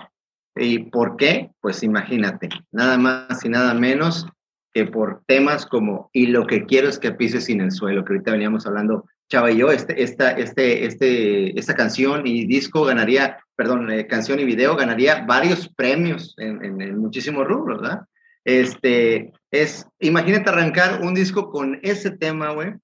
¿Y 0.56 0.90
por 0.90 1.16
qué? 1.16 1.50
Pues 1.60 1.82
imagínate, 1.82 2.48
nada 2.70 2.96
más 2.96 3.44
y 3.44 3.48
nada 3.48 3.74
menos 3.74 4.26
que 4.74 4.84
por 4.84 5.22
temas 5.26 5.64
como 5.66 6.10
y 6.12 6.26
lo 6.26 6.46
que 6.46 6.66
quiero 6.66 6.88
es 6.88 6.98
que 6.98 7.12
pises 7.12 7.44
sin 7.44 7.60
el 7.60 7.70
suelo, 7.70 8.04
que 8.04 8.14
ahorita 8.14 8.32
veníamos 8.32 8.66
hablando 8.66 9.06
Chava 9.30 9.52
y 9.52 9.58
yo, 9.58 9.70
este, 9.70 10.02
esta, 10.02 10.32
este, 10.32 10.84
este, 10.84 11.58
esta 11.58 11.74
canción 11.74 12.26
y 12.26 12.44
disco 12.44 12.84
ganaría, 12.84 13.38
perdón, 13.56 13.90
eh, 13.90 14.06
canción 14.06 14.40
y 14.40 14.44
video 14.44 14.76
ganaría 14.76 15.24
varios 15.26 15.68
premios 15.68 16.34
en, 16.38 16.62
en, 16.82 16.98
muchísimos 16.98 17.46
rubros, 17.46 17.80
¿verdad? 17.80 18.00
Este, 18.44 19.32
es, 19.50 19.86
imagínate 20.00 20.50
arrancar 20.50 21.00
un 21.00 21.14
disco 21.14 21.50
con 21.50 21.78
ese 21.82 22.10
tema, 22.10 22.50
güey. 22.50 22.74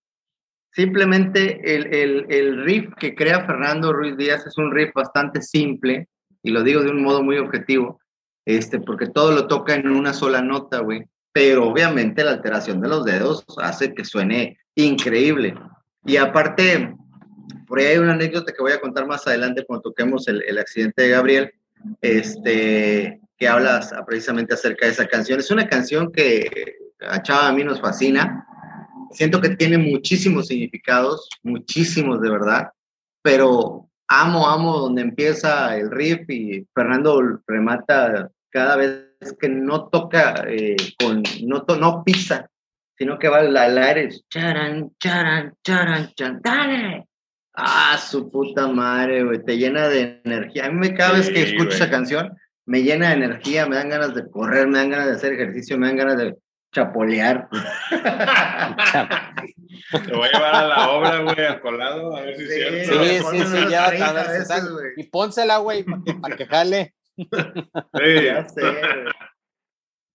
Simplemente 0.72 1.60
el, 1.74 1.92
el, 1.92 2.26
el 2.30 2.64
riff 2.64 2.94
que 2.98 3.14
crea 3.14 3.44
Fernando 3.44 3.92
Ruiz 3.92 4.16
Díaz 4.16 4.46
es 4.46 4.56
un 4.56 4.70
riff 4.70 4.92
bastante 4.94 5.42
simple, 5.42 6.08
y 6.42 6.50
lo 6.50 6.62
digo 6.62 6.82
de 6.82 6.90
un 6.90 7.02
modo 7.02 7.22
muy 7.22 7.36
objetivo, 7.36 8.00
este, 8.46 8.78
porque 8.78 9.08
todo 9.08 9.32
lo 9.32 9.46
toca 9.48 9.74
en 9.74 9.88
una 9.88 10.14
sola 10.14 10.40
nota, 10.40 10.78
güey 10.78 11.04
pero 11.32 11.68
obviamente 11.68 12.24
la 12.24 12.32
alteración 12.32 12.80
de 12.80 12.88
los 12.88 13.04
dedos 13.04 13.44
hace 13.58 13.94
que 13.94 14.04
suene 14.04 14.58
increíble. 14.74 15.54
Y 16.04 16.16
aparte, 16.16 16.94
por 17.66 17.78
ahí 17.78 17.86
hay 17.86 17.98
una 17.98 18.14
anécdota 18.14 18.52
que 18.52 18.62
voy 18.62 18.72
a 18.72 18.80
contar 18.80 19.06
más 19.06 19.26
adelante 19.26 19.64
cuando 19.64 19.82
toquemos 19.82 20.26
el, 20.28 20.42
el 20.46 20.58
accidente 20.58 21.02
de 21.02 21.08
Gabriel, 21.10 21.52
este, 22.00 23.20
que 23.38 23.48
hablas 23.48 23.92
precisamente 24.06 24.54
acerca 24.54 24.86
de 24.86 24.92
esa 24.92 25.06
canción. 25.06 25.40
Es 25.40 25.50
una 25.50 25.68
canción 25.68 26.12
que 26.12 26.76
a 27.00 27.22
Chava 27.22 27.48
a 27.48 27.52
mí 27.52 27.64
nos 27.64 27.80
fascina. 27.80 28.46
Siento 29.12 29.40
que 29.40 29.50
tiene 29.50 29.78
muchísimos 29.78 30.48
significados, 30.48 31.28
muchísimos 31.42 32.20
de 32.20 32.30
verdad, 32.30 32.68
pero 33.22 33.88
amo, 34.08 34.48
amo 34.48 34.78
donde 34.78 35.02
empieza 35.02 35.76
el 35.76 35.90
riff 35.90 36.28
y 36.28 36.66
Fernando 36.74 37.40
remata 37.46 38.30
cada 38.50 38.76
vez 38.76 39.09
que 39.38 39.48
no 39.48 39.88
toca 39.88 40.44
eh, 40.48 40.76
con, 40.98 41.22
no, 41.42 41.64
no 41.78 42.02
pisa, 42.04 42.50
sino 42.96 43.18
que 43.18 43.28
va 43.28 43.38
al, 43.38 43.78
aire, 43.78 44.08
charan, 44.28 44.90
charan, 44.98 45.54
charan, 45.62 46.12
charan, 46.14 46.40
dale. 46.42 47.06
Ah, 47.54 47.98
su 47.98 48.30
puta 48.30 48.68
madre, 48.68 49.24
güey, 49.24 49.44
te 49.44 49.58
llena 49.58 49.88
de 49.88 50.20
energía. 50.24 50.66
A 50.66 50.70
mí 50.70 50.78
me 50.78 50.94
cada 50.94 51.12
vez 51.14 51.28
que 51.28 51.42
escucho 51.42 51.70
esa 51.76 51.90
canción, 51.90 52.36
me 52.64 52.82
llena 52.82 53.08
de 53.08 53.14
energía, 53.14 53.66
me 53.66 53.76
dan 53.76 53.88
ganas 53.90 54.14
de 54.14 54.30
correr, 54.30 54.68
me 54.68 54.78
dan 54.78 54.90
ganas 54.90 55.06
de 55.06 55.12
hacer 55.12 55.32
ejercicio, 55.34 55.76
me 55.76 55.88
dan 55.88 55.96
ganas 55.96 56.18
de 56.18 56.36
chapolear. 56.72 57.48
Te 59.90 60.12
voy 60.14 60.28
a 60.28 60.32
llevar 60.32 60.54
a 60.54 60.68
la 60.68 60.90
obra, 60.90 61.18
güey, 61.18 61.44
al 61.44 61.60
colado, 61.60 62.16
a 62.16 62.22
ver 62.22 62.36
si 62.36 62.44
es 62.44 62.54
cierto. 62.54 63.04
Sí, 63.04 63.18
sí, 63.30 63.44
sí, 63.46 63.70
ya 63.70 63.86
a 63.86 63.90
ver 63.90 64.92
Y 64.96 65.04
pónsela, 65.04 65.58
güey, 65.58 65.84
para 66.20 66.36
que 66.36 66.46
jale. 66.46 66.94
Sí. 67.16 68.24
Ya 68.24 68.48
sé, 68.48 68.62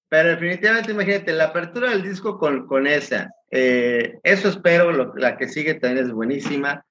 Pero 0.10 0.29
definitivamente, 0.29 0.91
imagínate, 0.91 1.34
la 1.34 1.45
apertura 1.45 1.89
del 1.89 2.03
disco 2.03 2.38
con, 2.38 2.67
con 2.67 2.88
esa. 2.88 3.29
Eh, 3.51 4.19
eso 4.23 4.49
espero, 4.49 5.15
la 5.15 5.38
que 5.38 5.47
sigue 5.47 5.75
también 5.75 6.05
es 6.05 6.12
buenísima. 6.12 6.86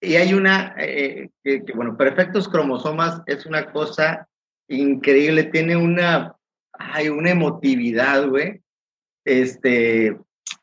Y 0.00 0.14
hay 0.16 0.32
una, 0.34 0.74
eh, 0.78 1.30
que, 1.42 1.62
bueno, 1.74 1.96
Perfectos 1.96 2.48
Cromosomas 2.48 3.20
es 3.26 3.46
una 3.46 3.72
cosa 3.72 4.28
increíble, 4.68 5.44
tiene 5.44 5.76
una, 5.76 6.36
hay 6.72 7.08
una 7.08 7.30
emotividad, 7.30 8.28
güey, 8.28 8.60
este, 9.24 10.16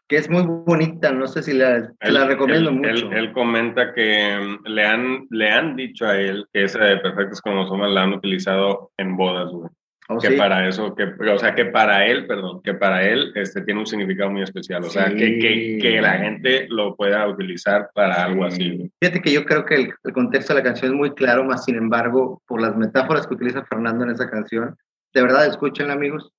que 0.07 0.17
es 0.17 0.29
muy 0.29 0.43
bonita, 0.45 1.11
no 1.11 1.27
sé 1.27 1.41
si 1.41 1.53
la, 1.53 1.91
la 2.01 2.25
recomiendo 2.25 2.71
mucho. 2.71 3.11
Él, 3.11 3.31
comenta 3.33 3.93
que 3.93 4.37
mm, 4.37 4.67
le 4.67 4.85
han, 4.85 5.27
le 5.31 5.49
han 5.49 5.75
dicho 5.75 6.05
a 6.05 6.17
él 6.19 6.45
que 6.53 6.63
esa 6.63 6.83
de 6.83 6.97
Perfectos 6.97 7.41
Cromosomas 7.41 7.91
la 7.91 8.03
han 8.03 8.13
utilizado 8.13 8.91
en 8.97 9.17
bodas, 9.17 9.51
güey. 9.51 9.69
Oh, 10.07 10.19
que 10.19 10.33
para 10.33 10.67
eso, 10.67 10.93
que, 10.93 11.03
o 11.03 11.39
sea, 11.39 11.55
que 11.55 11.65
para 11.65 12.05
él, 12.05 12.27
perdón, 12.27 12.61
que 12.61 12.75
para 12.75 13.03
él 13.03 13.31
este, 13.33 13.61
tiene 13.61 13.79
un 13.79 13.87
significado 13.87 14.29
muy 14.29 14.43
especial, 14.43 14.83
o 14.83 14.89
sea, 14.89 15.07
que, 15.09 15.39
que, 15.39 15.79
que, 15.81 15.99
la 15.99 16.19
gente 16.19 16.67
lo 16.69 16.95
pueda 16.95 17.27
utilizar 17.27 17.89
para 17.95 18.23
algo 18.23 18.45
así. 18.45 18.91
Fíjate 19.01 19.19
que 19.19 19.31
yo 19.31 19.43
creo 19.45 19.65
que 19.65 19.73
el, 19.73 19.93
el, 20.03 20.13
contexto 20.13 20.53
de 20.53 20.59
la 20.59 20.63
canción 20.63 20.91
es 20.91 20.97
muy 20.97 21.15
claro, 21.15 21.43
más 21.43 21.65
sin 21.65 21.77
embargo, 21.77 22.39
por 22.45 22.61
las 22.61 22.77
metáforas 22.77 23.25
que 23.25 23.33
utiliza 23.33 23.65
Fernando 23.65 24.03
en 24.03 24.11
esa 24.11 24.29
canción, 24.29 24.75
de 25.11 25.21
verdad, 25.23 25.47
escuchen 25.47 25.89
amigos, 25.89 26.31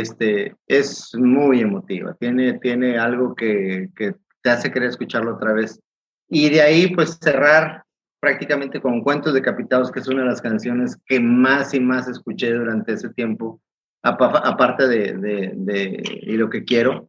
este, 0.00 0.56
es 0.66 1.14
muy 1.14 1.60
emotiva, 1.60 2.14
tiene, 2.18 2.58
tiene 2.58 2.98
algo 2.98 3.34
que, 3.34 3.90
que 3.94 4.14
te 4.42 4.50
hace 4.50 4.70
querer 4.70 4.88
escucharlo 4.88 5.34
otra 5.34 5.52
vez. 5.52 5.80
Y 6.28 6.48
de 6.48 6.62
ahí, 6.62 6.94
pues 6.94 7.18
cerrar 7.20 7.84
prácticamente 8.18 8.80
con 8.80 9.02
Cuentos 9.02 9.34
Decapitados, 9.34 9.90
que 9.90 10.00
es 10.00 10.08
una 10.08 10.22
de 10.22 10.28
las 10.28 10.40
canciones 10.40 10.96
que 11.06 11.20
más 11.20 11.74
y 11.74 11.80
más 11.80 12.08
escuché 12.08 12.52
durante 12.52 12.92
ese 12.92 13.10
tiempo, 13.10 13.60
aparte 14.02 14.88
de, 14.88 15.12
de, 15.54 16.02
Y 16.22 16.36
lo 16.36 16.48
que 16.48 16.64
quiero. 16.64 17.08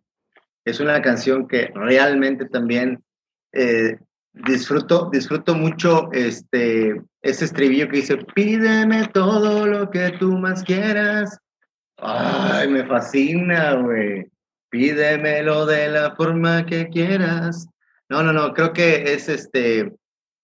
Es 0.66 0.80
una 0.80 1.02
canción 1.02 1.48
que 1.48 1.72
realmente 1.74 2.46
también 2.46 3.02
eh, 3.54 3.98
disfruto, 4.34 5.10
disfruto 5.12 5.56
mucho 5.56 6.12
este, 6.12 7.02
ese 7.22 7.46
estribillo 7.46 7.88
que 7.88 7.98
dice, 7.98 8.18
pídeme 8.34 9.08
todo 9.14 9.68
lo 9.68 9.90
que 9.90 10.12
tú 10.20 10.38
más 10.38 10.64
quieras. 10.64 11.40
Ay, 12.06 12.68
me 12.68 12.86
fascina, 12.86 13.76
güey. 13.76 14.28
Pídemelo 14.70 15.66
de 15.66 15.90
la 15.90 16.16
forma 16.16 16.66
que 16.66 16.90
quieras. 16.90 17.68
No, 18.10 18.22
no, 18.22 18.34
no, 18.34 18.54
creo 18.54 18.74
que 18.74 19.14
es 19.14 19.30
este 19.30 19.94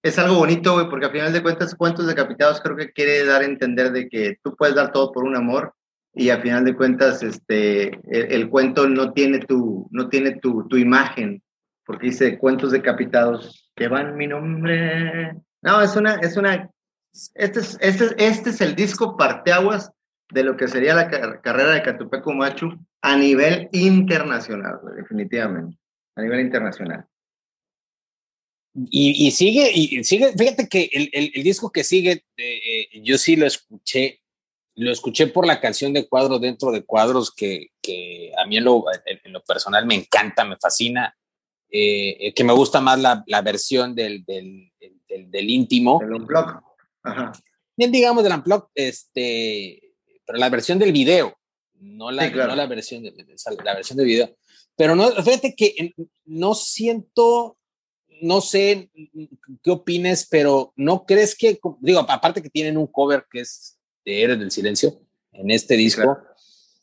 es 0.02 0.18
algo 0.18 0.36
bonito, 0.36 0.74
güey, 0.74 0.90
porque 0.90 1.08
al 1.08 1.12
final 1.12 1.34
de 1.34 1.44
cuentas, 1.44 1.76
Cuentos 1.76 2.08
Decapitados 2.08 2.62
creo 2.62 2.78
que 2.78 2.92
quiere 2.92 3.26
dar 3.26 3.42
a 3.42 3.46
entender 3.46 3.92
de 3.92 4.08
que 4.08 4.38
tú 4.42 4.56
puedes 4.56 4.76
dar 4.76 4.92
todo 4.94 5.12
por 5.12 5.26
un 5.26 5.36
amor 5.36 5.74
y 6.14 6.30
al 6.30 6.42
final 6.42 6.64
de 6.64 6.76
cuentas, 6.76 7.22
este, 7.22 8.00
el, 8.10 8.50
cuento 8.50 8.88
no 8.88 9.12
tiene 9.12 9.40
tu, 9.40 9.88
no 9.92 10.08
tiene 10.10 10.38
tu, 10.38 10.68
tu 10.68 10.78
imagen, 10.78 11.44
porque 11.86 12.08
dice 12.08 12.38
Cuentos 12.38 12.72
Decapitados, 12.72 13.72
que 13.76 13.88
van 13.88 14.16
mi 14.16 14.28
nombre. 14.28 15.34
No, 15.62 15.82
es 15.82 15.96
una, 15.96 16.16
es 16.16 16.38
una, 16.38 16.70
este 17.36 17.60
es, 17.60 17.78
este, 17.82 18.16
este 18.18 18.50
es 18.52 18.62
el 18.62 18.76
disco 18.76 19.18
parteaguas 19.18 19.92
de 20.32 20.44
lo 20.44 20.56
que 20.56 20.68
sería 20.68 20.94
la 20.94 21.10
carrera 21.42 21.72
de 21.72 21.82
Catupeco 21.82 22.34
Machu 22.34 22.70
a 23.02 23.18
nivel 23.18 23.70
internacional, 23.72 24.80
definitivamente, 24.96 25.78
a 26.16 26.22
nivel 26.22 26.42
internacional. 26.42 27.06
Y, 28.92 29.32
sigue, 29.32 29.72
y 29.74 30.04
sigue, 30.04 30.32
fíjate 30.38 30.70
que 30.70 30.90
el, 30.94 31.10
el, 31.12 31.44
disco 31.44 31.72
que 31.72 31.84
sigue, 31.84 32.24
eh, 32.38 32.88
yo 33.04 33.18
sí 33.18 33.36
lo 33.36 33.48
escuché, 33.48 34.22
lo 34.76 34.92
escuché 34.92 35.28
por 35.28 35.48
la 35.48 35.60
canción 35.60 35.92
de 35.92 36.08
cuadros 36.08 36.40
dentro 36.40 36.72
de 36.72 36.86
cuadros 36.86 37.34
que, 37.34 37.72
que 37.82 38.32
a 38.38 38.46
mí 38.46 38.58
en 38.58 38.66
lo, 38.66 38.86
en 39.06 39.34
lo, 39.34 39.44
personal 39.44 39.86
me 39.86 39.96
encanta, 39.96 40.46
me 40.46 40.56
fascina, 40.58 41.18
eh, 41.72 42.16
eh, 42.20 42.34
que 42.34 42.44
me 42.44 42.54
gusta 42.54 42.80
más 42.80 43.00
la, 43.00 43.24
la 43.26 43.42
versión 43.42 43.96
del, 43.96 44.24
del, 44.24 44.72
del, 45.08 45.50
íntimo. 45.50 46.00
Del 46.00 46.14
unplug. 46.14 46.62
Ajá. 47.04 47.32
Bien, 47.76 47.92
digamos 47.92 48.24
del 48.24 48.34
unplug, 48.34 48.70
este, 48.76 49.89
pero 50.30 50.38
la 50.38 50.50
versión 50.50 50.78
del 50.78 50.92
video, 50.92 51.36
no 51.80 52.12
la, 52.12 52.30
no 52.30 52.56
la 52.56 52.68
versión 52.68 53.02
de, 53.02 53.16
la 53.64 53.74
versión 53.74 53.98
del 53.98 54.06
video. 54.06 54.38
Pero 54.76 54.96
no, 54.96 55.10
fíjate 55.24 55.56
que 55.56 55.92
no 56.26 56.54
siento 56.54 57.58
no 58.22 58.40
sé 58.40 58.92
qué 59.64 59.72
opines, 59.72 60.28
pero 60.30 60.72
¿no 60.76 61.04
crees 61.08 61.36
que, 61.36 61.60
digo, 61.80 62.02
aparte 62.02 62.44
que 62.44 62.50
tienen 62.52 62.78
un 62.78 62.86
cover 62.86 63.26
que 63.32 63.40
es 63.40 63.80
de 64.06 64.22
Eres 64.22 64.38
del 64.38 64.52
Silencio 64.52 65.02
en 65.32 65.50
este 65.50 65.76
disco, 65.76 66.20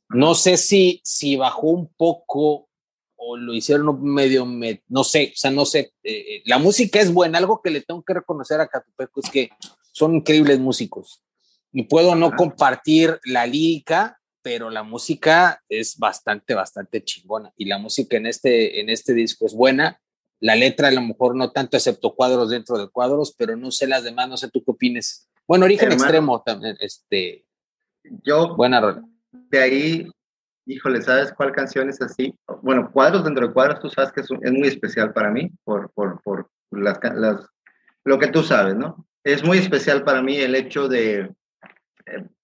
no 0.08 0.34
sé 0.34 0.56
si, 0.56 1.00
si 1.04 1.36
bajó 1.36 1.68
un 1.68 1.86
poco 1.94 2.68
o 3.14 3.36
lo 3.36 3.54
hicieron 3.54 4.02
medio, 4.02 4.44
no 4.88 5.04
sé, 5.04 5.30
o 5.32 5.38
sea, 5.38 5.52
no 5.52 5.66
sé, 5.66 5.92
eh, 6.02 6.14
eh, 6.36 6.42
la 6.46 6.58
música 6.58 6.98
es 6.98 7.12
buena, 7.12 7.38
algo 7.38 7.62
que 7.62 7.70
le 7.70 7.82
tengo 7.82 8.02
que 8.02 8.14
reconocer 8.14 8.60
a 8.60 8.66
Catupeco 8.66 9.20
es 9.20 9.30
que 9.30 9.50
son 9.92 10.16
increíbles 10.16 10.58
músicos 10.58 11.22
y 11.72 11.84
puedo 11.84 12.14
no 12.14 12.32
compartir 12.32 13.20
la 13.24 13.46
lírica, 13.46 14.20
pero 14.42 14.70
la 14.70 14.82
música 14.82 15.62
es 15.68 15.98
bastante, 15.98 16.54
bastante 16.54 17.02
chingona 17.02 17.52
y 17.56 17.66
la 17.66 17.78
música 17.78 18.16
en 18.16 18.26
este, 18.26 18.80
en 18.80 18.90
este 18.90 19.12
disco 19.12 19.46
es 19.46 19.54
buena 19.54 20.00
la 20.40 20.54
letra 20.54 20.88
a 20.88 20.92
lo 20.92 21.02
mejor 21.02 21.34
no 21.34 21.50
tanto, 21.50 21.76
excepto 21.76 22.14
cuadros 22.14 22.50
dentro 22.50 22.78
de 22.78 22.88
cuadros, 22.88 23.34
pero 23.36 23.56
no 23.56 23.70
sé 23.70 23.86
las 23.86 24.04
demás, 24.04 24.28
no 24.28 24.36
sé 24.36 24.50
tú 24.50 24.62
qué 24.64 24.70
opines. 24.70 25.28
Bueno, 25.46 25.64
Origen 25.64 25.92
Extremo 25.92 26.42
también, 26.42 26.76
este. 26.80 27.46
Yo. 28.22 28.54
Buena 28.56 28.80
rola. 28.80 29.04
De 29.32 29.58
ahí, 29.58 30.10
híjole, 30.66 31.02
¿sabes 31.02 31.32
cuál 31.32 31.52
canción 31.52 31.88
es 31.88 32.00
así? 32.02 32.34
Bueno, 32.62 32.90
cuadros 32.92 33.24
dentro 33.24 33.46
de 33.46 33.52
cuadros, 33.52 33.80
tú 33.80 33.88
sabes 33.88 34.12
que 34.12 34.20
es, 34.20 34.30
muy 34.30 34.68
especial 34.68 35.12
para 35.12 35.30
mí, 35.30 35.50
por, 35.64 35.90
por, 35.92 36.20
por 36.22 36.50
las, 36.70 36.98
las, 37.14 37.46
lo 38.04 38.18
que 38.18 38.28
tú 38.28 38.42
sabes, 38.42 38.74
¿no? 38.74 39.06
Es 39.24 39.42
muy 39.42 39.58
especial 39.58 40.04
para 40.04 40.22
mí 40.22 40.36
el 40.36 40.54
hecho 40.54 40.88
de, 40.88 41.32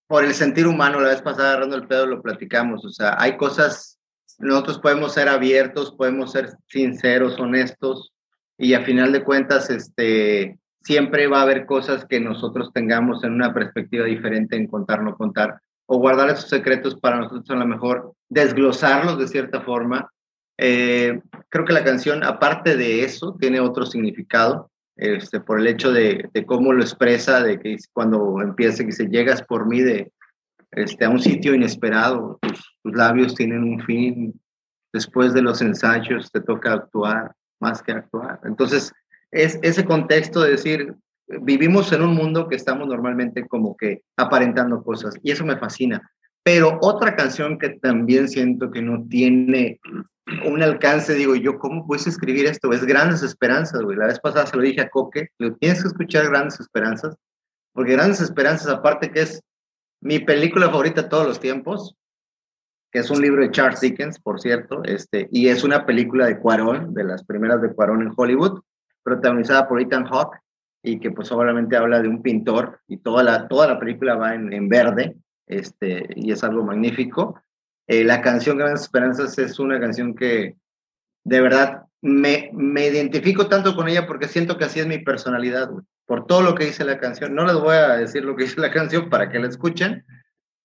por 0.07 0.25
el 0.25 0.35
sentir 0.35 0.67
humano, 0.67 1.01
la 1.01 1.11
vez 1.11 1.23
pasada 1.23 1.51
agarrando 1.51 1.77
el 1.77 1.87
pedo 1.87 2.07
lo 2.07 2.23
platicamos, 2.23 2.85
o 2.85 2.91
sea, 2.91 3.17
hay 3.19 3.37
cosas 3.37 3.99
nosotros 4.43 4.81
podemos 4.81 5.15
ser 5.15 5.29
abiertos, 5.29 5.93
podemos 5.93 6.33
ser 6.33 6.51
sinceros, 6.67 7.39
honestos 7.39 8.13
y 8.59 8.75
a 8.75 8.83
final 8.83 9.13
de 9.13 9.23
cuentas, 9.23 9.71
este, 9.71 10.59
siempre 10.83 11.29
va 11.29 11.39
a 11.39 11.43
haber 11.43 11.65
cosas 11.65 12.05
que 12.05 12.21
nosotros 12.21 12.73
tengamos 12.73 13.23
en 13.23 13.33
una 13.33 13.55
perspectiva 13.55 14.05
diferente 14.05 14.57
en 14.57 14.67
contar, 14.67 15.03
no 15.03 15.17
contar, 15.17 15.61
o 15.87 15.99
guardar 15.99 16.31
esos 16.31 16.51
secretos 16.51 16.97
para 16.97 17.19
nosotros 17.19 17.49
a 17.51 17.55
lo 17.55 17.67
mejor 17.67 18.15
desglosarlos 18.29 19.19
de 19.19 19.29
cierta 19.29 19.61
forma. 19.61 20.11
Eh, 20.59 21.21
creo 21.49 21.65
que 21.65 21.73
la 21.73 21.85
canción, 21.85 22.25
aparte 22.25 22.77
de 22.77 23.05
eso, 23.05 23.37
tiene 23.39 23.61
otro 23.61 23.87
significado, 23.87 24.72
este, 24.97 25.41
por 25.41 25.61
el 25.61 25.67
hecho 25.67 25.93
de, 25.93 26.29
cómo 26.47 26.73
lo 26.73 26.83
expresa, 26.83 27.43
de 27.43 27.59
que 27.59 27.77
cuando 27.93 28.41
empieza, 28.41 28.85
que 28.85 28.93
se 28.93 29.09
llegas 29.09 29.43
por 29.43 29.67
mí 29.67 29.81
de, 29.81 30.13
este, 30.73 31.05
a 31.05 31.11
un 31.11 31.21
sitio 31.21 31.55
inesperado, 31.55 32.39
tus, 32.43 32.73
labios 32.85 33.35
tienen 33.35 33.63
un 33.63 33.81
fin, 33.85 34.41
después 34.93 35.33
de 35.33 35.43
los 35.43 35.63
ensayos 35.63 36.31
te 36.31 36.41
toca 36.41 36.73
actuar 36.73 37.33
más 37.61 37.83
que 37.83 37.93
actuar. 37.93 38.41
Entonces, 38.45 38.93
es 39.31 39.59
ese 39.63 39.85
contexto 39.85 40.41
de 40.41 40.51
decir, 40.51 40.95
vivimos 41.43 41.93
en 41.93 42.03
un 42.03 42.15
mundo 42.15 42.49
que 42.49 42.57
estamos 42.57 42.89
normalmente 42.89 43.47
como 43.47 43.77
que 43.77 44.03
aparentando 44.17 44.83
cosas 44.83 45.15
y 45.23 45.31
eso 45.31 45.47
me 45.47 45.57
fascina. 45.57 46.11
Pero 46.43 46.79
otra 46.83 47.15
canción 47.15 47.59
que 47.59 47.71
también 47.71 48.29
siento 48.29 48.71
que 48.71 48.83
no 48.83 49.07
tiene 49.09 49.81
un 50.45 50.63
alcance, 50.63 51.15
digo 51.15 51.35
yo, 51.35 51.59
¿cómo 51.59 51.87
puedes 51.87 52.07
escribir 52.07 52.47
esto? 52.47 52.73
Es 52.73 52.85
Grandes 52.85 53.23
Esperanzas, 53.23 53.83
güey. 53.83 53.97
La 53.97 54.07
vez 54.07 54.21
pasada 54.21 54.47
se 54.47 54.57
lo 54.57 54.63
dije 54.63 54.81
a 54.81 54.89
Coque, 54.89 55.29
lo 55.39 55.55
tienes 55.57 55.83
que 55.83 55.89
escuchar 55.89 56.29
Grandes 56.29 56.61
Esperanzas, 56.61 57.17
porque 57.73 57.93
Grandes 57.93 58.21
Esperanzas, 58.21 58.69
aparte 58.69 59.11
que 59.11 59.23
es 59.23 59.43
mi 60.01 60.19
película 60.19 60.67
favorita 60.67 61.03
de 61.03 61.09
todos 61.09 61.27
los 61.27 61.41
tiempos, 61.41 61.97
que 62.93 62.99
es 62.99 63.11
un 63.11 63.23
libro 63.23 63.43
de 63.43 63.51
Charles 63.51 63.81
Dickens, 63.81 64.21
por 64.21 64.41
cierto, 64.41 64.83
este, 64.85 65.29
y 65.31 65.49
es 65.49 65.65
una 65.65 65.87
película 65.87 66.27
de 66.27 66.39
Cuarón, 66.39 66.93
de 66.93 67.05
las 67.05 67.25
primeras 67.25 67.63
de 67.63 67.73
Cuarón 67.73 68.03
en 68.03 68.13
Hollywood, 68.15 68.61
protagonizada 69.03 69.67
por 69.67 69.81
Ethan 69.81 70.05
Hawke, 70.05 70.39
y 70.85 70.99
que 70.99 71.11
pues 71.11 71.31
obviamente 71.33 71.77
habla 71.77 72.03
de 72.03 72.09
un 72.09 72.23
pintor, 72.23 72.81
y 72.87 72.99
toda 72.99 73.23
la, 73.23 73.49
toda 73.49 73.67
la 73.67 73.79
película 73.79 74.17
va 74.17 74.35
en, 74.35 74.53
en 74.53 74.69
verde, 74.69 75.17
este, 75.47 76.09
y 76.17 76.33
es 76.33 76.45
algo 76.45 76.65
magnífico. 76.65 77.41
Eh, 77.93 78.05
la 78.05 78.23
canción 78.23 78.57
Grandes 78.57 78.85
Esperanzas 78.85 79.39
es 79.39 79.59
una 79.59 79.79
canción 79.79 80.15
que 80.15 80.57
de 81.25 81.41
verdad 81.43 81.83
me, 82.01 82.49
me 82.55 82.87
identifico 82.87 83.49
tanto 83.49 83.77
con 83.77 83.87
ella 83.87 84.07
porque 84.07 84.29
siento 84.29 84.57
que 84.57 84.65
así 84.65 84.81
es 84.81 84.87
mi 84.87 85.01
personalidad, 85.01 85.69
por 86.07 86.25
todo 86.25 86.41
lo 86.41 86.55
que 86.55 86.65
dice 86.65 86.87
la 86.87 86.99
canción. 86.99 87.35
No 87.35 87.45
les 87.45 87.57
voy 87.57 87.77
a 87.77 87.99
decir 87.99 88.25
lo 88.25 88.35
que 88.35 88.45
dice 88.45 88.63
la 88.63 88.71
canción 88.71 89.11
para 89.11 89.29
que 89.29 89.39
la 89.39 89.49
escuchen, 89.49 90.07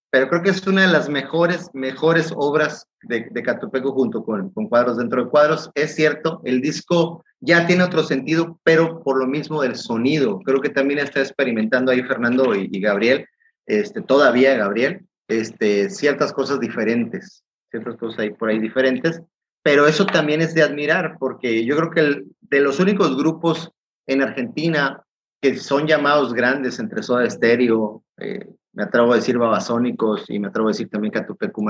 pero 0.10 0.30
creo 0.30 0.42
que 0.42 0.52
es 0.52 0.66
una 0.68 0.84
de 0.84 0.88
las 0.88 1.10
mejores, 1.10 1.70
mejores 1.74 2.32
obras 2.34 2.88
de, 3.02 3.28
de 3.30 3.44
Catupeco 3.44 3.92
junto 3.92 4.24
con, 4.24 4.50
con 4.52 4.70
Cuadros 4.70 4.96
dentro 4.96 5.26
de 5.26 5.30
Cuadros. 5.30 5.70
Es 5.76 5.96
cierto, 5.96 6.40
el 6.46 6.62
disco 6.62 7.26
ya 7.42 7.68
tiene 7.68 7.84
otro 7.84 8.04
sentido, 8.04 8.58
pero 8.64 9.04
por 9.04 9.20
lo 9.20 9.28
mismo 9.28 9.62
del 9.64 9.76
sonido. 9.76 10.40
Creo 10.46 10.62
que 10.62 10.70
también 10.70 11.02
está 11.02 11.20
experimentando 11.20 11.92
ahí 11.92 12.04
Fernando 12.04 12.56
y, 12.56 12.70
y 12.72 12.80
Gabriel, 12.80 13.28
este, 13.66 14.02
todavía 14.02 14.56
Gabriel, 14.56 15.06
este, 15.28 15.90
ciertas 15.90 16.34
cosas 16.34 16.60
diferentes, 16.60 17.44
ciertas 17.70 17.98
cosas 17.98 18.20
ahí 18.20 18.30
por 18.32 18.50
ahí 18.50 18.60
diferentes, 18.60 19.22
pero 19.64 19.88
eso 19.88 20.06
también 20.06 20.42
es 20.42 20.54
de 20.54 20.64
admirar, 20.64 21.18
porque 21.20 21.66
yo 21.66 21.76
creo 21.76 21.92
que 21.92 22.24
de 22.42 22.60
los 22.62 22.80
únicos 22.80 23.18
grupos 23.18 23.72
en 24.08 24.22
Argentina 24.22 25.04
que 25.42 25.58
son 25.58 25.86
llamados 25.86 26.34
grandes 26.34 26.80
entre 26.80 27.04
Soda 27.04 27.30
Stereo, 27.30 28.04
eh, 28.18 28.48
me 28.74 28.84
atrevo 28.84 29.14
a 29.14 29.18
decir 29.18 29.38
Babasónicos 29.38 30.30
y 30.30 30.40
me 30.40 30.48
atrevo 30.48 30.70
a 30.70 30.72
decir 30.72 30.90
también 30.90 31.12
Catupecu 31.12 31.64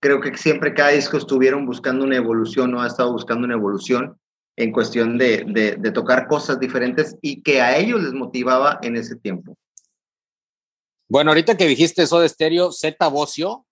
creo 0.00 0.20
que 0.20 0.36
siempre 0.36 0.74
cada 0.74 0.90
disco 0.90 1.16
estuvieron 1.16 1.66
buscando 1.66 2.04
una 2.04 2.16
evolución 2.16 2.74
o 2.74 2.80
ha 2.80 2.86
estado 2.86 3.12
buscando 3.12 3.44
una 3.44 3.54
evolución 3.54 4.16
en 4.56 4.72
cuestión 4.72 5.18
de, 5.18 5.44
de, 5.48 5.76
de, 5.76 5.92
tocar 5.92 6.26
cosas 6.26 6.58
diferentes 6.58 7.16
y 7.22 7.42
que 7.42 7.60
a 7.60 7.76
ellos 7.76 8.02
les 8.02 8.12
motivaba 8.12 8.78
en 8.82 8.96
ese 8.96 9.16
tiempo. 9.16 9.56
Bueno, 11.08 11.30
ahorita 11.30 11.56
que 11.56 11.66
dijiste 11.66 12.02
eso 12.02 12.20
de 12.20 12.26
estéreo, 12.26 12.70
Z 12.70 13.08
Bocio 13.08 13.66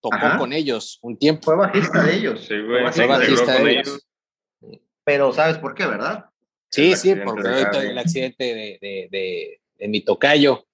tocó 0.00 0.16
Ajá. 0.16 0.38
con 0.38 0.52
ellos 0.52 0.98
un 1.02 1.18
tiempo. 1.18 1.42
Fue 1.44 1.56
bajista 1.56 2.04
de 2.04 2.16
ellos. 2.16 2.44
Sí, 2.46 2.54
güey. 2.60 2.92
Fue 2.92 3.06
bajista 3.06 3.62
de 3.62 3.70
ellos. 3.72 3.88
ellos. 3.88 4.82
Pero 5.04 5.32
¿sabes 5.32 5.58
por 5.58 5.74
qué, 5.74 5.86
verdad? 5.86 6.26
Sí, 6.70 6.94
sí, 6.94 7.14
porque 7.24 7.48
ahorita 7.48 7.82
el 7.82 7.98
accidente 7.98 8.44
de, 8.44 8.78
de, 8.80 9.08
de, 9.10 9.60
de 9.76 9.88
mi 9.88 10.02
tocayo. 10.02 10.66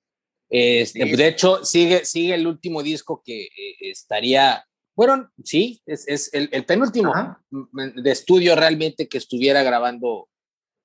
Este, 0.50 1.04
sí. 1.04 1.16
De 1.16 1.28
hecho, 1.28 1.64
sigue, 1.64 2.04
sigue 2.04 2.34
el 2.34 2.46
último 2.46 2.82
disco 2.82 3.22
que 3.24 3.44
eh, 3.44 3.76
estaría, 3.80 4.66
bueno, 4.96 5.30
sí, 5.42 5.80
es, 5.86 6.06
es 6.08 6.34
el, 6.34 6.48
el, 6.52 6.64
penúltimo 6.64 7.14
Ajá. 7.14 7.40
de 7.50 8.10
estudio 8.10 8.56
realmente 8.56 9.08
que 9.08 9.18
estuviera 9.18 9.62
grabando 9.62 10.28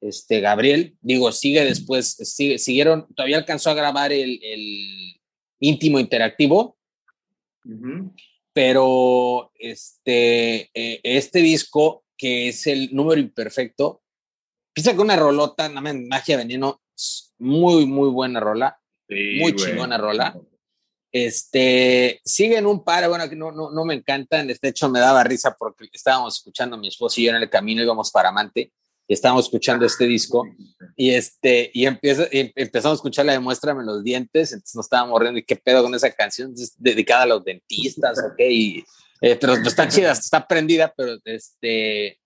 este 0.02 0.40
Gabriel. 0.42 0.96
Digo, 1.02 1.32
sigue 1.32 1.64
después, 1.64 2.12
sigue, 2.12 2.58
siguieron, 2.58 3.08
todavía 3.16 3.38
alcanzó 3.38 3.70
a 3.70 3.76
grabar 3.76 4.12
el, 4.12 4.40
el 4.44 5.20
íntimo 5.60 6.00
interactivo, 6.00 6.78
uh 7.66 7.70
-huh. 7.70 8.14
pero 8.54 9.52
este, 9.56 10.70
eh, 10.74 11.00
este 11.04 11.40
disco, 11.40 12.04
que 12.18 12.50
es 12.50 12.68
el 12.68 12.94
número 12.96 13.20
imperfecto, 13.20 14.02
empieza 14.70 14.96
con 14.96 15.06
una 15.06 15.16
rolota, 15.16 15.70
magia 15.70 16.38
veneno, 16.38 16.82
muy, 17.38 17.86
muy 17.86 18.10
buena 18.10 18.40
rola, 18.40 18.80
sí, 19.08 19.38
muy 19.40 19.52
güey. 19.52 19.56
chingona 19.56 19.98
rola. 19.98 20.36
Este, 21.12 22.22
siguen 22.24 22.68
un 22.68 22.84
par, 22.84 23.10
bueno, 23.10 23.28
que 23.28 23.36
no, 23.36 23.52
no, 23.52 23.72
no 23.72 23.84
me 23.84 23.96
encantan, 23.96 24.46
de 24.48 24.58
hecho 24.62 24.90
me 24.90 25.00
daba 25.00 25.24
risa 25.24 25.56
porque 25.58 25.90
estábamos 25.92 26.38
escuchando 26.38 26.78
mi 26.78 26.88
esposo 26.88 27.20
y 27.20 27.24
yo 27.26 27.32
en 27.32 27.38
el 27.38 27.50
camino, 27.50 27.82
íbamos 27.82 28.12
para 28.12 28.30
Amante, 28.30 28.72
y 29.10 29.14
estábamos 29.14 29.46
escuchando 29.46 29.86
este 29.86 30.06
disco, 30.06 30.48
y 30.96 31.10
este, 31.10 31.72
y, 31.74 31.86
empieza, 31.86 32.28
y 32.32 32.54
empezamos 32.56 32.98
a 32.98 33.00
escuchar 33.00 33.26
la 33.26 33.34
de 33.34 33.40
Muéstrame 33.40 33.84
los 33.84 34.04
dientes, 34.04 34.54
entonces 34.54 34.76
nos 34.76 34.86
estábamos 34.86 35.20
riendo, 35.20 35.40
y 35.40 35.44
qué 35.44 35.58
pedo 35.58 35.84
con 35.84 35.94
esa 35.96 36.12
canción, 36.12 36.54
es 36.54 36.76
dedicada 36.78 37.24
a 37.24 37.28
los 37.28 37.44
dentistas, 37.44 38.20
ok, 38.20 38.40
y, 38.40 38.86
eh, 39.20 39.36
pero 39.36 39.54
está 39.56 39.88
chida, 39.90 40.12
está 40.12 40.48
prendida, 40.48 40.94
pero 40.96 41.18
este, 41.26 42.20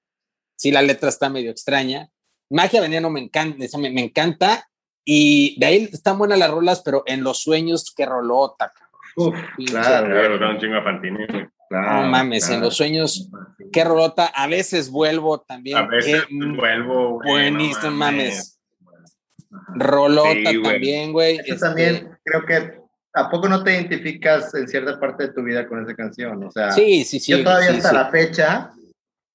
sí, 0.55 0.71
la 0.71 0.81
letra 0.81 1.07
está 1.07 1.29
medio 1.29 1.49
extraña, 1.49 2.09
Magia 2.53 2.81
Veneno 2.81 3.09
me 3.09 3.19
encanta, 3.19 3.57
me, 3.79 3.89
me, 3.89 4.01
encanta. 4.03 4.69
Y 5.03 5.59
de 5.59 5.65
ahí 5.65 5.89
están 5.91 6.17
buenas 6.19 6.37
las 6.37 6.51
rolas, 6.51 6.81
pero 6.85 7.03
en 7.07 7.23
los 7.23 7.39
sueños, 7.39 7.91
qué 7.95 8.05
rolota. 8.05 8.71
Uf, 9.15 9.35
claro, 9.67 10.07
claro, 10.07 10.49
un 10.51 10.59
chingo 10.59 10.81
Fantini. 10.83 11.25
Claro, 11.73 12.03
no 12.03 12.09
mames, 12.11 12.45
claro. 12.45 12.55
en 12.55 12.63
los 12.65 12.77
sueños, 12.77 13.29
qué 13.71 13.83
rolota. 13.83 14.27
A 14.27 14.45
veces 14.45 14.91
vuelvo 14.91 15.39
también. 15.41 15.77
A 15.77 15.87
veces 15.87 16.23
qué, 16.29 16.35
vuelvo. 16.55 17.19
Buenísimo, 17.23 17.89
no 17.89 17.91
mames. 17.97 18.59
Rolota 19.75 20.51
sí, 20.51 20.61
también, 20.61 21.11
güey. 21.11 21.37
Este... 21.37 21.55
también 21.57 22.15
creo 22.23 22.45
que 22.45 22.79
¿a 23.15 23.27
poco 23.27 23.49
no 23.49 23.63
te 23.63 23.73
identificas 23.73 24.53
en 24.53 24.67
cierta 24.67 24.99
parte 24.99 25.27
de 25.27 25.33
tu 25.33 25.41
vida 25.41 25.67
con 25.67 25.83
esa 25.83 25.95
canción? 25.95 26.43
O 26.43 26.51
sea, 26.51 26.69
sí, 26.69 27.03
sí, 27.05 27.19
sí. 27.19 27.31
Yo 27.31 27.43
todavía 27.43 27.71
sí, 27.71 27.77
hasta 27.77 27.89
sí. 27.89 27.95
la 27.95 28.09
fecha 28.11 28.71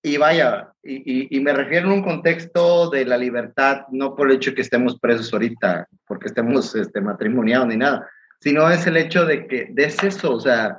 y 0.01 0.17
vaya, 0.17 0.73
y, 0.85 0.95
y, 0.95 1.29
y, 1.29 1.41
me 1.41 1.53
refiero 1.53 1.89
en 1.89 1.95
un 1.95 2.05
contexto 2.05 2.89
de 2.89 3.05
la 3.05 3.19
libertad, 3.19 3.81
no 3.91 4.15
por 4.15 4.31
el 4.31 4.37
hecho 4.37 4.51
de 4.51 4.55
que 4.55 4.63
estemos 4.63 4.97
presos 5.01 5.33
ahorita, 5.33 5.89
porque 6.07 6.29
estemos 6.29 6.73
este, 6.77 7.01
matrimoniados 7.01 7.67
ni 7.67 7.79
nada, 7.79 8.09
sino 8.41 8.71
es 8.71 8.87
el 8.87 8.97
hecho 8.97 9.27
de 9.27 9.49
que, 9.49 9.67
de 9.71 9.87
es 9.87 10.01
eso, 10.05 10.35
o 10.35 10.41
sea, 10.41 10.79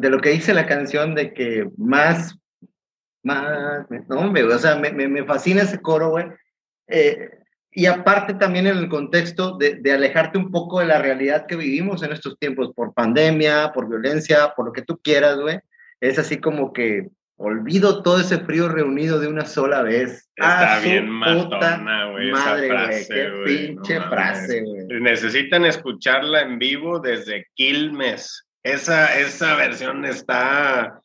de 0.00 0.10
lo 0.10 0.20
que 0.20 0.30
dice 0.30 0.54
la 0.54 0.66
canción, 0.66 1.14
de 1.14 1.32
que 1.32 1.68
más, 1.76 2.38
más, 3.22 3.86
no, 4.08 4.18
hombre, 4.18 4.44
o 4.44 4.58
sea, 4.58 4.76
me, 4.76 4.90
me, 4.92 5.08
me 5.08 5.24
fascina 5.24 5.62
ese 5.62 5.80
coro, 5.80 6.10
güey. 6.10 6.26
Eh, 6.88 7.30
y 7.70 7.86
aparte 7.86 8.34
también 8.34 8.66
en 8.66 8.78
el 8.78 8.88
contexto 8.88 9.56
de, 9.56 9.76
de, 9.76 9.92
alejarte 9.92 10.38
un 10.38 10.50
poco 10.50 10.80
de 10.80 10.86
la 10.86 10.98
realidad 10.98 11.46
que 11.46 11.56
vivimos 11.56 12.02
en 12.02 12.12
estos 12.12 12.38
tiempos, 12.38 12.72
por 12.74 12.94
pandemia, 12.94 13.72
por 13.72 13.88
violencia, 13.88 14.52
por 14.56 14.66
lo 14.66 14.72
que 14.72 14.82
tú 14.82 14.98
quieras, 15.02 15.38
güey. 15.38 15.60
Es 16.00 16.18
así 16.18 16.38
como 16.38 16.72
que 16.72 17.08
olvido 17.38 18.02
todo 18.02 18.20
ese 18.20 18.38
frío 18.38 18.68
reunido 18.68 19.20
de 19.20 19.28
una 19.28 19.46
sola 19.46 19.82
vez. 19.82 20.28
Está 20.34 20.76
ah, 20.76 20.80
bien 20.80 21.08
matona, 21.08 22.10
güey. 22.10 22.32
Madre, 22.32 22.68
güey. 22.68 23.08
Qué 23.08 23.30
pinche 23.46 23.98
no, 23.98 24.08
frase, 24.08 24.60
güey. 24.62 25.00
Necesitan 25.00 25.64
escucharla 25.64 26.42
en 26.42 26.58
vivo 26.58 26.98
desde 26.98 27.46
Quilmes. 27.54 28.47
Esa, 28.72 29.18
esa 29.18 29.56
versión 29.56 30.04
está 30.04 31.02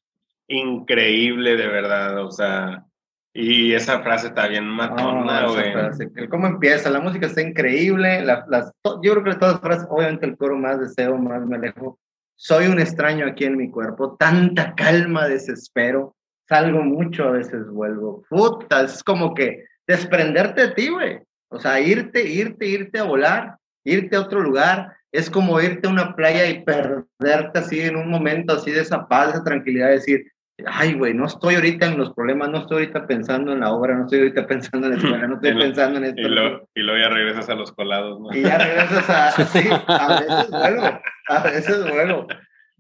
increíble, 0.48 1.56
de 1.56 1.68
verdad. 1.68 2.26
O 2.26 2.32
sea, 2.32 2.86
y 3.34 3.74
esa 3.74 4.02
frase 4.02 4.28
está 4.28 4.48
bien 4.48 4.68
matona, 4.68 5.48
güey. 5.48 5.74
Oh, 5.76 6.30
¿Cómo 6.30 6.48
empieza? 6.48 6.90
La 6.90 7.00
música 7.00 7.28
está 7.28 7.42
increíble. 7.42 8.24
La, 8.24 8.46
las, 8.48 8.72
yo 9.02 9.14
creo 9.14 9.24
que 9.24 9.36
todas 9.36 9.54
las 9.54 9.62
frases, 9.62 9.88
obviamente 9.90 10.26
el 10.26 10.38
coro 10.38 10.58
más 10.58 10.80
deseo, 10.80 11.18
más 11.18 11.46
me 11.46 11.56
alejo. 11.56 12.00
Soy 12.36 12.68
un 12.68 12.80
extraño 12.80 13.28
aquí 13.28 13.46
en 13.46 13.58
mi 13.58 13.70
cuerpo. 13.70 14.16
Tanta 14.18 14.74
calma, 14.76 15.28
desespero 15.28 16.16
salgo 16.48 16.84
mucho, 16.84 17.24
a 17.26 17.32
veces 17.32 17.68
vuelvo. 17.70 18.24
Puta, 18.30 18.84
es 18.84 19.04
como 19.04 19.34
que 19.34 19.66
desprenderte 19.88 20.68
de 20.68 20.74
ti, 20.74 20.90
güey. 20.90 21.20
O 21.50 21.60
sea, 21.60 21.80
irte, 21.80 22.28
irte, 22.28 22.66
irte 22.66 23.00
a 23.00 23.04
volar, 23.04 23.58
irte 23.84 24.16
a 24.16 24.22
otro 24.22 24.42
lugar. 24.42 24.96
Es 25.14 25.30
como 25.30 25.62
irte 25.62 25.88
a 25.88 25.92
una 25.92 26.16
playa 26.16 26.48
y 26.48 26.64
perderte 26.64 27.60
así 27.60 27.80
en 27.80 27.96
un 27.96 28.10
momento 28.10 28.54
así 28.54 28.72
de 28.72 28.82
esa 28.82 29.08
paz, 29.08 29.28
de 29.28 29.34
esa 29.34 29.44
tranquilidad, 29.44 29.90
decir, 29.90 30.26
ay, 30.66 30.94
güey, 30.94 31.14
no 31.14 31.26
estoy 31.26 31.56
ahorita 31.56 31.86
en 31.86 31.98
los 31.98 32.14
problemas, 32.14 32.50
no 32.50 32.60
estoy 32.60 32.82
ahorita 32.84 33.08
pensando 33.08 33.54
en 33.54 33.60
la 33.62 33.72
obra, 33.72 33.96
no 33.96 34.04
estoy 34.04 34.20
ahorita 34.20 34.48
pensando 34.48 34.88
en 34.88 34.94
la 34.94 34.98
escuela, 35.00 35.28
no 35.28 35.36
estoy 35.42 35.54
pensando 35.54 35.98
en 36.00 36.06
esto. 36.06 36.22
Y, 36.22 36.30
lo, 36.30 36.70
y 36.74 36.82
luego 36.82 37.00
ya 37.00 37.10
regresas 37.10 37.50
a 37.50 37.56
los 37.56 37.72
colados, 37.72 38.20
¿no? 38.20 38.36
Y 38.36 38.42
ya 38.42 38.58
regresas 38.58 39.10
a, 39.10 39.32
sí, 39.46 39.70
a 39.88 40.20
veces 40.20 40.50
vuelvo, 40.50 41.02
a 41.30 41.44
veces 41.44 41.90
vuelvo. 41.90 42.28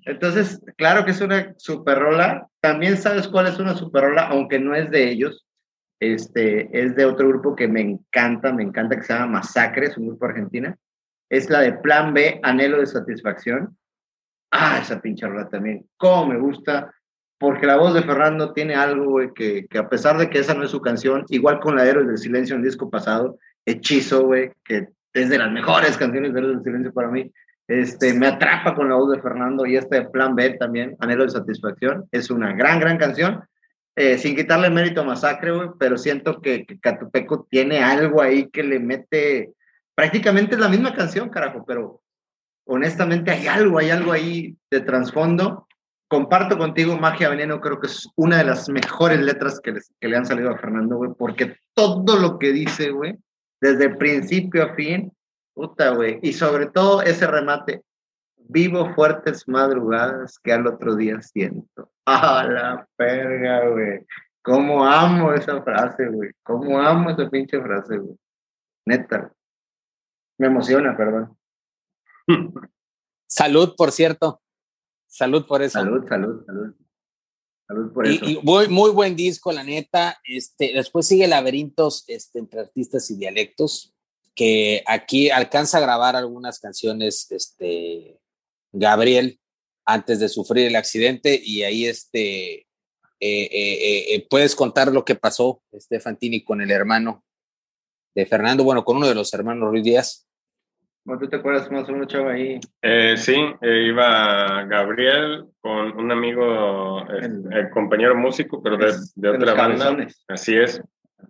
Entonces, 0.05 0.61
claro 0.77 1.05
que 1.05 1.11
es 1.11 1.21
una 1.21 1.53
super 1.57 1.97
rola. 1.97 2.47
También 2.61 2.97
sabes 2.97 3.27
cuál 3.27 3.47
es 3.47 3.57
una 3.59 3.73
super 3.73 4.03
rola, 4.03 4.27
aunque 4.27 4.59
no 4.59 4.75
es 4.75 4.91
de 4.91 5.09
ellos. 5.09 5.45
Este, 6.01 6.67
es 6.77 6.95
de 6.95 7.05
otro 7.05 7.29
grupo 7.29 7.55
que 7.55 7.67
me 7.67 7.79
encanta, 7.79 8.51
me 8.51 8.63
encanta, 8.63 8.97
que 8.97 9.03
se 9.03 9.13
llama 9.13 9.39
Masacre, 9.39 9.85
es 9.85 9.97
un 9.97 10.07
grupo 10.07 10.25
argentina. 10.25 10.75
Es 11.33 11.49
la 11.49 11.61
de 11.61 11.73
Plan 11.73 12.13
B, 12.13 12.39
Anhelo 12.43 12.79
de 12.79 12.85
Satisfacción. 12.85 13.75
Ah, 14.51 14.79
esa 14.79 15.01
pinche 15.01 15.25
rola 15.25 15.49
también. 15.49 15.83
Cómo 15.97 16.27
me 16.27 16.37
gusta, 16.37 16.93
porque 17.39 17.65
la 17.65 17.77
voz 17.77 17.95
de 17.95 18.03
Fernando 18.03 18.53
tiene 18.53 18.75
algo, 18.75 19.05
güey, 19.05 19.33
que, 19.33 19.65
que 19.67 19.79
a 19.79 19.89
pesar 19.89 20.17
de 20.17 20.29
que 20.29 20.37
esa 20.37 20.53
no 20.53 20.63
es 20.63 20.69
su 20.69 20.79
canción, 20.79 21.25
igual 21.29 21.59
con 21.59 21.75
la 21.75 21.83
de 21.83 21.89
Héroes 21.89 22.07
del 22.07 22.17
Silencio 22.19 22.55
en 22.55 22.61
el 22.61 22.67
disco 22.67 22.89
pasado, 22.91 23.39
Hechizo, 23.65 24.27
güey, 24.27 24.51
que 24.63 24.89
es 25.13 25.29
de 25.29 25.37
las 25.39 25.51
mejores 25.51 25.97
canciones 25.97 26.33
de 26.33 26.39
Héroes 26.39 26.55
del 26.57 26.63
Silencio 26.65 26.93
para 26.93 27.09
mí, 27.09 27.31
este, 27.67 28.13
me 28.13 28.27
atrapa 28.27 28.75
con 28.75 28.89
la 28.89 28.95
voz 28.95 29.15
de 29.15 29.21
Fernando 29.21 29.65
y 29.65 29.75
este 29.75 30.03
Plan 30.09 30.35
B 30.35 30.51
también, 30.59 30.95
Anhelo 30.99 31.23
de 31.23 31.31
Satisfacción. 31.31 32.07
Es 32.11 32.29
una 32.29 32.53
gran, 32.53 32.79
gran 32.79 32.99
canción. 32.99 33.43
Eh, 33.95 34.19
sin 34.19 34.35
quitarle 34.35 34.69
mérito 34.69 35.01
a 35.01 35.05
Masacre, 35.05 35.51
güey, 35.51 35.69
pero 35.79 35.97
siento 35.97 36.41
que, 36.41 36.65
que, 36.65 36.79
Catupeco 36.79 37.47
tiene 37.49 37.83
algo 37.83 38.21
ahí 38.21 38.49
que 38.51 38.61
le 38.61 38.79
mete. 38.79 39.53
Prácticamente 39.95 40.55
es 40.55 40.61
la 40.61 40.69
misma 40.69 40.93
canción, 40.93 41.29
carajo, 41.29 41.63
pero 41.65 42.01
honestamente 42.65 43.31
hay 43.31 43.47
algo, 43.47 43.77
hay 43.77 43.89
algo 43.89 44.11
ahí 44.11 44.57
de 44.71 44.81
trasfondo. 44.81 45.67
Comparto 46.07 46.57
contigo 46.57 46.97
Magia 46.97 47.29
Veneno, 47.29 47.59
creo 47.59 47.79
que 47.79 47.87
es 47.87 48.07
una 48.15 48.37
de 48.37 48.45
las 48.45 48.69
mejores 48.69 49.19
letras 49.19 49.59
que, 49.59 49.71
les, 49.71 49.91
que 49.99 50.07
le 50.07 50.17
han 50.17 50.25
salido 50.25 50.51
a 50.51 50.57
Fernando, 50.57 50.97
güey, 50.97 51.11
porque 51.17 51.57
todo 51.73 52.17
lo 52.19 52.37
que 52.37 52.51
dice, 52.51 52.91
güey, 52.91 53.17
desde 53.59 53.95
principio 53.95 54.63
a 54.63 54.75
fin, 54.75 55.11
Puta, 55.53 55.91
güey. 55.91 56.19
Y 56.21 56.33
sobre 56.33 56.67
todo 56.67 57.01
ese 57.01 57.27
remate. 57.27 57.83
Vivo 58.45 58.93
fuertes 58.93 59.47
madrugadas 59.47 60.37
que 60.39 60.51
al 60.51 60.67
otro 60.67 60.95
día 60.95 61.21
siento. 61.21 61.91
A 62.05 62.43
la 62.43 62.87
perga, 62.97 63.69
güey. 63.69 64.05
¿Cómo 64.41 64.85
amo 64.85 65.31
esa 65.33 65.61
frase, 65.61 66.07
güey? 66.09 66.31
¿Cómo 66.43 66.77
amo 66.77 67.11
esa 67.11 67.29
pinche 67.29 67.61
frase, 67.61 67.97
güey? 67.97 68.17
Neta. 68.85 69.31
Me 70.37 70.47
emociona, 70.47 70.95
perdón. 70.97 71.37
Salud, 73.27 73.75
por 73.75 73.91
cierto. 73.91 74.41
Salud 75.07 75.45
por 75.45 75.61
eso. 75.61 75.79
Salud, 75.79 76.07
salud, 76.07 76.45
salud. 76.45 76.75
Salud 77.67 77.93
por 77.93 78.07
eso. 78.07 78.25
Y 78.25 78.39
muy, 78.43 78.67
muy 78.67 78.91
buen 78.91 79.15
disco, 79.15 79.51
la 79.51 79.63
neta. 79.63 80.19
Este, 80.23 80.73
después 80.73 81.07
sigue 81.07 81.27
Laberintos 81.27 82.03
este, 82.07 82.39
entre 82.39 82.61
artistas 82.61 83.09
y 83.11 83.15
dialectos, 83.15 83.93
que 84.35 84.83
aquí 84.87 85.29
alcanza 85.29 85.77
a 85.77 85.81
grabar 85.81 86.15
algunas 86.15 86.59
canciones, 86.59 87.31
este, 87.31 88.19
Gabriel, 88.71 89.39
antes 89.85 90.19
de 90.19 90.29
sufrir 90.29 90.67
el 90.67 90.75
accidente, 90.75 91.39
y 91.43 91.63
ahí 91.63 91.85
este, 91.85 92.53
eh, 92.55 92.67
eh, 93.19 94.15
eh, 94.15 94.27
puedes 94.29 94.55
contar 94.55 94.91
lo 94.91 95.05
que 95.05 95.15
pasó, 95.15 95.61
este 95.71 95.99
Fantini, 95.99 96.43
con 96.43 96.61
el 96.61 96.71
hermano 96.71 97.23
de 98.15 98.25
Fernando, 98.25 98.63
bueno, 98.63 98.83
con 98.83 98.97
uno 98.97 99.07
de 99.07 99.15
los 99.15 99.33
hermanos 99.33 99.69
Ruiz 99.69 99.83
Díaz. 99.83 100.27
¿Tú 101.05 101.27
te 101.27 101.35
acuerdas 101.35 101.69
más 101.69 101.89
o 101.89 101.91
menos, 101.91 102.07
chavo, 102.07 102.29
ahí? 102.29 102.59
sí, 103.17 103.35
iba 103.61 104.63
Gabriel 104.63 105.45
con 105.59 105.97
un 105.97 106.11
amigo, 106.11 107.05
el, 107.09 107.69
compañero 107.71 108.15
músico, 108.15 108.63
pero 108.63 108.77
de, 108.77 108.93
de 109.15 109.29
otra 109.29 109.53
banda. 109.53 110.07
Así 110.29 110.55
es. 110.55 110.81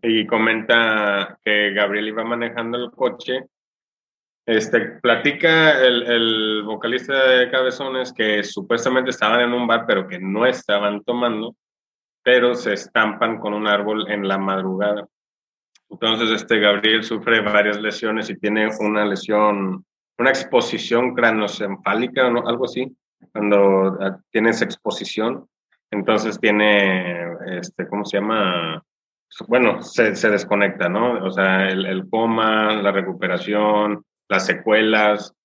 Y 0.03 0.27
comenta 0.27 1.39
que 1.43 1.73
Gabriel 1.73 2.07
iba 2.07 2.23
manejando 2.23 2.77
el 2.77 2.91
coche. 2.91 3.45
Este, 4.45 4.99
platica 5.01 5.79
el, 5.81 6.03
el 6.03 6.63
vocalista 6.65 7.13
de 7.29 7.49
Cabezones 7.49 8.13
que 8.13 8.43
supuestamente 8.43 9.09
estaban 9.09 9.39
en 9.39 9.53
un 9.53 9.65
bar, 9.65 9.85
pero 9.87 10.07
que 10.07 10.19
no 10.19 10.45
estaban 10.45 11.03
tomando, 11.03 11.55
pero 12.21 12.53
se 12.53 12.73
estampan 12.73 13.39
con 13.39 13.53
un 13.53 13.67
árbol 13.67 14.09
en 14.11 14.27
la 14.27 14.37
madrugada. 14.37 15.07
Entonces, 15.93 16.31
este 16.31 16.59
Gabriel 16.59 17.03
sufre 17.03 17.39
varias 17.41 17.79
lesiones 17.79 18.27
y 18.29 18.35
tiene 18.35 18.67
una 18.79 19.05
lesión, 19.05 19.85
una 20.17 20.29
exposición 20.29 21.13
craneoencefálica 21.13 22.27
o 22.27 22.47
algo 22.47 22.65
así, 22.65 22.91
cuando 23.31 23.97
ah, 24.01 24.17
tienes 24.31 24.63
exposición. 24.63 25.47
Entonces 25.91 26.39
tiene, 26.39 27.27
este, 27.59 27.87
¿cómo 27.87 28.05
se 28.05 28.17
llama? 28.17 28.83
Bueno, 29.47 29.83
se, 29.83 30.15
se 30.15 30.31
desconecta, 30.31 30.89
¿no? 30.89 31.23
O 31.23 31.31
sea, 31.31 31.69
el, 31.69 31.85
el, 31.85 32.09
coma, 32.09 32.73
la 32.73 32.91
recuperación, 32.91 34.03
las 34.27 34.47
secuelas. 34.47 35.35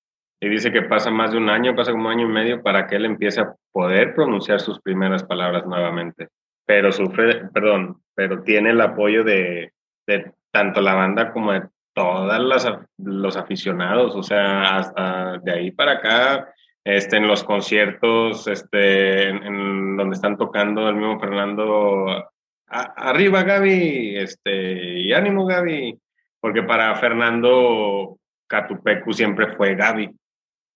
Y 0.41 0.49
dice 0.49 0.73
que 0.73 0.83
pasa 0.83 1.11
más 1.11 1.33
de 1.33 1.39
un 1.39 1.51
año, 1.51 1.77
pasa 1.77 1.93
como 1.93 2.07
un 2.07 2.13
año 2.13 2.27
y 2.27 2.33
medio 2.33 2.63
para 2.63 2.87
que 2.87 2.97
él 2.97 3.05
empiece 3.05 3.43
a 3.43 3.55
poder 3.71 4.15
pronunciar 4.15 4.61
sus 4.61 4.81
primeras 4.81 5.25
palabras 5.25 5.67
nuevamente. 5.67 6.29
Pero 6.65 6.91
sufre, 6.91 7.49
perdón, 7.53 8.01
pero 8.15 8.43
tiene 8.43 8.71
el 8.71 8.81
apoyo 8.81 9.25
de, 9.25 9.73
de 10.07 10.33
tanto 10.59 10.81
la 10.81 10.95
banda 10.95 11.31
como 11.33 11.53
de 11.53 11.63
todos 11.95 12.67
los 12.97 13.37
aficionados, 13.37 14.17
o 14.17 14.25
sea, 14.25 14.79
hasta 14.79 15.39
de 15.39 15.53
ahí 15.53 15.71
para 15.71 15.93
acá, 15.93 16.53
este, 16.83 17.17
en 17.17 17.29
los 17.29 17.45
conciertos, 17.45 18.49
este, 18.49 19.29
en, 19.29 19.97
donde 19.97 20.17
están 20.17 20.37
tocando 20.37 20.89
el 20.89 20.97
mismo 20.97 21.21
Fernando, 21.21 22.29
arriba 22.67 23.45
Gaby, 23.45 24.17
este, 24.17 24.99
y 24.99 25.13
ánimo 25.13 25.47
Gaby, 25.47 25.97
porque 26.41 26.65
para 26.65 26.93
Fernando 26.97 28.19
Catupecu 28.49 29.13
siempre 29.13 29.55
fue 29.55 29.77
Gaby. 29.77 30.11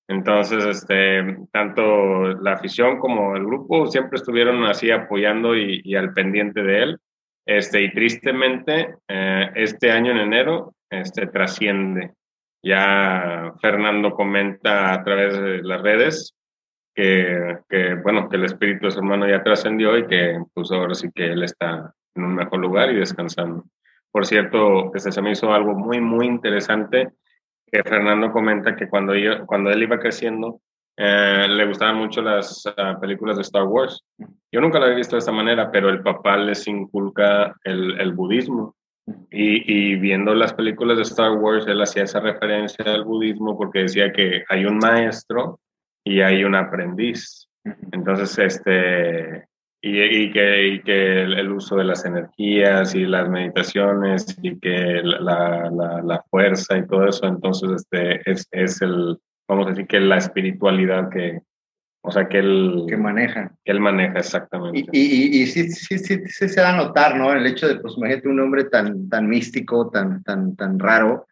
Entonces, 0.06 0.64
este, 0.64 1.38
tanto 1.50 2.34
la 2.40 2.52
afición 2.52 3.00
como 3.00 3.34
el 3.34 3.44
grupo 3.44 3.88
siempre 3.88 4.18
estuvieron 4.18 4.62
así 4.62 4.92
apoyando 4.92 5.56
y, 5.56 5.80
y 5.82 5.96
al 5.96 6.12
pendiente 6.12 6.62
de 6.62 6.82
él. 6.84 7.00
Este, 7.46 7.82
y 7.82 7.92
tristemente, 7.92 8.96
eh, 9.08 9.50
este 9.54 9.90
año 9.90 10.12
en 10.12 10.18
enero, 10.18 10.74
este, 10.90 11.26
trasciende. 11.26 12.12
Ya 12.62 13.52
Fernando 13.60 14.12
comenta 14.12 14.92
a 14.92 15.02
través 15.02 15.40
de 15.40 15.62
las 15.62 15.82
redes 15.82 16.34
que, 16.94 17.58
que, 17.68 17.94
bueno, 17.94 18.28
que 18.28 18.36
el 18.36 18.44
espíritu 18.44 18.86
de 18.86 18.92
su 18.92 18.98
hermano 18.98 19.28
ya 19.28 19.42
trascendió 19.42 19.98
y 19.98 20.06
que 20.06 20.38
pues 20.54 20.70
ahora 20.70 20.94
sí 20.94 21.08
que 21.12 21.32
él 21.32 21.42
está 21.42 21.92
en 22.14 22.24
un 22.24 22.34
mejor 22.36 22.60
lugar 22.60 22.90
y 22.92 22.96
descansando. 22.96 23.64
Por 24.12 24.26
cierto, 24.26 24.94
este 24.94 25.10
se 25.10 25.22
me 25.22 25.32
hizo 25.32 25.52
algo 25.52 25.74
muy, 25.74 26.00
muy 26.00 26.26
interesante 26.26 27.08
que 27.66 27.82
Fernando 27.82 28.30
comenta 28.30 28.76
que 28.76 28.88
cuando, 28.88 29.14
yo, 29.14 29.46
cuando 29.46 29.70
él 29.70 29.82
iba 29.82 29.98
creciendo, 29.98 30.60
eh, 30.96 31.46
le 31.48 31.66
gustaban 31.66 31.96
mucho 31.96 32.20
las 32.20 32.64
ah, 32.76 32.98
películas 33.00 33.36
de 33.36 33.42
Star 33.42 33.64
Wars. 33.64 34.04
Yo 34.50 34.60
nunca 34.60 34.78
la 34.78 34.86
había 34.86 34.98
visto 34.98 35.16
de 35.16 35.20
esta 35.20 35.32
manera, 35.32 35.70
pero 35.70 35.88
el 35.88 36.02
papá 36.02 36.36
les 36.36 36.66
inculca 36.66 37.54
el, 37.64 37.98
el 38.00 38.12
budismo. 38.12 38.76
Y, 39.30 39.64
y, 39.66 39.96
viendo 39.96 40.32
las 40.34 40.54
películas 40.54 40.96
de 40.96 41.02
Star 41.02 41.32
Wars, 41.32 41.66
él 41.66 41.82
hacía 41.82 42.04
esa 42.04 42.20
referencia 42.20 42.84
al 42.84 43.04
budismo 43.04 43.58
porque 43.58 43.80
decía 43.80 44.12
que 44.12 44.44
hay 44.48 44.64
un 44.64 44.78
maestro 44.78 45.58
y 46.04 46.20
hay 46.20 46.44
un 46.44 46.54
aprendiz. 46.54 47.48
Entonces, 47.90 48.38
este, 48.38 49.44
y, 49.80 50.00
y 50.00 50.30
que, 50.30 50.68
y 50.68 50.82
que 50.82 51.22
el, 51.22 51.50
uso 51.50 51.76
de 51.76 51.84
las 51.84 52.04
energías 52.04 52.94
y 52.94 53.04
las 53.04 53.28
meditaciones 53.28 54.38
y 54.40 54.58
que 54.60 55.00
la, 55.02 55.68
la, 55.70 56.02
la 56.02 56.22
fuerza 56.30 56.78
y 56.78 56.86
todo 56.86 57.08
eso, 57.08 57.26
entonces 57.26 57.70
este, 57.72 58.30
es, 58.30 58.46
es 58.52 58.80
el, 58.82 59.18
vamos 59.52 59.66
a 59.66 59.70
decir 59.70 59.86
que 59.86 60.00
la 60.00 60.18
espiritualidad 60.18 61.08
que, 61.08 61.40
o 62.02 62.10
sea, 62.10 62.28
que 62.28 62.38
él... 62.38 62.84
Que 62.88 62.96
maneja. 62.96 63.52
Que 63.64 63.72
él 63.72 63.80
maneja, 63.80 64.18
exactamente. 64.18 64.80
Y, 64.92 65.00
y, 65.00 65.42
y, 65.42 65.46
sí, 65.46 65.70
sí, 65.70 65.98
sí, 65.98 66.18
sí, 66.26 66.48
se 66.48 66.60
da 66.60 66.74
a 66.74 66.76
notar, 66.76 67.16
¿no? 67.16 67.32
El 67.32 67.46
hecho 67.46 67.68
de, 67.68 67.76
pues, 67.76 67.94
imagínate 67.96 68.28
un 68.28 68.40
hombre 68.40 68.64
tan, 68.64 69.08
tan 69.08 69.28
místico, 69.28 69.90
tan, 69.90 70.22
tan, 70.24 70.56
tan 70.56 70.78
raro, 70.78 71.26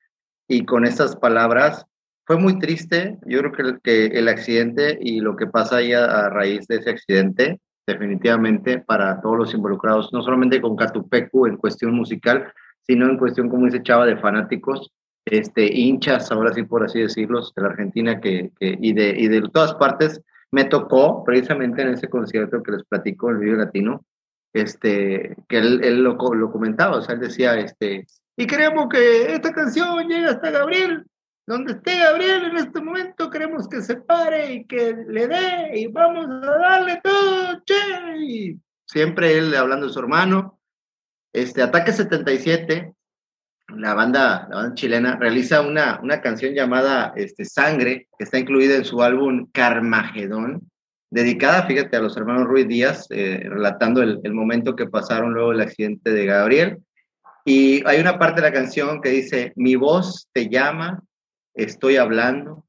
y 0.48 0.64
con 0.64 0.84
estas 0.84 1.16
palabras, 1.16 1.86
fue 2.26 2.38
muy 2.38 2.58
triste. 2.60 3.18
Yo 3.26 3.40
creo 3.40 3.52
que, 3.52 3.80
que 3.82 4.06
el 4.18 4.28
accidente 4.28 4.98
y 5.00 5.20
lo 5.20 5.34
que 5.34 5.46
pasa 5.48 5.76
ahí 5.78 5.92
a, 5.92 6.28
raíz 6.28 6.66
de 6.68 6.76
ese 6.76 6.90
accidente, 6.90 7.60
definitivamente 7.86 8.78
para 8.78 9.20
todos 9.20 9.36
los 9.36 9.54
involucrados, 9.54 10.12
no 10.12 10.22
solamente 10.22 10.60
con 10.60 10.76
Catupecu 10.76 11.46
en 11.46 11.56
cuestión 11.56 11.92
musical, 11.92 12.52
sino 12.82 13.06
en 13.06 13.18
cuestión, 13.18 13.48
como 13.48 13.66
dice 13.66 13.82
Chava, 13.82 14.06
de 14.06 14.16
fanáticos, 14.16 14.92
este, 15.24 15.66
hinchas, 15.72 16.30
ahora 16.30 16.52
sí 16.52 16.62
por 16.62 16.84
así 16.84 17.00
decirlo, 17.00 17.40
de 17.40 17.62
la 17.62 17.68
Argentina 17.68 18.20
que, 18.20 18.50
que, 18.58 18.76
y, 18.80 18.92
de, 18.92 19.14
y 19.16 19.28
de 19.28 19.42
todas 19.48 19.74
partes. 19.74 20.20
Me 20.52 20.64
tocó 20.64 21.22
precisamente 21.22 21.82
en 21.82 21.90
ese 21.90 22.08
concierto 22.08 22.62
que 22.62 22.72
les 22.72 22.84
platico, 22.84 23.30
el 23.30 23.38
Vive 23.38 23.56
Latino, 23.56 24.04
este, 24.52 25.36
que 25.48 25.58
él, 25.58 25.80
él 25.84 26.02
lo, 26.02 26.16
lo, 26.16 26.50
comentaba, 26.50 26.96
o 26.96 27.02
sea, 27.02 27.14
él 27.14 27.20
decía, 27.20 27.56
este, 27.56 28.06
y 28.36 28.46
queremos 28.46 28.88
que 28.88 29.34
esta 29.34 29.52
canción 29.52 30.08
llegue 30.08 30.26
hasta 30.26 30.50
Gabriel, 30.50 31.06
donde 31.46 31.72
esté 31.72 31.98
Gabriel 31.98 32.44
en 32.46 32.56
este 32.56 32.80
momento, 32.80 33.30
queremos 33.30 33.68
que 33.68 33.80
se 33.80 33.96
pare 33.96 34.54
y 34.54 34.64
que 34.64 34.96
le 35.08 35.28
dé, 35.28 35.78
y 35.78 35.86
vamos 35.86 36.26
a 36.26 36.58
darle 36.58 37.00
todo, 37.02 37.60
che, 37.64 38.18
y 38.18 38.60
siempre 38.86 39.38
él 39.38 39.54
hablando 39.54 39.86
de 39.86 39.92
su 39.92 40.00
hermano, 40.00 40.58
este, 41.32 41.62
Ataque 41.62 41.92
77, 41.92 42.92
la 43.76 43.94
banda, 43.94 44.48
chilena 44.74 45.16
realiza 45.16 45.60
una, 45.60 46.20
canción 46.22 46.54
llamada 46.54 47.12
este, 47.16 47.44
Sangre, 47.44 48.08
que 48.18 48.24
está 48.24 48.38
incluida 48.38 48.76
en 48.76 48.84
su 48.84 49.02
álbum 49.02 49.48
Carmagedón, 49.52 50.70
dedicada, 51.10 51.66
fíjate, 51.66 51.96
a 51.96 52.00
los 52.00 52.16
hermanos 52.16 52.46
Ruiz 52.46 52.68
Díaz, 52.68 53.06
eh, 53.10 53.42
relatando 53.44 54.02
el, 54.02 54.20
el, 54.22 54.32
momento 54.32 54.76
que 54.76 54.86
pasaron 54.86 55.32
luego 55.32 55.52
el 55.52 55.60
accidente 55.60 56.10
de 56.10 56.26
Gabriel. 56.26 56.78
Y 57.44 57.86
hay 57.86 58.00
una 58.00 58.18
parte 58.18 58.40
de 58.40 58.48
la 58.48 58.52
canción 58.52 59.00
que 59.00 59.10
dice, 59.10 59.52
mi 59.56 59.74
voz 59.74 60.28
te 60.32 60.48
llama, 60.48 61.02
estoy 61.54 61.96
hablando, 61.96 62.64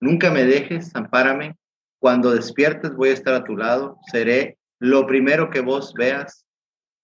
nunca 0.00 0.30
me 0.30 0.44
dejes, 0.44 0.94
ampárame, 0.94 1.56
cuando 1.98 2.32
despiertes 2.32 2.94
voy 2.94 3.10
a 3.10 3.14
estar 3.14 3.34
a 3.34 3.44
tu 3.44 3.56
lado, 3.56 3.98
seré 4.12 4.58
lo 4.78 5.06
primero 5.06 5.50
que 5.50 5.60
vos 5.60 5.94
veas, 5.94 6.44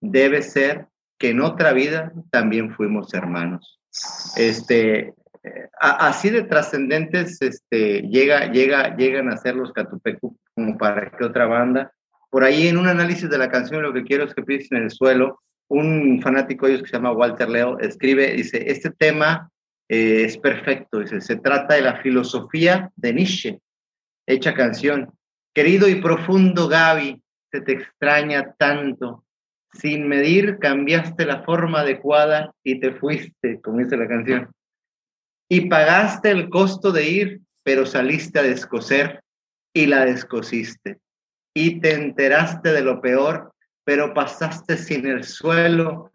debe 0.00 0.42
ser 0.42 0.88
que 1.22 1.30
en 1.30 1.40
otra 1.40 1.72
vida 1.72 2.12
también 2.30 2.74
fuimos 2.74 3.14
hermanos. 3.14 3.78
Este, 4.34 5.14
así 5.78 6.30
de 6.30 6.42
trascendentes 6.42 7.40
este, 7.40 8.02
llega, 8.02 8.50
llega, 8.50 8.96
llegan 8.96 9.28
a 9.28 9.36
ser 9.36 9.54
los 9.54 9.72
Catupecu 9.72 10.36
como 10.52 10.76
para 10.76 11.12
que 11.12 11.24
otra 11.24 11.46
banda. 11.46 11.92
Por 12.28 12.42
ahí 12.42 12.66
en 12.66 12.76
un 12.76 12.88
análisis 12.88 13.30
de 13.30 13.38
la 13.38 13.48
canción 13.48 13.82
lo 13.82 13.92
que 13.92 14.02
quiero 14.02 14.24
es 14.24 14.34
que 14.34 14.42
piensen 14.42 14.78
en 14.78 14.84
el 14.84 14.90
suelo. 14.90 15.38
Un 15.68 16.20
fanático 16.20 16.66
de 16.66 16.72
ellos 16.72 16.82
que 16.82 16.88
se 16.88 16.96
llama 16.96 17.12
Walter 17.12 17.48
Leo 17.48 17.78
escribe, 17.78 18.32
dice, 18.32 18.64
este 18.66 18.90
tema 18.90 19.48
eh, 19.88 20.24
es 20.24 20.36
perfecto, 20.36 20.98
dice, 20.98 21.20
se 21.20 21.36
trata 21.36 21.76
de 21.76 21.82
la 21.82 22.02
filosofía 22.02 22.90
de 22.96 23.12
Nietzsche, 23.12 23.60
hecha 24.26 24.54
canción. 24.54 25.12
Querido 25.54 25.88
y 25.88 26.02
profundo 26.02 26.66
Gaby, 26.66 27.22
se 27.52 27.60
te 27.60 27.74
extraña 27.74 28.54
tanto, 28.58 29.24
sin 29.72 30.06
medir 30.06 30.58
cambiaste 30.58 31.24
la 31.24 31.42
forma 31.42 31.80
adecuada 31.80 32.54
y 32.62 32.80
te 32.80 32.92
fuiste, 32.92 33.60
como 33.60 33.78
dice 33.78 33.96
la 33.96 34.08
canción. 34.08 34.50
Y 35.48 35.68
pagaste 35.68 36.30
el 36.30 36.48
costo 36.48 36.92
de 36.92 37.08
ir, 37.08 37.40
pero 37.62 37.86
saliste 37.86 38.38
a 38.38 38.42
descoser 38.42 39.22
y 39.72 39.86
la 39.86 40.04
descosiste. 40.04 40.98
Y 41.54 41.80
te 41.80 41.94
enteraste 41.94 42.72
de 42.72 42.82
lo 42.82 43.00
peor, 43.00 43.52
pero 43.84 44.14
pasaste 44.14 44.76
sin 44.76 45.06
el 45.06 45.24
suelo. 45.24 46.10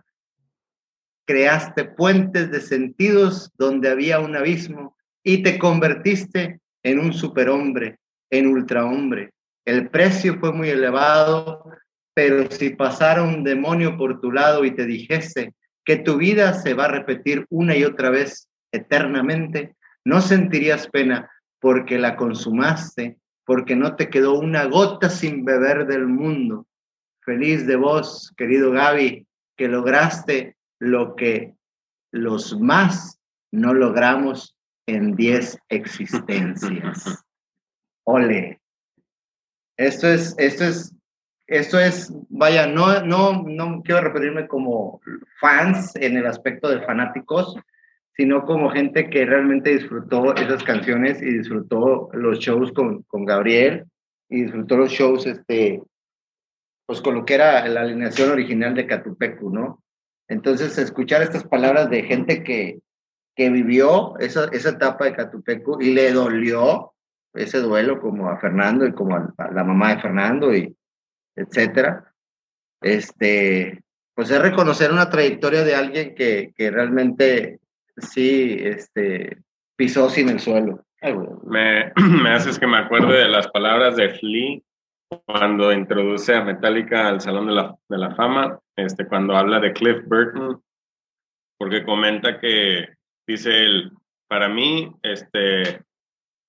Creaste 1.26 1.86
puentes 1.86 2.51
de 2.51 2.62
sentidos 2.62 3.51
donde 3.58 3.89
había 3.89 4.20
un 4.20 4.36
abismo 4.36 4.95
y 5.24 5.43
te 5.43 5.60
convertiste 5.60 6.60
en 6.84 6.99
un 6.99 7.14
superhombre, 7.14 7.99
en 8.30 8.47
ultrahombre. 8.47 9.32
El 9.66 9.89
precio 9.89 10.39
fue 10.39 10.53
muy 10.53 10.70
elevado, 10.70 11.66
pero 12.18 12.49
si 12.49 12.72
pasara 12.72 13.22
un 13.22 13.43
demonio 13.43 13.95
por 13.95 14.20
tu 14.20 14.32
lado 14.32 14.65
y 14.65 14.72
te 14.72 14.88
dijese 14.88 15.53
que 15.86 15.97
tu 15.97 16.18
vida 16.18 16.55
se 16.55 16.74
va 16.74 16.86
a 16.86 16.91
repetir 16.91 17.45
una 17.51 17.78
y 17.78 17.84
otra 17.84 18.09
vez 18.09 18.49
eternamente, 18.72 19.76
no 20.03 20.20
sentirías 20.20 20.88
pena 20.88 21.30
porque 21.59 21.99
la 21.99 22.15
consumaste, 22.15 23.20
porque 23.45 23.76
no 23.76 23.95
te 23.95 24.09
quedó 24.09 24.39
una 24.39 24.65
gota 24.65 25.11
sin 25.11 25.45
beber 25.45 25.86
del 25.86 26.07
mundo. 26.07 26.65
Feliz 27.24 27.68
de 27.68 27.76
vos, 27.76 28.34
querido 28.36 28.72
Gaby, 28.72 29.28
que 29.55 29.68
lograste 29.68 30.57
lo 30.80 31.15
que 31.15 31.53
los 32.11 32.59
más 32.59 33.20
no 33.51 33.76
logramos 33.76 34.57
en 34.88 35.15
10 35.15 35.59
existencias. 35.70 37.24
Ole. 38.05 38.59
Esto 39.78 40.07
es, 40.07 40.34
esto 40.39 40.63
es, 40.63 40.97
esto 41.48 41.80
es, 41.80 42.14
vaya, 42.30 42.68
no, 42.68 43.02
no, 43.04 43.43
no 43.43 43.82
quiero 43.84 44.02
repetirme 44.02 44.48
como 44.48 45.02
fans 45.39 45.95
en 45.95 46.18
el 46.18 46.26
aspecto 46.26 46.70
de 46.70 46.82
fanáticos, 46.82 47.58
sino 48.16 48.45
como 48.45 48.70
gente 48.72 49.10
que 49.10 49.26
realmente 49.26 49.70
disfrutó 49.70 50.36
esas 50.36 50.64
canciones 50.64 51.22
y 51.22 51.38
disfrutó 51.38 52.10
los 52.14 52.39
shows 52.39 52.72
con, 52.74 53.04
con 53.04 53.26
Gabriel 53.26 53.86
y 54.30 54.43
disfrutó 54.43 54.76
los 54.76 54.91
shows, 54.91 55.26
este, 55.26 55.82
pues 56.86 57.02
con 57.02 57.16
lo 57.16 57.26
que 57.26 57.36
era 57.36 57.68
la 57.68 57.82
alineación 57.82 58.32
original 58.32 58.76
de 58.76 58.88
Catupecu, 58.88 59.52
¿no? 59.52 59.84
Entonces, 60.28 60.78
escuchar 60.78 61.22
estas 61.22 61.45
palabras 61.45 61.89
de 61.89 62.04
gente 62.04 62.43
que, 62.43 62.80
que 63.36 63.50
vivió 63.50 64.18
esa, 64.20 64.45
esa 64.52 64.72
etapa 64.72 65.06
de 65.06 65.14
Catupecu 65.14 65.80
y 65.80 65.93
le 65.93 66.12
dolió 66.12 66.93
ese 67.34 67.60
duelo 67.60 68.02
como 68.02 68.30
a 68.30 68.39
Fernando 68.39 68.86
y 68.86 68.93
como 68.93 69.16
a, 69.16 69.52
la 69.52 69.64
mamá 69.64 69.95
de 69.95 70.02
Fernando 70.02 70.54
y 70.54 70.76
etcétera, 71.38 72.14
este, 72.82 73.82
pues 74.14 74.30
es 74.32 74.42
reconocer 74.42 74.92
una 74.92 75.10
trayectoria 75.10 75.64
de 75.64 75.76
alguien 75.76 76.16
que, 76.16 76.52
que 76.56 76.72
realmente 76.72 77.60
sí, 77.98 78.58
este, 78.60 79.38
pisó 79.76 80.10
sin 80.10 80.30
el 80.30 80.40
suelo. 80.40 80.84
Me, 81.44 81.94
me, 81.96 82.30
haces 82.32 82.60
que 82.60 82.68
me 82.68 82.78
acuerde 82.78 83.20
de 83.20 83.30
las 83.30 83.48
palabras 83.50 83.96
de 83.96 84.10
Flea 84.10 84.60
cuando 85.26 85.72
introduce 85.72 86.36
a 86.36 86.44
Metallica 86.44 87.08
al 87.08 87.22
Salón 87.22 87.48
de 87.48 87.54
la, 87.54 87.76
de 87.88 87.98
la 87.98 88.16
Fama, 88.16 88.60
este, 88.76 89.08
cuando 89.08 89.38
habla 89.38 89.60
de 89.60 89.72
Cliff 89.72 90.04
Burton, 90.06 90.62
porque 91.58 91.86
comenta 91.86 92.40
que, 92.40 92.90
dice 93.26 93.50
él, 93.52 93.92
para 94.28 94.50
mí, 94.50 94.94
este, 95.04 95.82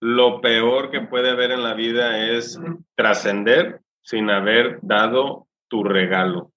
lo 0.00 0.40
peor 0.40 0.90
que 0.90 1.02
puede 1.02 1.30
haber 1.30 1.52
en 1.52 1.62
la 1.62 1.74
vida 1.74 2.18
es 2.30 2.60
trascender 2.96 3.80
sin 4.08 4.30
haber 4.30 4.78
dado 4.80 5.46
tu 5.68 5.84
regalo. 5.84 6.50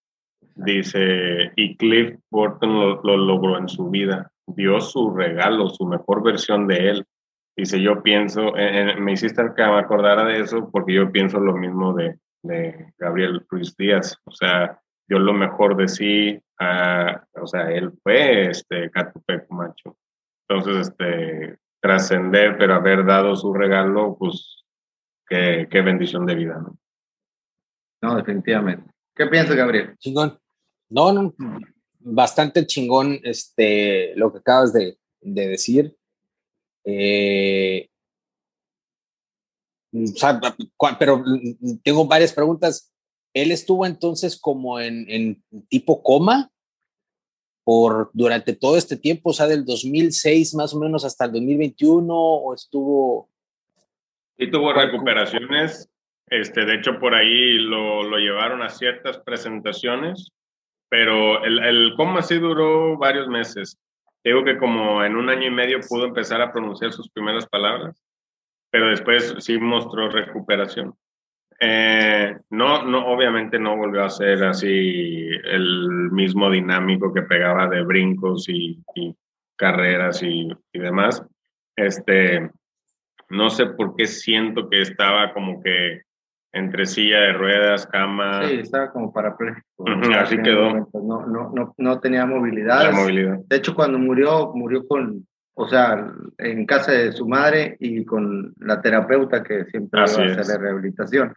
Dice, 0.55 1.51
y 1.55 1.75
Cliff 1.75 2.17
Burton 2.29 2.79
lo, 2.79 3.01
lo 3.03 3.17
logró 3.17 3.57
en 3.57 3.67
su 3.67 3.89
vida 3.89 4.31
dio 4.55 4.79
su 4.81 5.11
regalo, 5.11 5.69
su 5.69 5.85
mejor 5.85 6.23
versión 6.23 6.67
de 6.67 6.89
él. 6.89 7.05
Dice, 7.55 7.81
yo 7.81 8.01
pienso, 8.01 8.53
me 8.99 9.13
hiciste 9.13 9.43
que 9.55 9.63
me 9.63 9.79
acordara 9.79 10.25
de 10.25 10.39
eso 10.41 10.69
porque 10.71 10.93
yo 10.93 11.11
pienso 11.11 11.39
lo 11.39 11.53
mismo 11.53 11.93
de, 11.93 12.17
de 12.43 12.93
Gabriel 12.97 13.45
Ruiz 13.49 13.75
Díaz. 13.75 14.17
O 14.25 14.31
sea, 14.31 14.79
dio 15.07 15.19
lo 15.19 15.33
mejor 15.33 15.75
de 15.75 15.87
sí, 15.87 16.41
o 16.59 17.47
sea, 17.47 17.71
él 17.71 17.91
fue 18.03 18.49
este 18.49 18.89
Catupeco 18.89 19.53
macho. 19.53 19.97
Entonces, 20.47 20.87
este, 20.87 21.57
trascender, 21.81 22.57
pero 22.57 22.75
haber 22.75 23.05
dado 23.05 23.35
su 23.35 23.53
regalo, 23.53 24.15
pues, 24.17 24.63
qué, 25.27 25.67
qué 25.69 25.81
bendición 25.81 26.25
de 26.25 26.35
vida, 26.35 26.57
¿no? 26.57 26.77
No, 28.01 28.15
definitivamente. 28.15 28.89
¿Qué 29.15 29.27
piensas, 29.27 29.55
Gabriel? 29.55 29.95
Chingón. 29.99 30.39
No, 30.89 31.13
no, 31.13 31.33
bastante 31.99 32.65
chingón 32.65 33.19
este, 33.23 34.15
lo 34.15 34.31
que 34.31 34.39
acabas 34.39 34.73
de, 34.73 34.97
decir. 35.21 35.95
Eh, 36.83 37.89
pero 40.99 41.23
tengo 41.83 42.05
varias 42.05 42.33
preguntas. 42.33 42.91
¿Él 43.33 43.51
estuvo 43.51 43.85
entonces 43.85 44.39
como 44.39 44.79
en, 44.79 45.43
tipo 45.69 46.01
coma 46.01 46.51
por 47.63 48.09
durante 48.13 48.53
todo 48.53 48.75
este 48.75 48.97
tiempo, 48.97 49.29
o 49.29 49.33
sea, 49.33 49.47
del 49.47 49.63
2006 49.63 50.55
más 50.55 50.73
o 50.73 50.79
menos 50.79 51.05
hasta 51.05 51.25
el 51.25 51.33
2021, 51.33 52.13
o 52.13 52.53
estuvo... 52.53 53.29
Y 54.37 54.49
tuvo 54.49 54.73
recuperaciones, 54.73 55.90
este, 56.31 56.65
de 56.65 56.75
hecho 56.75 56.99
por 56.99 57.13
ahí 57.13 57.59
lo, 57.59 58.01
lo 58.01 58.17
llevaron 58.17 58.63
a 58.63 58.69
ciertas 58.69 59.19
presentaciones 59.19 60.31
pero 60.91 61.41
el, 61.45 61.57
el 61.59 61.93
coma 61.95 62.21
sí 62.21 62.37
duró 62.37 62.97
varios 62.97 63.29
meses. 63.29 63.79
Digo 64.25 64.43
que 64.43 64.57
como 64.57 65.01
en 65.05 65.15
un 65.15 65.29
año 65.29 65.47
y 65.47 65.49
medio 65.49 65.79
pudo 65.87 66.05
empezar 66.05 66.41
a 66.41 66.51
pronunciar 66.51 66.91
sus 66.91 67.09
primeras 67.09 67.47
palabras, 67.47 67.95
pero 68.69 68.89
después 68.89 69.33
sí 69.39 69.57
mostró 69.57 70.09
recuperación. 70.09 70.93
Eh, 71.61 72.35
no, 72.49 72.83
no, 72.83 73.07
obviamente 73.07 73.57
no 73.57 73.77
volvió 73.77 74.03
a 74.03 74.09
ser 74.09 74.43
así 74.43 75.29
el 75.45 76.11
mismo 76.11 76.51
dinámico 76.51 77.13
que 77.13 77.21
pegaba 77.21 77.67
de 77.69 77.83
brincos 77.83 78.49
y, 78.49 78.83
y 78.95 79.15
carreras 79.55 80.21
y, 80.21 80.49
y, 80.73 80.79
demás. 80.79 81.25
Este, 81.77 82.51
no 83.29 83.49
sé 83.49 83.67
por 83.67 83.95
qué 83.95 84.07
siento 84.07 84.69
que 84.69 84.81
estaba 84.81 85.31
como 85.33 85.63
que 85.63 86.01
entre 86.53 86.85
silla 86.85 87.19
de 87.19 87.33
ruedas, 87.33 87.87
cama. 87.87 88.47
Sí, 88.47 88.55
estaba 88.55 88.91
como 88.91 89.13
parapléjico. 89.13 89.85
así 90.17 90.37
quedó. 90.41 90.89
No, 90.93 91.25
no, 91.25 91.51
no, 91.53 91.73
no 91.77 91.99
tenía 91.99 92.25
movilidad. 92.25 92.91
movilidad. 92.91 93.39
De 93.47 93.57
hecho, 93.57 93.73
cuando 93.73 93.97
murió, 93.97 94.51
murió 94.53 94.87
con, 94.87 95.25
o 95.53 95.67
sea, 95.67 96.11
en 96.37 96.65
casa 96.65 96.91
de 96.91 97.11
su 97.13 97.27
madre 97.27 97.77
y 97.79 98.03
con 98.03 98.53
la 98.57 98.81
terapeuta 98.81 99.43
que 99.43 99.65
siempre 99.65 100.01
iba 100.01 100.01
a 100.01 100.41
hacer 100.41 100.61
rehabilitación. 100.61 101.33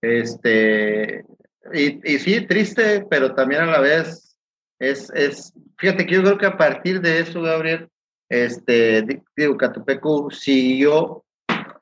Este, 0.00 1.24
y, 1.72 2.14
y, 2.14 2.18
sí, 2.18 2.46
triste, 2.46 3.06
pero 3.10 3.34
también 3.34 3.62
a 3.62 3.66
la 3.66 3.80
vez 3.80 4.38
es, 4.78 5.10
es, 5.14 5.52
fíjate 5.78 6.06
que 6.06 6.14
yo 6.14 6.22
creo 6.22 6.38
que 6.38 6.46
a 6.46 6.56
partir 6.56 7.00
de 7.00 7.20
eso, 7.20 7.42
Gabriel, 7.42 7.88
este, 8.28 9.22
digo, 9.36 9.56
Catupecu 9.56 10.30
siguió 10.30 11.24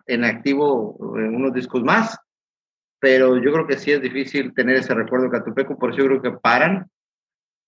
en 0.07 0.25
activo 0.25 0.97
en 1.17 1.35
unos 1.35 1.55
discos 1.55 1.83
más, 1.83 2.19
pero 3.05 3.37
yo 3.37 3.53
creo 3.53 3.67
que 3.67 3.77
sí 3.77 3.93
es 3.93 4.01
difícil 4.01 4.55
tener 4.55 4.77
ese 4.77 4.95
recuerdo 4.95 5.27
de 5.27 5.33
Catupeco, 5.33 5.79
por 5.79 5.91
eso 5.91 5.99
yo 5.99 6.07
creo 6.07 6.23
que 6.23 6.39
paran. 6.41 6.87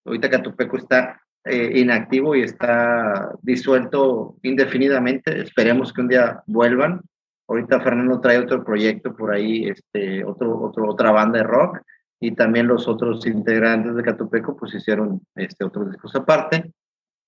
Ahorita 0.07 0.31
Catupeco 0.31 0.79
está 0.79 1.21
eh, 1.45 1.73
inactivo 1.75 2.35
y 2.35 2.41
está 2.41 3.33
disuelto 3.43 4.37
indefinidamente. 4.41 5.43
Esperemos 5.43 5.93
que 5.93 6.01
un 6.01 6.09
día 6.09 6.43
vuelvan. 6.47 7.03
Ahorita 7.49 7.83
Fernando 7.83 8.19
trae 8.19 8.39
otro 8.39 8.65
proyecto 8.65 9.15
por 9.15 9.35
ahí, 9.35 9.69
este, 9.69 10.25
otro, 10.25 10.59
otro, 10.59 10.89
otra 10.89 11.11
banda 11.11 11.41
de 11.41 11.45
rock, 11.45 11.83
y 12.19 12.35
también 12.35 12.67
los 12.67 12.89
otros 12.89 13.27
integrantes 13.27 13.95
de 13.95 14.03
Catupeco 14.03 14.57
pues 14.57 14.73
hicieron 14.73 15.21
este, 15.35 15.67
otros 15.67 15.91
discos 15.91 16.17
aparte. 16.17 16.73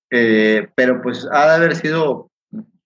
Eh, 0.09 0.67
pero 0.73 0.99
pues 1.03 1.29
ha 1.31 1.49
de 1.49 1.55
haber 1.57 1.75
sido 1.75 2.31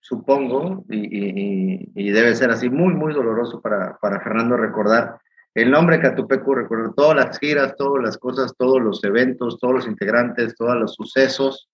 supongo, 0.03 0.85
y, 0.89 2.11
debe 2.11 2.35
ser 2.35 2.51
así 2.51 2.69
muy, 2.69 2.93
muy 2.93 3.13
doloroso 3.13 3.61
para, 3.61 3.97
para 3.99 4.19
Fernando 4.19 4.57
recordar 4.57 5.17
el 5.55 5.71
nombre 5.71 5.99
Catupecu, 5.99 6.55
recordar 6.55 6.93
todas 6.93 7.15
las 7.15 7.39
giras, 7.39 7.75
todas 7.77 8.03
las 8.03 8.17
cosas, 8.17 8.53
todos 8.57 8.81
los 8.81 9.03
eventos, 9.03 9.59
todos 9.59 9.75
los 9.75 9.87
integrantes, 9.87 10.55
todos 10.55 10.75
los 10.75 10.93
sucesos, 10.93 11.69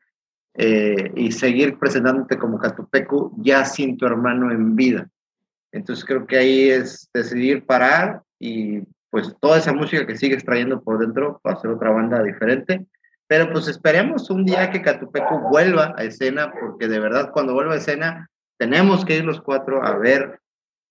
eh, 0.53 1.11
y 1.15 1.31
seguir 1.31 1.79
presentándote 1.79 2.37
como 2.37 2.59
Catupecu 2.59 3.33
ya 3.37 3.65
sin 3.65 3.97
tu 3.97 4.05
hermano 4.05 4.51
en 4.51 4.75
vida. 4.75 5.09
Entonces 5.71 6.05
creo 6.05 6.27
que 6.27 6.37
ahí 6.37 6.69
es 6.69 7.09
decidir 7.13 7.65
parar 7.65 8.21
y 8.37 8.81
pues 9.09 9.35
toda 9.39 9.57
esa 9.57 9.73
música 9.73 10.05
que 10.05 10.17
sigues 10.17 10.45
trayendo 10.45 10.81
por 10.81 10.99
dentro 10.99 11.39
para 11.41 11.55
hacer 11.55 11.71
otra 11.71 11.89
banda 11.89 12.21
diferente 12.21 12.85
pero 13.29 13.51
pues 13.51 13.67
esperemos 13.67 14.31
un 14.31 14.43
día 14.43 14.71
que 14.71 14.81
Catupecu 14.81 15.49
vuelva 15.51 15.93
a 15.95 16.03
escena, 16.03 16.51
porque 16.59 16.87
de 16.87 16.99
verdad 16.99 17.29
cuando 17.31 17.53
vuelva 17.53 17.75
a 17.75 17.77
escena 17.77 18.27
tenemos 18.57 19.05
que 19.05 19.17
ir 19.17 19.23
los 19.23 19.39
cuatro 19.39 19.85
a 19.85 19.95
ver 19.99 20.41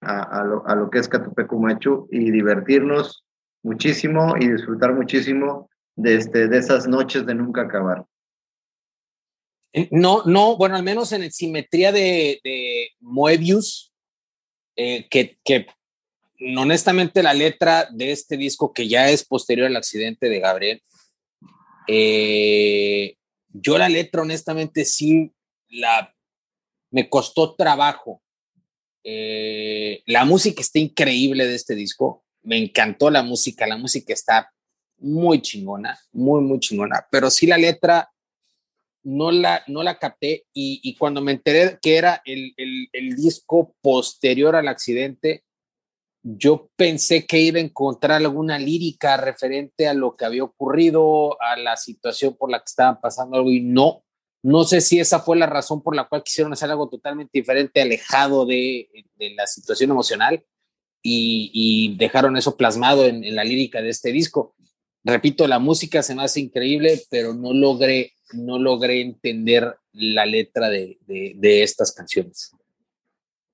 a, 0.01 0.45
lo, 0.45 0.89
que 0.89 1.01
es 1.01 1.09
Catupecu 1.09 1.59
Machu 1.59 2.07
y 2.13 2.31
divertirnos 2.31 3.25
muchísimo 3.65 4.37
y 4.39 4.47
disfrutar 4.47 4.95
muchísimo 4.95 5.69
de, 5.97 6.15
este, 6.15 6.47
de 6.47 6.59
esas 6.59 6.87
noches 6.87 7.27
de 7.27 7.35
nunca 7.35 7.63
acabar. 7.63 8.05
Eh, 9.73 9.89
no, 9.91 10.23
no, 10.25 10.57
bueno, 10.57 10.77
al 10.77 10.85
menos 10.85 11.11
en 11.11 11.29
simetría 11.33 11.91
de, 11.91 12.41
de 12.45 12.91
Moebius, 13.01 13.93
eh, 14.77 15.09
que, 15.11 15.39
que 15.43 15.67
honestamente 16.57 17.21
la 17.25 17.35
letra 17.35 17.89
de 17.91 18.13
este 18.13 18.37
disco, 18.37 18.73
que 18.73 18.87
ya 18.87 19.11
es 19.11 19.25
posterior 19.25 19.67
al 19.67 19.77
accidente 19.77 20.29
de 20.29 20.39
Gabriel, 20.39 20.83
eh, 21.89 23.17
yo 23.49 23.79
la 23.79 23.89
letra 23.89 24.23
honestamente 24.23 24.85
sí 24.85 25.33
la 25.69 26.15
me 26.91 27.09
costó 27.09 27.55
trabajo. 27.55 28.23
Eh, 29.05 30.03
la 30.07 30.25
música 30.25 30.61
está 30.61 30.79
increíble 30.79 31.47
de 31.47 31.55
este 31.55 31.75
disco, 31.75 32.25
me 32.43 32.59
encantó 32.59 33.11
la 33.11 33.23
música, 33.23 33.67
la 33.67 33.77
música 33.77 34.13
está 34.13 34.53
muy 34.99 35.41
chingona, 35.41 35.99
muy, 36.13 36.41
muy 36.43 36.61
chingona, 36.61 37.07
pero 37.11 37.31
sí 37.31 37.47
la 37.47 37.57
letra 37.57 38.11
no 39.03 39.31
la, 39.31 39.63
no 39.67 39.83
la 39.83 39.99
capté. 39.99 40.47
Y, 40.53 40.95
cuando 40.97 41.23
me 41.23 41.33
enteré 41.33 41.79
que 41.81 41.97
era 41.97 42.21
el, 42.25 42.53
el, 42.57 43.17
disco 43.17 43.75
posterior 43.81 44.57
al 44.57 44.69
accidente, 44.69 45.45
yo 46.23 46.71
pensé 46.77 47.27
que 47.27 47.41
iba 47.41 47.59
a 47.59 47.63
encontrar 47.63 48.17
alguna 48.23 48.59
lírica 48.59 49.17
referente 49.17 49.87
a 49.87 49.95
lo 49.95 50.17
que 50.17 50.25
había 50.25 50.45
ocurrido, 50.45 51.41
a 51.41 51.57
la 51.57 51.77
situación 51.77 52.37
por 52.37 52.51
la 52.51 52.59
que 52.59 52.67
estaban 52.67 53.01
pasando 53.01 53.37
algo 53.37 53.51
y 53.51 53.61
no. 53.61 54.05
No 54.43 54.65
sé 54.65 54.81
si 54.81 55.01
esa 55.01 55.21
fue 55.21 55.37
la 55.37 55.47
razón 55.47 55.83
por 55.83 55.97
la 55.97 56.09
cual 56.09 56.23
quisieron 56.23 56.53
hacer 56.53 56.71
algo 56.71 56.89
totalmente 56.89 57.39
diferente, 57.39 57.81
alejado 57.81 58.47
de, 58.47 58.89
la 59.37 59.47
situación 59.47 59.91
emocional 59.91 60.45
y, 61.03 61.51
y 61.53 61.97
dejaron 61.97 62.37
eso 62.37 62.57
plasmado 62.57 63.05
en, 63.05 63.35
la 63.35 63.45
lírica 63.45 63.83
de 63.83 63.91
este 63.91 64.13
disco. 64.13 64.55
Repito, 65.05 65.47
la 65.47 65.59
música 65.59 66.03
se 66.03 66.15
me 66.15 66.23
hace 66.23 66.41
increíble, 66.41 67.03
pero 67.11 67.35
no 67.35 67.53
logré, 67.53 68.13
no 68.33 68.59
logré 68.59 69.01
entender 69.01 69.77
la 69.93 70.27
letra 70.27 70.69
de, 70.69 70.99
de 71.07 71.63
estas 71.63 71.93
canciones. 71.93 72.53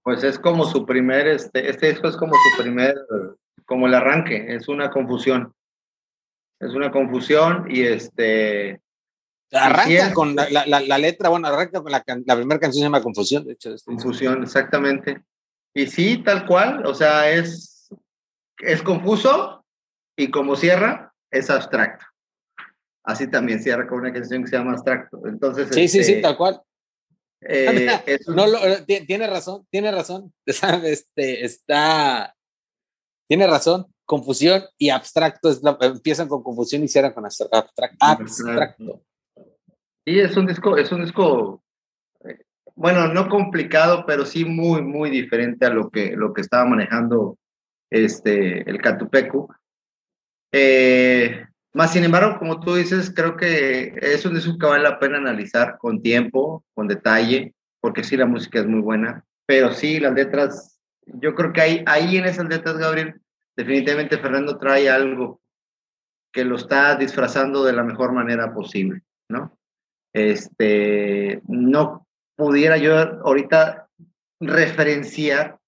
Pues 0.04 0.22
es 0.22 0.38
como 0.38 0.66
su 0.66 0.84
primer, 0.84 1.26
este, 1.26 1.68
este 1.68 1.88
disco 1.88 2.08
es 2.08 2.16
como 2.16 2.34
su 2.34 2.62
primer, 2.62 2.94
como 3.64 3.86
el 3.86 3.94
arranque, 3.94 4.54
es 4.54 4.68
una 4.68 4.90
confusión. 4.90 5.52
Es 6.60 6.72
una 6.74 6.92
confusión 6.92 7.66
y 7.68 7.82
este... 7.82 8.80
Arranca 9.50 10.12
con 10.12 10.36
la, 10.36 10.48
la, 10.50 10.80
la, 10.80 10.98
letra, 10.98 11.30
bueno, 11.30 11.48
arranca 11.48 11.82
con 11.82 11.90
la, 11.90 12.04
la 12.26 12.36
primera 12.36 12.60
canción 12.60 12.80
se 12.80 12.86
llama 12.86 13.02
Confusión, 13.02 13.44
de 13.44 13.52
hecho. 13.52 13.72
Este 13.72 13.86
confusión, 13.86 14.42
exactamente. 14.42 15.22
Y 15.72 15.86
sí, 15.86 16.18
tal 16.18 16.46
cual, 16.46 16.84
o 16.86 16.94
sea, 16.94 17.30
es, 17.30 17.88
es 18.58 18.82
confuso 18.82 19.64
y 20.16 20.30
como 20.30 20.56
cierra, 20.56 21.14
es 21.30 21.50
abstracto. 21.50 22.04
Así 23.04 23.30
también 23.30 23.62
cierra 23.62 23.86
con 23.86 24.00
una 24.00 24.12
canción 24.12 24.42
que 24.42 24.50
se 24.50 24.56
llama 24.56 24.72
Abstracto. 24.72 25.20
Entonces, 25.26 25.68
sí, 25.70 25.84
este, 25.84 25.98
sí, 25.98 26.04
sí, 26.04 26.12
este, 26.12 26.22
tal 26.22 26.36
cual. 26.36 26.60
Eh, 27.46 28.18
no, 28.28 28.46
eh, 28.46 28.84
tiene 29.06 29.26
razón, 29.26 29.66
tiene 29.70 29.90
razón. 29.90 30.32
Este, 30.84 31.44
está, 31.44 32.34
tiene 33.28 33.46
razón. 33.46 33.86
Confusión 34.06 34.62
y 34.76 34.90
abstracto 34.90 35.48
es 35.48 35.62
empiezan 35.80 36.28
con 36.28 36.42
confusión 36.42 36.84
y 36.84 36.88
cierran 36.88 37.14
con 37.14 37.24
abstracto. 37.24 37.96
abstracto. 38.00 39.02
Sí, 40.06 40.20
es 40.20 40.36
un 40.36 40.46
disco, 40.46 40.76
es 40.76 40.92
un 40.92 41.02
disco, 41.02 41.62
eh, 42.22 42.44
bueno, 42.74 43.08
no 43.08 43.30
complicado, 43.30 44.04
pero 44.06 44.26
sí 44.26 44.44
muy, 44.44 44.82
muy 44.82 45.08
diferente 45.08 45.64
a 45.64 45.70
lo 45.70 45.88
que, 45.88 46.14
lo 46.14 46.34
que 46.34 46.42
estaba 46.42 46.66
manejando 46.66 47.38
este, 47.90 48.68
el 48.68 48.82
Catupecu. 48.82 49.48
Más 51.74 51.92
sin 51.92 52.04
embargo, 52.04 52.38
como 52.38 52.60
tú 52.60 52.76
dices, 52.76 53.12
creo 53.14 53.36
que 53.36 53.94
es 54.00 54.24
un 54.24 54.34
disco 54.34 54.56
que 54.56 54.66
vale 54.66 54.84
la 54.84 54.98
pena 55.00 55.18
analizar 55.18 55.76
con 55.78 56.00
tiempo, 56.00 56.64
con 56.72 56.86
detalle, 56.86 57.52
porque 57.80 58.04
sí, 58.04 58.16
la 58.16 58.26
música 58.26 58.60
es 58.60 58.66
muy 58.66 58.80
buena, 58.80 59.24
pero 59.44 59.72
sí, 59.72 59.98
las 59.98 60.14
letras, 60.14 60.80
yo 61.04 61.34
creo 61.34 61.52
que 61.52 61.60
hay, 61.60 61.84
ahí 61.86 62.16
en 62.16 62.26
esas 62.26 62.48
letras, 62.48 62.78
Gabriel, 62.78 63.20
definitivamente 63.56 64.18
Fernando 64.18 64.56
trae 64.56 64.88
algo 64.88 65.40
que 66.32 66.44
lo 66.44 66.56
está 66.56 66.94
disfrazando 66.94 67.64
de 67.64 67.72
la 67.72 67.82
mejor 67.82 68.12
manera 68.12 68.54
posible, 68.54 69.02
¿no? 69.28 69.58
Este, 70.12 71.42
no 71.48 72.06
pudiera 72.36 72.76
yo 72.76 72.96
ahorita 72.96 73.88
referenciar 74.40 75.58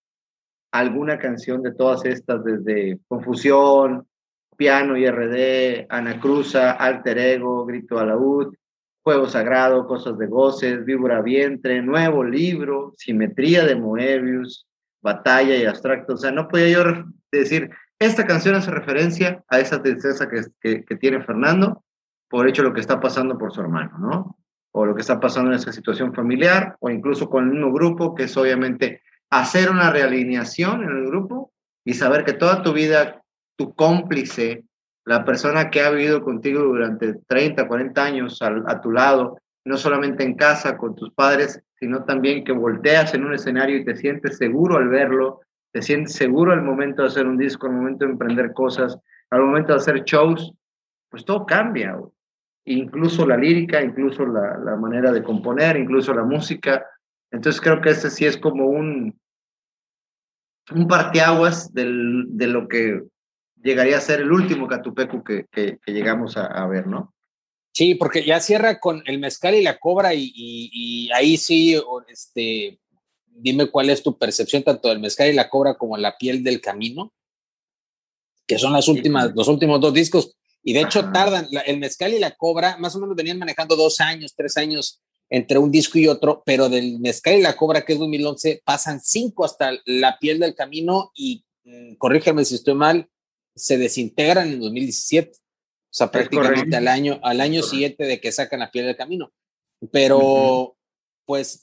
alguna 0.73 1.19
canción 1.19 1.63
de 1.63 1.75
todas 1.75 2.05
estas, 2.05 2.45
desde 2.45 3.01
Confusión, 3.09 4.07
Piano 4.57 4.97
y 4.97 5.09
RD, 5.09 5.87
Ana 5.89 6.19
Cruza, 6.21 6.73
Alter 6.73 7.19
Ego, 7.19 7.65
Grito 7.67 7.99
a 7.99 8.07
la 8.07 8.17
UD, 8.17 8.55
Juego 9.03 9.29
Sagrado, 9.29 9.87
Cosas 9.87 10.19
de 10.19 10.27
Goces, 10.27 10.85
Víbora 10.85 11.23
Vientre, 11.23 11.81
Nuevo 11.83 12.25
Libro, 12.25 12.93
Simetría 12.97 13.65
de 13.65 13.77
Moebius, 13.77 14.67
Batalla 15.01 15.55
y 15.57 15.65
Abstracto. 15.65 16.15
O 16.15 16.17
sea, 16.17 16.33
no 16.33 16.49
podía 16.49 16.69
yo 16.69 17.05
decir, 17.31 17.71
esta 17.99 18.27
canción 18.27 18.55
hace 18.57 18.71
referencia 18.71 19.45
a 19.49 19.61
esa 19.61 19.83
tristeza 19.83 20.29
que, 20.29 20.83
que, 20.83 20.97
tiene 20.97 21.23
Fernando 21.23 21.85
por 22.29 22.49
hecho 22.49 22.63
lo 22.63 22.73
que 22.73 22.81
está 22.81 22.99
pasando 22.99 23.39
por 23.39 23.53
su 23.53 23.61
hermano, 23.61 23.97
¿no? 23.99 24.39
O 24.73 24.85
lo 24.85 24.95
que 24.95 25.03
está 25.03 25.21
pasando 25.21 25.53
en 25.53 25.57
esa 25.57 25.73
situación 25.73 26.13
familiar, 26.13 26.77
o 26.81 26.91
incluso 26.91 27.31
con 27.31 27.45
el 27.45 27.51
mismo 27.53 27.73
grupo, 27.73 28.15
que 28.15 28.25
es 28.25 28.37
obviamente 28.37 29.03
hacer 29.31 29.71
una 29.71 29.91
realineación 29.91 30.83
en 30.83 30.91
el 30.91 31.07
grupo 31.07 31.53
y 31.85 31.95
saber 31.95 32.25
que 32.25 32.33
toda 32.33 32.63
tu 32.63 32.73
vida 32.73 33.23
tu 33.57 33.75
cómplice 33.75 34.65
la 35.07 35.25
persona 35.25 35.71
que 35.71 35.81
ha 35.81 35.91
vivido 35.91 36.23
contigo 36.23 36.63
durante 36.63 37.15
30, 37.29 37.69
40 37.69 38.05
años 38.05 38.43
a, 38.43 38.81
tu 38.81 38.91
lado, 38.91 39.39
no 39.65 39.77
solamente 39.77 40.25
en 40.25 40.35
casa 40.35 40.77
con 40.77 40.97
tus 40.97 41.13
padres, 41.13 41.63
sino 41.79 42.05
también 42.05 42.45
que 42.45 42.53
volteas 42.53 43.15
en 43.15 43.25
un 43.25 43.33
escenario 43.33 43.77
y 43.77 43.85
te 43.85 43.97
sientes 43.97 44.37
seguro 44.37 44.79
al 44.79 44.89
verlo, 44.89 45.41
te 45.73 45.81
sientes 45.81 46.15
seguro 46.15 46.53
al 46.53 46.63
momento 46.63 47.03
de 47.03 47.09
hacer 47.09 47.27
un 47.27 47.39
disco, 47.39 47.69
al 47.69 47.75
momento 47.75 48.05
de 48.05 48.13
emprender 48.13 48.53
cosas, 48.53 48.99
al 49.31 49.43
momento 49.43 49.73
de 49.73 49.79
hacer 49.79 50.03
shows, 50.03 50.53
pues 51.09 51.25
todo 51.25 51.47
cambia. 51.47 51.97
Incluso 52.65 53.25
la 53.25 53.37
lírica, 53.37 53.81
incluso 53.81 54.27
la, 54.27 54.59
la 54.59 54.75
manera 54.75 55.13
de 55.13 55.23
componer, 55.23 55.77
incluso 55.77 56.13
la 56.13 56.25
música. 56.25 56.85
Entonces 57.31 57.61
creo 57.61 57.81
que 57.81 57.91
ese 57.91 58.11
sí 58.11 58.27
es 58.27 58.37
como 58.37 58.67
un, 58.67 59.17
un 60.75 60.89
parteaguas 60.89 61.73
del, 61.73 62.25
de 62.31 62.47
lo 62.49 62.67
que 62.67 63.03
llegaría 63.67 63.99
a 63.99 64.01
ser 64.01 64.21
el 64.21 64.33
último 64.33 64.69
Catupecu 64.69 65.23
que, 65.25 65.47
que, 65.51 65.79
llegamos 65.87 66.37
a, 66.37 66.67
ver, 66.67 66.87
¿no? 66.87 67.13
Sí, 67.73 67.97
porque 67.97 68.25
ya 68.25 68.41
cierra 68.41 68.79
con 68.81 69.03
el 69.07 69.19
mezcal 69.19 69.55
y 69.55 69.63
la 69.63 69.79
cobra 69.79 70.15
y, 70.15 70.33
y, 70.35 71.11
ahí 71.13 71.37
sí, 71.37 71.79
este, 72.09 72.81
dime 73.27 73.67
cuál 73.67 73.91
es 73.91 74.03
tu 74.03 74.17
percepción 74.17 74.63
tanto 74.63 74.89
del 74.89 75.01
mezcal 75.01 75.29
y 75.29 75.35
la 75.35 75.51
cobra 75.51 75.75
como 75.75 75.97
la 75.99 76.17
piel 76.17 76.43
del 76.43 76.61
camino, 76.61 77.13
que 78.47 78.59
son 78.59 78.73
las 78.73 78.89
últimas, 78.89 79.35
los 79.35 79.49
últimos 79.49 79.81
dos 79.81 79.93
discos. 79.93 80.37
Y 80.63 80.73
de 80.73 80.83
hecho 80.83 81.11
tardan, 81.13 81.47
el 81.67 81.79
mezcal 81.79 82.15
y 82.15 82.19
la 82.19 82.35
cobra 82.35 82.77
más 82.79 82.95
o 82.97 83.01
menos 83.01 83.17
venían 83.17 83.39
manejando 83.39 83.77
dos 83.77 84.01
años, 84.01 84.35
tres 84.35 84.57
años 84.57 85.03
entre 85.29 85.59
un 85.59 85.73
disco 85.73 85.99
y 85.99 86.07
otro, 86.07 86.43
pero 86.47 86.69
del 86.69 87.01
mezcal 87.01 87.35
y 87.35 87.43
la 87.43 87.57
cobra, 87.57 87.85
que 87.85 87.95
es 87.95 87.99
2011, 87.99 88.63
pasan 88.65 89.01
cinco 89.01 89.45
hasta 89.45 89.73
la 89.85 90.19
piel 90.19 90.39
del 90.39 90.55
camino 90.55 91.11
y 91.15 91.45
mm, 91.65 91.97
corrígeme 91.97 92.45
si 92.45 92.55
estoy 92.55 92.75
mal, 92.75 93.11
se 93.57 93.79
desintegran 93.79 94.53
en 94.53 94.61
2017. 94.61 95.33
O 95.33 95.39
sea, 95.91 96.11
prácticamente 96.11 96.77
al 96.77 96.89
año, 96.89 97.19
al 97.23 97.41
año 97.41 97.63
siguiente 97.63 98.05
de 98.05 98.21
que 98.21 98.31
sacan 98.31 98.61
la 98.61 98.71
piel 98.71 98.87
del 98.87 98.97
camino. 98.97 99.33
Pero, 99.91 100.77
pues, 101.25 101.61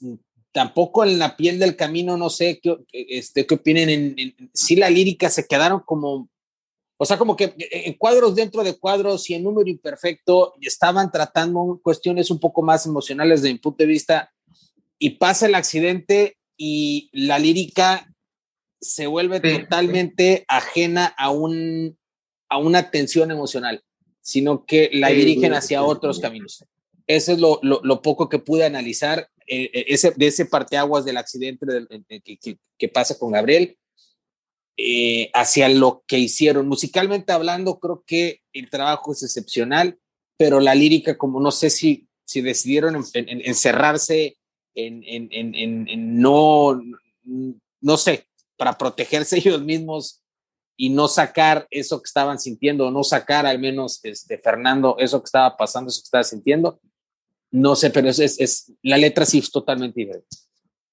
tampoco 0.52 1.04
en 1.04 1.18
la 1.18 1.36
piel 1.36 1.58
del 1.58 1.76
camino, 1.76 2.16
no 2.16 2.30
sé 2.30 2.60
qué, 2.60 2.76
este, 2.92 3.46
qué 3.46 3.54
opinen. 3.54 3.88
En, 3.90 4.34
sí, 4.52 4.74
la 4.76 4.90
lírica 4.90 5.30
se 5.30 5.46
quedaron 5.46 5.80
como, 5.86 6.28
o 6.96 7.04
sea, 7.04 7.16
como 7.16 7.36
que 7.36 7.54
en 7.58 7.94
cuadros 7.94 8.34
dentro 8.34 8.64
de 8.64 8.76
cuadros 8.76 9.30
y 9.30 9.34
en 9.34 9.44
número 9.44 9.70
imperfecto, 9.70 10.54
estaban 10.60 11.12
tratando 11.12 11.80
cuestiones 11.82 12.30
un 12.30 12.40
poco 12.40 12.62
más 12.62 12.86
emocionales 12.86 13.42
desde 13.42 13.52
mi 13.52 13.60
punto 13.60 13.84
de 13.84 13.88
vista. 13.88 14.32
Y 14.98 15.10
pasa 15.10 15.46
el 15.46 15.54
accidente 15.54 16.38
y 16.56 17.08
la 17.12 17.38
lírica 17.38 18.13
se 18.84 19.06
vuelve 19.06 19.40
totalmente 19.40 20.44
ajena 20.48 21.06
a, 21.16 21.30
un, 21.30 21.98
a 22.48 22.58
una 22.58 22.90
tensión 22.90 23.30
emocional, 23.30 23.82
sino 24.20 24.64
que 24.64 24.90
la 24.92 25.08
dirigen 25.08 25.54
hacia 25.54 25.82
otros 25.82 26.20
caminos. 26.20 26.64
Eso 27.06 27.32
es 27.32 27.38
lo, 27.38 27.60
lo, 27.62 28.02
poco 28.02 28.28
que 28.28 28.38
pude 28.38 28.64
analizar 28.64 29.28
eh, 29.46 29.70
eh, 29.74 29.84
ese, 29.88 30.12
de 30.16 30.26
ese 30.28 30.46
parteaguas 30.46 31.04
del 31.04 31.18
accidente 31.18 31.66
que, 32.24 32.58
que, 32.78 32.88
pasa 32.88 33.18
con 33.18 33.32
Gabriel 33.32 33.76
eh, 34.78 35.30
hacia 35.34 35.68
lo 35.68 36.02
que 36.06 36.18
hicieron. 36.18 36.66
Musicalmente 36.66 37.32
hablando, 37.32 37.78
creo 37.78 38.04
que 38.06 38.40
el 38.54 38.70
trabajo 38.70 39.12
es 39.12 39.22
excepcional, 39.22 39.98
pero 40.38 40.60
la 40.60 40.74
lírica, 40.74 41.18
como 41.18 41.40
no 41.40 41.50
sé 41.50 41.68
si, 41.68 42.08
si 42.24 42.40
decidieron 42.40 43.04
encerrarse 43.14 44.38
en, 44.74 45.04
en, 45.04 45.28
en, 45.30 45.88
en, 45.88 46.20
no, 46.20 46.80
no 47.80 47.96
sé, 47.98 48.26
para 48.56 48.76
protegerse 48.76 49.36
ellos 49.38 49.62
mismos 49.62 50.22
y 50.76 50.90
no 50.90 51.06
sacar 51.06 51.66
eso 51.70 52.00
que 52.00 52.06
estaban 52.06 52.38
sintiendo, 52.38 52.88
o 52.88 52.90
no 52.90 53.04
sacar 53.04 53.46
al 53.46 53.60
menos 53.60 54.00
este, 54.02 54.38
Fernando 54.38 54.96
eso 54.98 55.20
que 55.20 55.26
estaba 55.26 55.56
pasando, 55.56 55.88
eso 55.88 56.00
que 56.00 56.06
estaba 56.06 56.24
sintiendo. 56.24 56.80
No 57.52 57.76
sé, 57.76 57.90
pero 57.90 58.08
es, 58.08 58.18
es, 58.18 58.72
la 58.82 58.98
letra 58.98 59.24
sí 59.24 59.38
es 59.38 59.50
totalmente 59.50 60.00
diferente. 60.00 60.26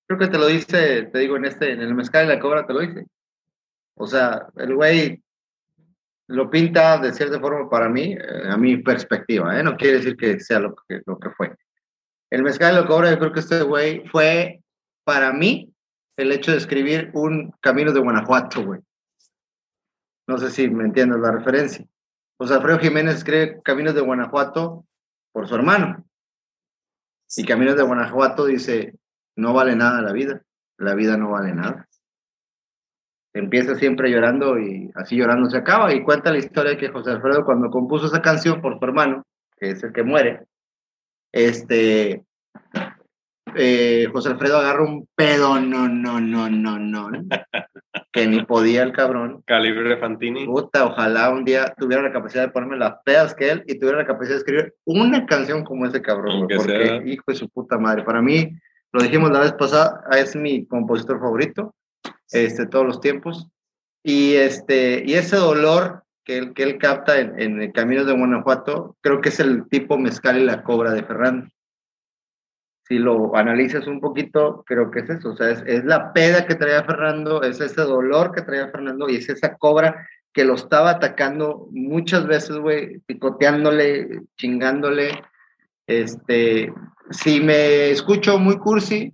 Creo 0.05 0.19
que 0.19 0.27
te 0.27 0.37
lo 0.37 0.45
dice, 0.45 1.03
te 1.03 1.19
digo, 1.19 1.37
en 1.37 1.45
este, 1.45 1.71
en 1.71 1.81
el 1.81 1.95
mezcal 1.95 2.27
de 2.27 2.35
la 2.35 2.39
cobra 2.39 2.67
te 2.67 2.73
lo 2.73 2.81
dice. 2.81 3.07
O 3.95 4.05
sea, 4.05 4.47
el 4.57 4.75
güey 4.75 5.23
lo 6.27 6.49
pinta 6.49 6.97
de 6.97 7.13
cierta 7.13 7.39
forma 7.39 7.69
para 7.69 7.89
mí, 7.89 8.13
eh, 8.13 8.49
a 8.49 8.57
mi 8.57 8.77
perspectiva, 8.77 9.59
¿eh? 9.59 9.63
no 9.63 9.75
quiere 9.75 9.97
decir 9.97 10.15
que 10.15 10.39
sea 10.39 10.59
lo 10.59 10.75
que, 10.87 11.01
lo 11.05 11.19
que 11.19 11.29
fue. 11.31 11.55
El 12.29 12.43
mezcal 12.43 12.75
lo 12.75 12.87
cobra, 12.87 13.11
yo 13.11 13.19
creo 13.19 13.33
que 13.33 13.41
este 13.41 13.61
güey 13.63 14.07
fue 14.07 14.61
para 15.03 15.33
mí 15.33 15.73
el 16.17 16.31
hecho 16.31 16.51
de 16.51 16.57
escribir 16.57 17.11
un 17.13 17.51
Camino 17.61 17.91
de 17.93 17.99
Guanajuato, 17.99 18.65
güey. 18.65 18.81
No 20.27 20.37
sé 20.37 20.49
si 20.51 20.69
me 20.69 20.83
entiendes 20.83 21.19
la 21.19 21.31
referencia. 21.31 21.85
O 22.37 22.47
sea, 22.47 22.57
Alfredo 22.57 22.79
Jiménez 22.79 23.15
escribe 23.15 23.61
Caminos 23.63 23.95
de 23.95 24.01
Guanajuato 24.01 24.85
por 25.31 25.47
su 25.47 25.55
hermano. 25.55 26.05
Y 27.35 27.45
Caminos 27.45 27.75
de 27.75 27.83
Guanajuato 27.83 28.45
dice, 28.45 28.97
no 29.35 29.53
vale 29.53 29.75
nada 29.75 30.01
la 30.01 30.11
vida, 30.11 30.43
la 30.77 30.95
vida 30.95 31.17
no 31.17 31.31
vale 31.31 31.53
nada 31.53 31.87
empieza 33.33 33.75
siempre 33.75 34.11
llorando 34.11 34.59
y 34.59 34.91
así 34.95 35.15
llorando 35.15 35.49
se 35.49 35.57
acaba. 35.57 35.93
Y 35.93 36.03
cuenta 36.03 36.31
la 36.31 36.39
historia 36.39 36.77
que 36.77 36.89
José 36.89 37.11
Alfredo, 37.11 37.45
cuando 37.45 37.69
compuso 37.69 38.07
esa 38.07 38.21
canción 38.21 38.61
por 38.61 38.77
su 38.77 38.85
hermano, 38.85 39.25
que 39.57 39.71
es 39.71 39.83
el 39.83 39.93
que 39.93 40.03
muere, 40.03 40.45
este, 41.31 42.23
eh, 43.55 44.07
José 44.11 44.29
Alfredo 44.29 44.57
agarra 44.57 44.83
un 44.83 45.07
pedo, 45.15 45.59
no, 45.59 45.87
no, 45.87 46.19
no, 46.19 46.49
no, 46.49 46.79
no, 46.79 47.11
que 48.11 48.27
ni 48.27 48.43
podía 48.43 48.83
el 48.83 48.91
cabrón. 48.91 49.43
Calibre 49.45 49.97
Fantini. 49.97 50.45
Puta, 50.45 50.85
ojalá 50.85 51.29
un 51.29 51.45
día 51.45 51.73
tuviera 51.77 52.03
la 52.03 52.11
capacidad 52.11 52.43
de 52.43 52.51
ponerme 52.51 52.77
las 52.77 52.95
pedas 53.03 53.33
que 53.35 53.51
él 53.51 53.63
y 53.67 53.79
tuviera 53.79 53.99
la 53.99 54.07
capacidad 54.07 54.35
de 54.35 54.39
escribir 54.39 54.73
una 54.85 55.25
canción 55.25 55.63
como 55.63 55.85
ese 55.85 56.01
cabrón, 56.01 56.47
porque 56.47 57.03
hijo 57.05 57.23
de 57.27 57.35
su 57.35 57.49
puta 57.49 57.77
madre. 57.77 58.03
Para 58.03 58.21
mí, 58.21 58.51
lo 58.91 59.01
dijimos 59.01 59.31
la 59.31 59.41
vez 59.41 59.53
pasada, 59.53 60.03
es 60.17 60.35
mi 60.35 60.65
compositor 60.65 61.19
favorito 61.19 61.73
este, 62.31 62.65
todos 62.65 62.85
los 62.85 63.01
tiempos. 63.01 63.47
Y, 64.03 64.33
este, 64.33 65.03
y 65.05 65.13
ese 65.13 65.35
dolor 65.35 66.03
que 66.25 66.37
él, 66.37 66.53
que 66.53 66.63
él 66.63 66.77
capta 66.77 67.19
en, 67.19 67.39
en 67.39 67.61
el 67.61 67.71
Camino 67.71 68.03
de 68.03 68.13
Guanajuato, 68.13 68.97
creo 69.01 69.21
que 69.21 69.29
es 69.29 69.39
el 69.39 69.67
tipo 69.69 69.97
mezcal 69.97 70.39
y 70.39 70.45
la 70.45 70.63
cobra 70.63 70.91
de 70.91 71.03
Fernando. 71.03 71.47
Si 72.83 72.97
lo 72.97 73.35
analizas 73.35 73.87
un 73.87 74.01
poquito, 74.01 74.63
creo 74.65 74.91
que 74.91 74.99
es 74.99 75.09
eso, 75.09 75.29
o 75.29 75.35
sea, 75.35 75.51
es, 75.51 75.63
es 75.65 75.85
la 75.85 76.11
peda 76.13 76.45
que 76.45 76.55
traía 76.55 76.83
Fernando, 76.83 77.41
es 77.41 77.61
ese 77.61 77.81
dolor 77.81 78.33
que 78.33 78.41
traía 78.41 78.69
Fernando 78.69 79.07
y 79.09 79.15
es 79.17 79.29
esa 79.29 79.55
cobra 79.55 80.07
que 80.33 80.45
lo 80.45 80.55
estaba 80.55 80.91
atacando 80.91 81.67
muchas 81.71 82.25
veces, 82.25 82.57
güey, 82.57 82.99
picoteándole, 82.99 84.21
chingándole. 84.37 85.11
Este, 85.87 86.73
si 87.09 87.41
me 87.41 87.91
escucho 87.91 88.39
muy 88.39 88.57
cursi, 88.57 89.13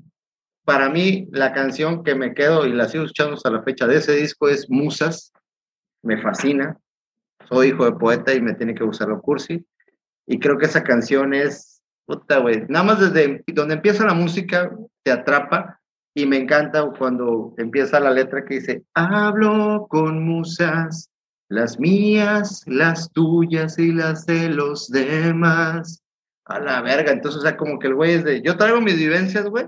para 0.63 0.89
mí 0.89 1.27
la 1.31 1.53
canción 1.53 2.03
que 2.03 2.13
me 2.13 2.33
quedo 2.33 2.65
y 2.65 2.73
la 2.73 2.87
sigo 2.87 3.05
escuchando 3.05 3.35
hasta 3.35 3.49
la 3.49 3.63
fecha 3.63 3.87
de 3.87 3.97
ese 3.97 4.13
disco 4.13 4.49
es 4.49 4.69
Musas, 4.69 5.31
me 6.03 6.21
fascina, 6.21 6.77
soy 7.49 7.69
hijo 7.69 7.85
de 7.85 7.93
poeta 7.93 8.33
y 8.33 8.41
me 8.41 8.53
tiene 8.53 8.75
que 8.75 8.83
gustar 8.83 9.07
lo 9.07 9.21
cursi, 9.21 9.65
y 10.25 10.39
creo 10.39 10.57
que 10.57 10.65
esa 10.65 10.83
canción 10.83 11.33
es, 11.33 11.76
puta, 12.07 12.39
güey, 12.39 12.65
nada 12.69 12.85
más 12.85 12.99
desde 12.99 13.43
donde 13.53 13.75
empieza 13.75 14.05
la 14.05 14.15
música 14.15 14.71
te 15.03 15.11
atrapa, 15.11 15.77
y 16.17 16.25
me 16.25 16.37
encanta 16.37 16.83
cuando 16.97 17.53
empieza 17.59 17.99
la 17.99 18.09
letra 18.09 18.43
que 18.43 18.55
dice, 18.55 18.83
hablo 18.95 19.85
con 19.87 20.25
musas, 20.25 21.11
las 21.47 21.79
mías, 21.79 22.63
las 22.65 23.11
tuyas 23.11 23.77
y 23.77 23.91
las 23.91 24.25
de 24.25 24.49
los 24.49 24.89
demás. 24.89 26.01
A 26.45 26.59
la 26.59 26.81
verga, 26.81 27.11
entonces, 27.11 27.41
o 27.41 27.43
sea, 27.43 27.55
como 27.55 27.77
que 27.77 27.85
el 27.85 27.93
güey 27.93 28.13
es 28.13 28.23
de, 28.23 28.41
yo 28.41 28.57
traigo 28.57 28.81
mis 28.81 28.97
vivencias, 28.97 29.45
güey, 29.45 29.67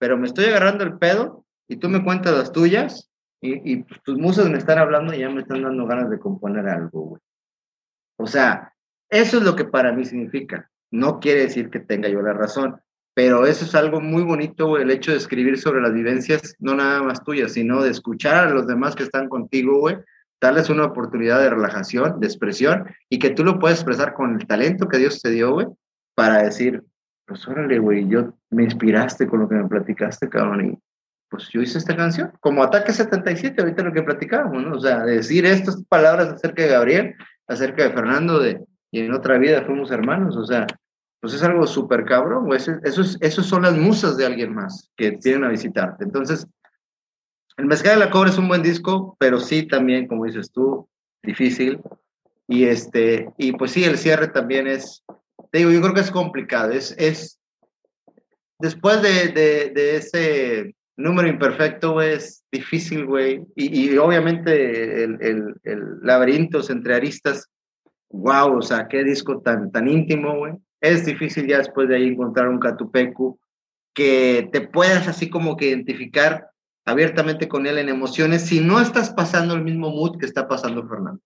pero 0.00 0.18
me 0.18 0.26
estoy 0.26 0.46
agarrando 0.46 0.82
el 0.82 0.98
pedo 0.98 1.46
y 1.68 1.76
tú 1.76 1.88
me 1.88 2.02
cuentas 2.02 2.36
las 2.36 2.50
tuyas 2.50 3.08
y, 3.40 3.84
tus 4.02 4.18
musas 4.18 4.48
me 4.48 4.58
están 4.58 4.78
hablando 4.78 5.14
y 5.14 5.20
ya 5.20 5.28
me 5.28 5.42
están 5.42 5.62
dando 5.62 5.86
ganas 5.86 6.10
de 6.10 6.18
componer 6.18 6.66
algo, 6.66 7.02
güey. 7.02 7.22
O 8.18 8.26
sea, 8.26 8.74
eso 9.08 9.38
es 9.38 9.44
lo 9.44 9.54
que 9.54 9.64
para 9.64 9.92
mí 9.92 10.04
significa. 10.04 10.68
No 10.94 11.18
quiere 11.18 11.40
decir 11.40 11.70
que 11.70 11.80
tenga 11.80 12.08
yo 12.08 12.22
la 12.22 12.34
razón, 12.34 12.76
pero 13.14 13.46
eso 13.46 13.64
es 13.64 13.74
algo 13.74 14.00
muy 14.00 14.22
bonito, 14.22 14.78
el 14.78 14.92
hecho 14.92 15.10
de 15.10 15.16
escribir 15.16 15.58
sobre 15.58 15.80
las 15.80 15.92
vivencias, 15.92 16.54
no 16.60 16.76
nada 16.76 17.02
más 17.02 17.24
tuyas, 17.24 17.52
sino 17.52 17.82
de 17.82 17.90
escuchar 17.90 18.46
a 18.46 18.50
los 18.50 18.68
demás 18.68 18.94
que 18.94 19.02
están 19.02 19.28
contigo, 19.28 19.80
güey, 19.80 19.96
darles 20.40 20.70
una 20.70 20.84
oportunidad 20.84 21.40
de 21.40 21.50
relajación, 21.50 22.20
de 22.20 22.28
expresión, 22.28 22.84
y 23.08 23.18
que 23.18 23.30
tú 23.30 23.42
lo 23.42 23.58
puedes 23.58 23.78
expresar 23.78 24.14
con 24.14 24.34
el 24.38 24.46
talento 24.46 24.86
que 24.86 24.98
Dios 24.98 25.20
te 25.20 25.30
dio, 25.30 25.52
güey, 25.52 25.66
para 26.14 26.44
decir, 26.44 26.84
pues 27.26 27.46
órale, 27.48 27.80
güey, 27.80 28.06
yo 28.08 28.32
me 28.50 28.62
inspiraste 28.62 29.26
con 29.26 29.40
lo 29.40 29.48
que 29.48 29.56
me 29.56 29.68
platicaste, 29.68 30.28
cabrón, 30.28 30.64
y 30.64 30.78
pues 31.28 31.48
yo 31.48 31.60
hice 31.60 31.78
esta 31.78 31.96
canción, 31.96 32.30
como 32.38 32.62
Ataque 32.62 32.92
77, 32.92 33.60
ahorita 33.60 33.82
lo 33.82 33.92
que 33.92 34.04
platicábamos, 34.04 34.62
¿no? 34.62 34.76
O 34.76 34.80
sea, 34.80 35.04
decir 35.04 35.44
estas 35.44 35.82
palabras 35.86 36.28
acerca 36.28 36.62
de 36.62 36.68
Gabriel, 36.68 37.14
acerca 37.48 37.82
de 37.82 37.90
Fernando, 37.90 38.38
de, 38.38 38.62
y 38.92 39.00
en 39.00 39.12
otra 39.12 39.38
vida 39.38 39.64
fuimos 39.64 39.90
hermanos, 39.90 40.36
o 40.36 40.46
sea, 40.46 40.68
pues 41.24 41.36
es 41.36 41.42
algo 41.42 41.66
súper 41.66 42.04
cabrón, 42.04 42.44
güey, 42.44 42.60
eso, 42.60 43.02
eso, 43.18 43.42
son 43.42 43.62
las 43.62 43.74
musas 43.74 44.18
de 44.18 44.26
alguien 44.26 44.54
más 44.54 44.90
que 44.94 45.18
vienen 45.24 45.44
a 45.44 45.48
visitarte. 45.48 46.04
Entonces, 46.04 46.46
el 47.56 47.64
Mezcal 47.64 47.98
de 47.98 48.04
la 48.04 48.10
Cobre 48.10 48.28
es 48.28 48.36
un 48.36 48.46
buen 48.46 48.62
disco, 48.62 49.16
pero 49.18 49.40
sí 49.40 49.66
también, 49.66 50.06
como 50.06 50.26
dices 50.26 50.52
tú, 50.52 50.86
difícil. 51.22 51.80
Y, 52.46 52.64
este, 52.64 53.30
y 53.38 53.52
pues 53.52 53.70
sí, 53.70 53.84
el 53.84 53.96
cierre 53.96 54.28
también 54.28 54.66
es, 54.66 55.02
te 55.50 55.60
digo, 55.60 55.70
yo 55.70 55.80
creo 55.80 55.94
que 55.94 56.02
es 56.02 56.10
complicado. 56.10 56.72
Es, 56.72 56.94
es 56.98 57.40
después 58.58 59.00
de, 59.00 59.72
de, 59.74 59.96
ese 59.96 60.76
número 60.98 61.26
imperfecto, 61.26 62.02
es 62.02 62.44
difícil, 62.52 63.06
güey. 63.06 63.46
Y, 63.56 63.94
y, 63.94 63.96
obviamente 63.96 65.04
el, 65.04 65.16
el, 65.22 65.54
el, 65.62 66.00
laberintos 66.02 66.68
entre 66.68 66.96
aristas, 66.96 67.48
wow, 68.10 68.58
o 68.58 68.60
sea, 68.60 68.88
qué 68.88 69.02
disco 69.04 69.40
tan, 69.40 69.72
tan 69.72 69.88
íntimo, 69.88 70.36
güey. 70.36 70.52
Es 70.84 71.06
difícil 71.06 71.46
ya 71.46 71.58
después 71.58 71.88
de 71.88 71.96
ahí 71.96 72.08
encontrar 72.08 72.48
un 72.48 72.58
Catupecu 72.58 73.38
que 73.94 74.48
te 74.52 74.60
puedas 74.60 75.08
así 75.08 75.30
como 75.30 75.56
que 75.56 75.68
identificar 75.68 76.50
abiertamente 76.84 77.48
con 77.48 77.66
él 77.66 77.78
en 77.78 77.88
emociones 77.88 78.42
si 78.42 78.60
no 78.60 78.80
estás 78.80 79.10
pasando 79.10 79.54
el 79.54 79.62
mismo 79.62 79.90
mood 79.90 80.18
que 80.18 80.26
está 80.26 80.46
pasando 80.46 80.86
Fernando. 80.86 81.22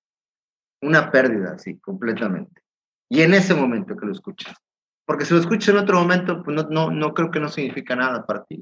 Una 0.83 1.11
pérdida, 1.11 1.59
sí, 1.59 1.79
completamente 1.79 2.63
y 3.09 3.23
en 3.23 3.35
ese 3.35 3.55
momento 3.55 3.97
que 3.97 4.07
lo 4.07 4.13
escuchas. 4.13 4.55
Porque 5.07 5.25
si 5.25 5.33
lo 5.33 5.41
escuchas 5.41 5.71
en 5.71 5.79
otro 5.79 5.99
momento, 5.99 6.43
pues 6.43 6.55
no, 6.55 6.69
no, 6.69 6.91
no 6.91 7.15
creo 7.15 7.31
que 7.31 7.41
no 7.41 7.49
significa 7.49 7.97
nada 7.97 8.27
para 8.27 8.45
ti. 8.45 8.61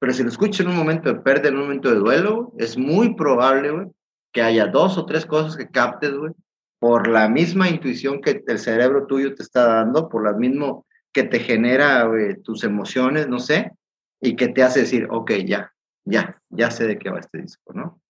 Pero 0.00 0.12
si 0.12 0.22
lo 0.22 0.28
escuchas 0.28 0.60
en 0.60 0.68
un 0.68 0.76
momento 0.76 1.12
de 1.12 1.20
pérdida, 1.20 1.48
en 1.48 1.56
un 1.56 1.62
momento 1.62 1.88
de 1.88 1.96
duelo, 1.96 2.52
es 2.58 2.76
muy 2.76 3.14
probable, 3.14 3.70
güey, 3.70 3.86
que 4.32 4.42
haya 4.42 4.66
dos 4.66 4.98
o 4.98 5.06
tres 5.06 5.24
cosas 5.24 5.56
que 5.56 5.68
captes, 5.68 6.12
güey, 6.14 6.32
por 6.78 7.08
la 7.08 7.28
misma 7.28 7.68
intuición 7.68 8.20
que 8.20 8.42
el 8.46 8.58
cerebro 8.58 9.06
tuyo 9.06 9.34
te 9.34 9.42
está 9.42 9.66
dando, 9.66 10.08
por 10.08 10.24
la 10.24 10.32
mismo 10.32 10.86
que 11.12 11.24
te 11.24 11.40
genera 11.40 12.04
güey, 12.04 12.40
tus 12.42 12.64
emociones, 12.64 13.28
no 13.28 13.38
sé, 13.38 13.72
y 14.20 14.36
que 14.36 14.48
te 14.48 14.62
hace 14.62 14.80
decir, 14.80 15.08
ok, 15.10 15.32
ya, 15.44 15.72
ya, 16.04 16.40
ya 16.50 16.70
sé 16.70 16.86
de 16.86 16.98
qué 16.98 17.10
va 17.10 17.20
este 17.20 17.42
disco, 17.42 17.72
¿no? 17.72 18.00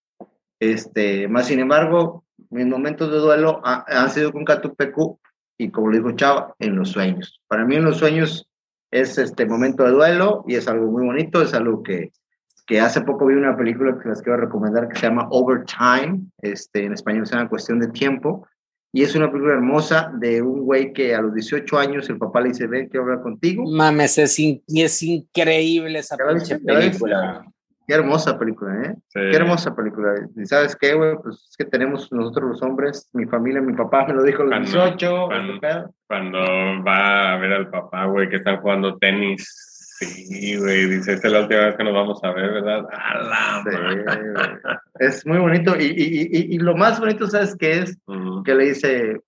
Este, 0.59 1.27
más 1.27 1.47
sin 1.47 1.59
embargo, 1.59 2.25
mis 2.49 2.65
momentos 2.65 3.11
de 3.11 3.17
duelo 3.17 3.61
han 3.63 4.09
sido 4.09 4.31
con 4.31 4.45
Catupecu 4.45 5.19
y 5.57 5.71
como 5.71 5.89
lo 5.89 5.97
dijo 5.97 6.11
Chava, 6.11 6.55
en 6.59 6.75
los 6.75 6.91
sueños. 6.91 7.41
Para 7.47 7.65
mí 7.65 7.75
en 7.75 7.85
los 7.85 7.97
sueños 7.97 8.49
es 8.91 9.17
este 9.17 9.45
momento 9.45 9.83
de 9.83 9.91
duelo 9.91 10.43
y 10.47 10.55
es 10.55 10.67
algo 10.67 10.91
muy 10.91 11.05
bonito, 11.05 11.41
es 11.41 11.53
algo 11.53 11.83
que, 11.83 12.11
que 12.65 12.79
hace 12.79 13.01
poco 13.01 13.25
vi 13.25 13.35
una 13.35 13.57
película 13.57 13.97
que 13.99 14.09
les 14.09 14.21
quiero 14.21 14.37
recomendar 14.37 14.87
que 14.87 14.97
se 14.97 15.07
llama 15.07 15.27
Overtime, 15.31 16.21
este, 16.41 16.85
en 16.85 16.93
español 16.93 17.27
se 17.27 17.35
llama 17.35 17.49
Cuestión 17.49 17.79
de 17.79 17.89
Tiempo, 17.89 18.47
y 18.91 19.03
es 19.03 19.15
una 19.15 19.31
película 19.31 19.53
hermosa 19.53 20.11
de 20.19 20.41
un 20.41 20.61
güey 20.61 20.93
que 20.93 21.13
a 21.13 21.21
los 21.21 21.33
18 21.33 21.77
años 21.77 22.09
el 22.09 22.17
papá 22.17 22.41
le 22.41 22.49
dice, 22.49 22.65
ven, 22.65 22.87
quiero 22.87 23.03
hablar 23.03 23.21
contigo. 23.21 23.63
Mames, 23.69 24.17
es, 24.17 24.39
es 24.67 25.03
increíble 25.03 25.99
esa 25.99 26.17
película. 26.17 27.45
Qué 27.89 27.95
hermosa 27.95 28.37
película, 28.37 28.83
¿eh? 28.83 28.95
Qué 29.11 29.35
hermosa 29.35 29.75
película. 29.75 30.13
¿Y 30.35 30.45
sabes 30.45 30.75
qué, 30.75 30.93
güey? 30.93 31.15
Pues 31.23 31.47
es 31.49 31.57
que 31.57 31.65
tenemos 31.65 32.11
nosotros 32.11 32.49
los 32.49 32.61
hombres, 32.61 33.09
mi 33.13 33.25
familia, 33.25 33.61
mi 33.61 33.73
papá 33.73 34.05
me 34.05 34.13
lo 34.13 34.21
dijo 34.21 34.43
a 34.43 34.45
los 34.45 34.71
18. 34.71 35.27
Cuando, 36.07 36.39
va 36.83 37.33
a 37.33 37.37
ver 37.37 37.51
al 37.51 37.69
papá, 37.71 38.05
güey, 38.05 38.29
que 38.29 38.35
están 38.35 38.57
jugando 38.61 38.97
tenis. 38.99 39.78
Sí, 39.99 40.55
güey, 40.55 40.85
dice, 40.85 41.13
esta 41.13 41.27
es 41.27 41.33
la 41.33 41.41
última 41.41 41.65
vez 41.65 41.75
que 41.75 41.83
nos 41.83 41.93
vamos 41.93 42.23
a 42.23 42.31
ver, 42.31 42.53
¿verdad? 42.53 42.85
es 44.99 45.25
muy 45.25 45.39
bonito. 45.39 45.75
Y, 45.77 45.87
y, 45.87 46.55
y, 46.55 46.57
lo 46.57 46.77
más 46.77 47.01
bonito, 47.01 47.27
¿sabes 47.27 47.53
qué 47.57 47.79
es? 47.79 47.97
Que 48.45 48.55
le 48.55 48.65
dice, 48.69 49.19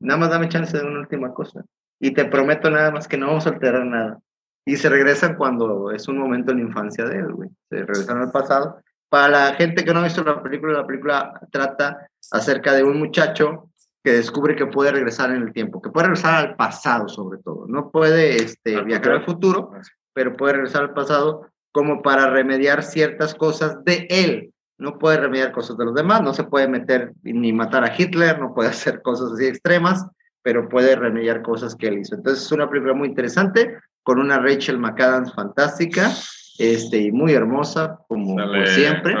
nada 0.00 0.18
más 0.18 0.30
dame 0.30 0.48
chance 0.48 0.76
de 0.76 0.84
una 0.84 1.00
última 1.00 1.32
cosa. 1.32 1.64
Y 2.00 2.10
te 2.10 2.24
prometo 2.24 2.68
nada 2.70 2.90
más 2.90 3.06
que 3.06 3.16
no 3.16 3.28
vamos 3.28 3.46
a 3.46 3.50
alterar 3.50 3.86
nada. 3.86 4.18
Y 4.64 4.76
se 4.76 4.88
regresan 4.88 5.36
cuando 5.36 5.92
es 5.92 6.08
un 6.08 6.18
momento 6.18 6.50
en 6.50 6.58
la 6.58 6.64
infancia 6.64 7.04
de 7.04 7.18
él, 7.18 7.32
güey. 7.32 7.50
Se 7.68 7.76
regresan 7.76 8.18
al 8.18 8.32
pasado. 8.32 8.80
Para 9.08 9.28
la 9.28 9.54
gente 9.54 9.84
que 9.84 9.94
no 9.94 10.00
ha 10.00 10.04
visto 10.04 10.24
la 10.24 10.42
película, 10.42 10.72
la 10.72 10.86
película 10.86 11.40
trata 11.52 12.08
acerca 12.32 12.72
de 12.74 12.82
un 12.82 12.98
muchacho 12.98 13.70
que 14.02 14.12
descubre 14.12 14.56
que 14.56 14.66
puede 14.66 14.92
regresar 14.92 15.30
en 15.30 15.42
el 15.42 15.52
tiempo, 15.52 15.80
que 15.80 15.90
puede 15.90 16.06
regresar 16.08 16.34
al 16.34 16.56
pasado 16.56 17.08
sobre 17.08 17.38
todo. 17.38 17.66
No 17.68 17.90
puede 17.90 18.36
este, 18.36 18.82
viajar 18.82 19.12
al 19.12 19.24
futuro, 19.24 19.72
pero 20.12 20.36
puede 20.36 20.54
regresar 20.54 20.82
al 20.82 20.94
pasado 20.94 21.50
como 21.72 22.02
para 22.02 22.30
remediar 22.30 22.82
ciertas 22.82 23.34
cosas 23.34 23.84
de 23.84 24.06
él. 24.10 24.52
no 24.78 24.98
puede 24.98 25.18
remediar 25.18 25.52
cosas 25.52 25.76
de 25.76 25.84
los 25.84 25.94
demás, 25.94 26.22
no 26.22 26.32
se 26.32 26.44
puede 26.44 26.66
meter 26.66 27.12
ni 27.22 27.52
matar 27.52 27.84
a 27.84 27.94
Hitler, 27.94 28.38
no 28.38 28.54
puede 28.54 28.70
hacer 28.70 29.02
cosas 29.02 29.32
así 29.32 29.46
extremas, 29.46 30.06
pero 30.42 30.70
puede 30.70 30.96
remediar 30.96 31.42
cosas 31.42 31.76
que 31.76 31.88
él 31.88 31.98
hizo. 31.98 32.14
Entonces 32.14 32.44
es 32.44 32.52
una 32.52 32.68
película 32.68 32.94
muy 32.94 33.08
interesante, 33.08 33.76
con 34.02 34.18
una 34.18 34.38
Rachel 34.38 34.78
McAdams 34.78 35.34
fantástica, 35.34 36.10
este, 36.58 36.98
y 36.98 37.12
muy 37.12 37.34
hermosa, 37.34 37.98
como 38.08 38.36
siempre. 38.66 39.14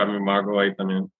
ahí 0.58 0.74
también. 0.74 1.10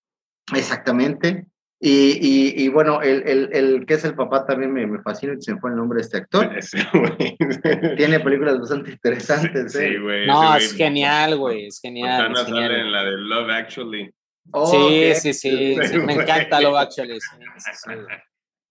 Exactamente. 0.55 1.47
Y, 1.83 2.63
y, 2.63 2.69
bueno, 2.69 3.01
el, 3.01 3.27
el, 3.27 3.49
el, 3.55 3.87
que 3.87 3.95
es 3.95 4.05
el 4.05 4.15
papá 4.15 4.45
también 4.45 4.71
me, 4.71 4.87
me 4.87 5.01
fascina, 5.01 5.35
se 5.41 5.55
me 5.55 5.61
fue 5.61 5.71
el 5.71 5.77
nombre 5.77 5.97
de 5.97 6.03
este 6.03 6.19
actor. 6.19 6.55
Tiene 7.97 8.21
películas 8.21 8.61
bastante 8.61 8.91
interesantes. 8.91 9.73
Sí, 9.73 9.85
¿eh? 9.85 9.99
güey. 9.99 10.27
No, 10.27 10.55
es 10.57 10.75
genial, 10.75 11.39
güey, 11.39 11.69
es 11.69 11.81
genial. 11.81 12.33
Es 12.33 12.45
genial. 12.45 12.75
en 12.75 12.93
la 12.93 13.05
de 13.05 13.13
Love 13.13 13.51
Actually. 13.51 14.15
Oh, 14.51 14.71
sí, 14.91 15.15
sí, 15.15 15.33
sí, 15.33 15.77
me 16.05 16.13
encanta 16.13 16.61
Love 16.61 16.77
Actually. 16.77 17.19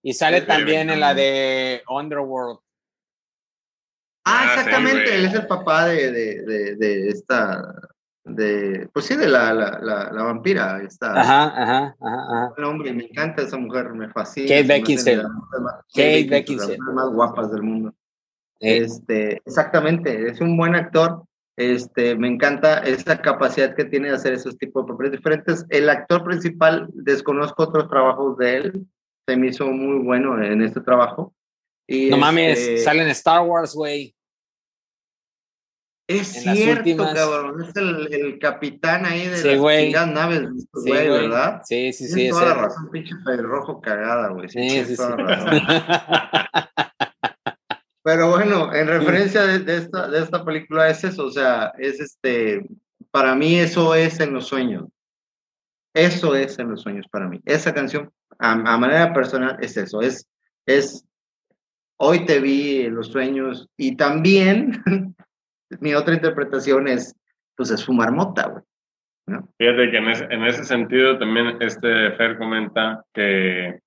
y 0.04 0.14
sale 0.14 0.42
también 0.42 0.88
en 0.90 1.00
la 1.00 1.12
de 1.12 1.82
Underworld. 1.88 2.60
Ah, 4.24 4.42
ah 4.42 4.54
exactamente, 4.54 5.16
él 5.16 5.24
es 5.24 5.34
el 5.34 5.48
papá 5.48 5.86
de, 5.86 6.12
de, 6.12 6.42
de, 6.42 6.76
de 6.76 7.08
esta 7.08 7.74
de, 8.24 8.88
pues 8.92 9.06
sí, 9.06 9.16
de 9.16 9.28
la, 9.28 9.52
la, 9.52 9.78
la, 9.80 10.22
vampira. 10.22 10.82
Está, 10.82 11.20
ajá, 11.20 11.44
ajá, 11.62 11.96
ajá, 12.00 12.52
El 12.56 12.64
hombre, 12.64 12.92
me 12.92 13.04
encanta 13.04 13.42
esa 13.42 13.56
mujer, 13.56 13.90
me 13.94 14.08
fascina. 14.10 14.48
Kate 14.48 14.62
Beckinsale. 14.64 15.22
Kate 15.94 16.26
Beckinsale. 16.28 16.78
Las 16.78 16.94
más 16.94 17.08
guapas 17.10 17.50
del 17.50 17.62
mundo. 17.62 17.94
Este, 18.60 19.40
exactamente, 19.46 20.28
es 20.28 20.40
un 20.40 20.56
buen 20.56 20.74
actor. 20.74 21.24
Este, 21.56 22.14
me 22.14 22.28
encanta 22.28 22.78
esa 22.78 23.20
capacidad 23.20 23.74
que 23.74 23.84
tiene 23.84 24.08
de 24.08 24.14
hacer 24.14 24.32
esos 24.32 24.56
tipos 24.56 24.84
de 24.84 24.92
papeles 24.92 25.12
diferentes. 25.12 25.66
El 25.68 25.88
actor 25.90 26.24
principal, 26.24 26.88
desconozco 26.92 27.64
otros 27.64 27.88
trabajos 27.88 28.36
de 28.38 28.56
él, 28.56 28.86
se 29.26 29.36
me 29.36 29.48
hizo 29.48 29.66
muy 29.66 30.02
bueno 30.04 30.42
en 30.42 30.62
este 30.62 30.80
trabajo. 30.80 31.34
Y 31.86 32.08
no 32.08 32.18
mames, 32.18 32.58
este 32.58 32.78
sale 32.78 33.02
en 33.02 33.08
Star 33.08 33.42
Wars, 33.42 33.74
güey. 33.74 34.14
Es 36.10 36.28
cierto, 36.28 36.96
cabrón. 36.96 37.62
Es 37.62 37.76
el, 37.76 38.12
el, 38.12 38.38
capitán 38.40 39.06
ahí 39.06 39.28
de 39.28 39.56
las 39.56 39.92
las 39.92 40.08
naves, 40.08 40.48
güey, 40.72 41.08
¿verdad? 41.08 41.62
Sí, 41.64 41.92
sí, 41.92 42.08
sí. 42.08 42.14
Tienes 42.14 42.32
toda 42.32 42.46
la 42.46 42.54
razón, 42.54 42.90
pinche 42.90 43.14
rojo 43.38 43.80
cagada, 43.80 44.30
güey. 44.30 44.48
Sí, 44.48 44.84
sí, 44.86 44.96
sí. 44.96 45.02
Pero 48.02 48.30
bueno, 48.30 48.74
en 48.74 48.88
referencia 48.88 49.42
de, 49.42 49.60
de, 49.60 49.76
esta, 49.76 50.08
de 50.08 50.20
esta 50.20 50.44
película 50.44 50.88
es 50.88 51.04
eso, 51.04 51.26
o 51.26 51.30
sea, 51.30 51.72
es 51.78 52.00
este, 52.00 52.66
para 53.12 53.36
mí 53.36 53.60
eso 53.60 53.94
es 53.94 54.18
en 54.18 54.32
los 54.32 54.48
sueños. 54.48 54.88
Eso 55.94 56.34
es 56.34 56.58
en 56.58 56.70
los 56.70 56.82
sueños 56.82 57.06
para 57.08 57.28
mí. 57.28 57.40
Esa 57.44 57.72
canción, 57.72 58.10
a, 58.40 58.50
a 58.52 58.78
manera 58.78 59.12
personal, 59.12 59.58
es 59.60 59.76
eso, 59.76 60.02
es, 60.02 60.26
es, 60.66 61.04
hoy 61.98 62.26
te 62.26 62.40
vi 62.40 62.80
en 62.80 62.96
los 62.96 63.06
sueños 63.08 63.68
y 63.76 63.96
también 63.96 64.82
mi 65.78 65.94
otra 65.94 66.14
interpretación 66.14 66.88
es, 66.88 67.14
pues 67.56 67.70
es 67.70 67.84
fumar 67.84 68.12
mota, 68.12 68.48
güey. 68.48 68.64
¿no? 69.26 69.48
Fíjate 69.58 69.90
que 69.90 69.96
en 69.96 70.08
ese, 70.08 70.24
en 70.24 70.44
ese, 70.44 70.64
sentido 70.64 71.18
también 71.18 71.56
este 71.60 72.10
Fer 72.12 72.36
comenta 72.36 73.04
que 73.14 73.78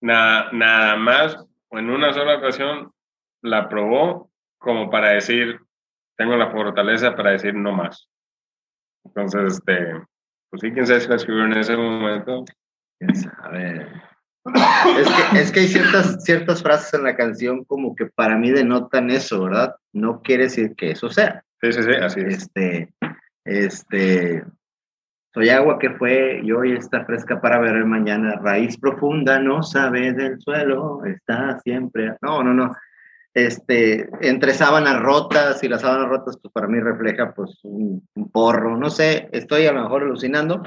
nada, 0.00 0.50
nada 0.52 0.96
más 0.96 1.36
o 1.68 1.78
en 1.78 1.90
una 1.90 2.12
sola 2.12 2.38
ocasión 2.38 2.92
la 3.42 3.68
probó 3.68 4.30
como 4.58 4.90
para 4.90 5.10
decir, 5.10 5.60
tengo 6.16 6.36
la 6.36 6.50
fortaleza 6.50 7.14
para 7.14 7.32
decir 7.32 7.54
no 7.54 7.72
más. 7.72 8.08
Entonces, 9.04 9.54
este, 9.54 10.02
pues 10.50 10.60
sí, 10.60 10.72
quién 10.72 10.86
sabe 10.86 11.00
si 11.00 11.08
la 11.08 11.16
escribió 11.16 11.44
en 11.44 11.58
ese 11.58 11.76
momento. 11.76 12.44
Quién 12.98 13.14
sabe. 13.14 13.86
Es 14.98 15.08
que, 15.08 15.38
es 15.40 15.52
que 15.52 15.60
hay 15.60 15.68
ciertas, 15.68 16.22
ciertas 16.24 16.62
frases 16.62 16.94
en 16.94 17.04
la 17.04 17.16
canción 17.16 17.64
como 17.64 17.94
que 17.96 18.06
para 18.06 18.36
mí 18.36 18.50
denotan 18.50 19.10
eso, 19.10 19.44
¿verdad? 19.44 19.74
No 19.92 20.22
quiere 20.22 20.44
decir 20.44 20.74
que 20.76 20.92
eso 20.92 21.08
sea. 21.10 21.42
Sí, 21.60 21.72
sí, 21.72 21.82
sí, 21.82 21.90
así 22.00 22.20
es. 22.20 22.34
Este, 22.34 22.94
este, 23.44 24.44
soy 25.34 25.48
agua 25.50 25.78
que 25.78 25.90
fue 25.90 26.40
y 26.42 26.52
hoy 26.52 26.72
está 26.72 27.04
fresca 27.04 27.40
para 27.40 27.58
ver 27.58 27.76
el 27.76 27.86
mañana. 27.86 28.40
Raíz 28.42 28.78
profunda, 28.78 29.38
no 29.38 29.62
sabe 29.62 30.12
del 30.12 30.40
suelo, 30.40 31.04
está 31.04 31.58
siempre. 31.60 32.16
No, 32.22 32.42
no, 32.42 32.54
no. 32.54 32.74
Este, 33.34 34.08
entre 34.22 34.54
sábanas 34.54 34.98
rotas 35.00 35.62
y 35.62 35.68
las 35.68 35.82
sábanas 35.82 36.08
rotas, 36.08 36.38
pues 36.40 36.52
para 36.52 36.68
mí 36.68 36.80
refleja 36.80 37.34
pues 37.34 37.58
un, 37.64 38.06
un 38.14 38.30
porro. 38.30 38.76
No 38.78 38.88
sé, 38.88 39.28
estoy 39.32 39.66
a 39.66 39.72
lo 39.72 39.82
mejor 39.82 40.04
alucinando, 40.04 40.62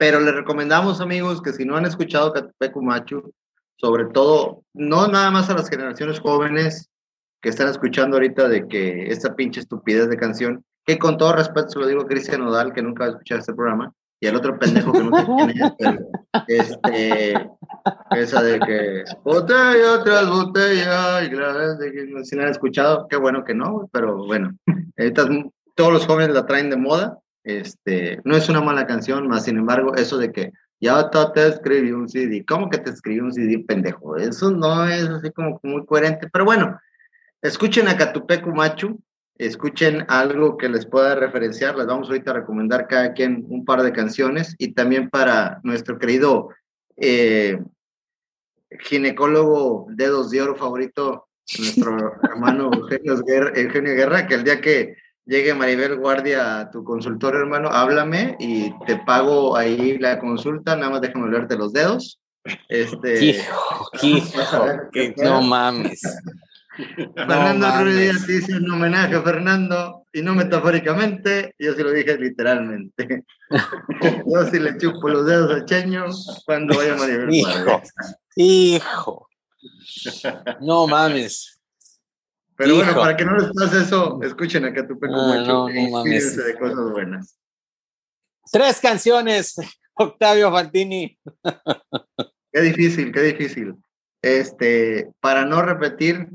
pero 0.00 0.18
les 0.18 0.34
recomendamos, 0.34 1.02
amigos, 1.02 1.42
que 1.42 1.52
si 1.52 1.66
no 1.66 1.76
han 1.76 1.84
escuchado 1.84 2.32
Catupecu 2.32 2.80
Machu, 2.80 3.34
sobre 3.76 4.06
todo, 4.06 4.62
no 4.72 5.08
nada 5.08 5.30
más 5.30 5.50
a 5.50 5.54
las 5.54 5.68
generaciones 5.68 6.20
jóvenes 6.20 6.88
que 7.42 7.50
están 7.50 7.68
escuchando 7.68 8.16
ahorita 8.16 8.48
de 8.48 8.66
que 8.66 9.08
esta 9.08 9.36
pinche 9.36 9.60
estupidez 9.60 10.08
de 10.08 10.16
canción, 10.16 10.64
que 10.86 10.98
con 10.98 11.18
todo 11.18 11.34
respeto 11.34 11.68
se 11.68 11.78
lo 11.78 11.86
digo 11.86 12.00
a 12.00 12.06
Cristian 12.06 12.40
Nodal, 12.40 12.72
que 12.72 12.80
nunca 12.80 13.04
va 13.04 13.08
a 13.08 13.12
escuchar 13.12 13.40
este 13.40 13.52
programa, 13.52 13.92
y 14.18 14.26
al 14.26 14.36
otro 14.36 14.58
pendejo 14.58 14.90
que 14.90 15.04
no 15.04 15.18
sé 15.18 15.26
quién 15.36 15.50
es, 15.50 15.72
pero, 15.78 15.98
este, 16.48 17.50
esa 18.12 18.42
de 18.42 18.58
que 18.58 19.04
botella 19.22 20.02
tras 20.02 20.30
botella, 20.30 21.24
y 21.24 21.28
que 21.28 22.24
si 22.24 22.36
no 22.36 22.42
han 22.42 22.48
escuchado, 22.48 23.06
qué 23.06 23.18
bueno 23.18 23.44
que 23.44 23.52
no, 23.52 23.86
pero 23.92 24.24
bueno, 24.24 24.56
ahorita 24.96 25.28
todos 25.74 25.92
los 25.92 26.06
jóvenes 26.06 26.34
la 26.34 26.46
traen 26.46 26.70
de 26.70 26.78
moda, 26.78 27.18
este, 27.44 28.20
no 28.24 28.36
es 28.36 28.48
una 28.48 28.60
mala 28.60 28.86
canción, 28.86 29.28
más 29.28 29.44
sin 29.44 29.58
embargo, 29.58 29.94
eso 29.94 30.18
de 30.18 30.32
que 30.32 30.52
ya 30.80 31.10
te 31.10 31.46
escribí 31.46 31.92
un 31.92 32.08
CD, 32.08 32.44
¿cómo 32.46 32.70
que 32.70 32.78
te 32.78 32.90
escribí 32.90 33.20
un 33.20 33.32
CD, 33.32 33.64
pendejo? 33.66 34.16
Eso 34.16 34.50
no 34.50 34.86
es 34.86 35.04
así 35.08 35.30
como 35.30 35.60
muy 35.62 35.84
coherente, 35.84 36.28
pero 36.32 36.44
bueno, 36.44 36.78
escuchen 37.42 37.86
a 37.88 37.96
Catupecu 37.96 38.50
Machu, 38.50 38.98
escuchen 39.36 40.04
algo 40.08 40.56
que 40.56 40.68
les 40.68 40.86
pueda 40.86 41.14
referenciar, 41.14 41.76
les 41.76 41.86
vamos 41.86 42.08
ahorita 42.08 42.30
a 42.30 42.34
recomendar 42.34 42.86
cada 42.86 43.12
quien 43.12 43.44
un 43.48 43.64
par 43.64 43.82
de 43.82 43.92
canciones 43.92 44.54
y 44.58 44.72
también 44.72 45.10
para 45.10 45.60
nuestro 45.62 45.98
querido 45.98 46.50
eh, 46.96 47.58
ginecólogo 48.80 49.86
dedos 49.90 50.30
de 50.30 50.42
oro 50.42 50.56
favorito, 50.56 51.28
nuestro 51.58 51.96
hermano 52.22 52.70
Eugenio 52.72 53.22
Guerra, 53.22 53.52
Eugenio 53.54 53.94
Guerra, 53.94 54.26
que 54.26 54.34
el 54.34 54.44
día 54.44 54.60
que 54.60 54.96
llegue 55.30 55.54
Maribel 55.54 55.96
Guardia 55.96 56.60
a 56.60 56.70
tu 56.70 56.82
consultorio, 56.82 57.40
hermano, 57.40 57.68
háblame 57.68 58.36
y 58.40 58.72
te 58.84 58.96
pago 58.96 59.56
ahí 59.56 59.96
la 59.98 60.18
consulta, 60.18 60.74
nada 60.74 60.90
más 60.90 61.00
déjame 61.00 61.30
verte 61.30 61.56
los 61.56 61.72
dedos. 61.72 62.20
Este, 62.68 63.24
hijo, 63.24 63.90
hijo, 64.02 64.66
no 65.18 65.42
mames. 65.42 66.02
Fernando 67.14 67.68
no 67.68 67.84
Ruiz 67.84 68.26
dice 68.26 68.56
un 68.56 68.70
homenaje 68.70 69.14
a 69.14 69.22
Fernando, 69.22 70.04
y 70.12 70.22
no 70.22 70.34
metafóricamente, 70.34 71.54
yo 71.58 71.74
se 71.74 71.84
lo 71.84 71.92
dije 71.92 72.16
literalmente. 72.18 73.24
yo 74.26 74.46
sí 74.50 74.58
le 74.58 74.76
chupo 74.78 75.08
los 75.08 75.26
dedos 75.26 75.52
al 75.52 75.64
cheño 75.66 76.06
cuando 76.44 76.76
vaya 76.76 76.96
Maribel 76.96 77.32
Hijo, 77.32 77.82
hijo. 78.34 79.28
No 80.60 80.86
mames. 80.86 81.59
Pero 82.60 82.74
bueno, 82.74 82.94
para 82.94 83.16
que 83.16 83.24
no 83.24 83.38
les 83.38 83.50
pase 83.54 83.80
eso, 83.80 84.20
escuchen 84.22 84.66
acá 84.66 84.86
tu 84.86 84.98
peco 84.98 85.14
ah, 85.14 85.42
no, 85.46 85.68
no, 85.70 86.04
de 86.04 86.58
cosas 86.58 86.90
buenas. 86.92 87.38
Tres 88.52 88.80
canciones, 88.80 89.56
Octavio 89.94 90.52
Fantini. 90.52 91.18
Qué 92.52 92.60
difícil, 92.60 93.12
qué 93.12 93.20
difícil. 93.20 93.76
Este, 94.22 95.10
para 95.20 95.46
no 95.46 95.62
repetir, 95.62 96.28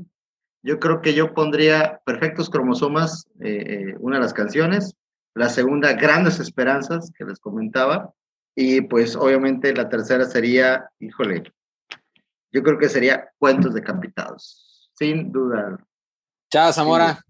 yo 0.62 0.80
creo 0.80 1.02
que 1.02 1.12
yo 1.12 1.34
pondría 1.34 2.00
Perfectos 2.06 2.48
Cromosomas, 2.48 3.28
eh, 3.40 3.90
eh, 3.90 3.94
una 4.00 4.16
de 4.16 4.22
las 4.22 4.32
canciones. 4.32 4.96
La 5.34 5.50
segunda, 5.50 5.92
Grandes 5.92 6.40
Esperanzas, 6.40 7.12
que 7.16 7.26
les 7.26 7.38
comentaba. 7.38 8.14
Y 8.56 8.80
pues 8.80 9.14
obviamente 9.14 9.74
la 9.74 9.90
tercera 9.90 10.24
sería, 10.24 10.88
híjole, 10.98 11.42
yo 12.50 12.62
creo 12.62 12.78
que 12.78 12.88
sería 12.88 13.28
Cuentos 13.38 13.74
Decapitados. 13.74 14.90
Sin 14.94 15.30
duda, 15.30 15.85
Chao, 16.56 16.72
Zamora. 16.72 17.22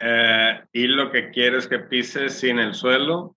Eh, 0.00 0.64
y 0.72 0.88
lo 0.88 1.12
que 1.12 1.30
quiero 1.30 1.58
es 1.58 1.68
que 1.68 1.78
pises 1.78 2.40
sin 2.40 2.58
el 2.58 2.74
suelo, 2.74 3.36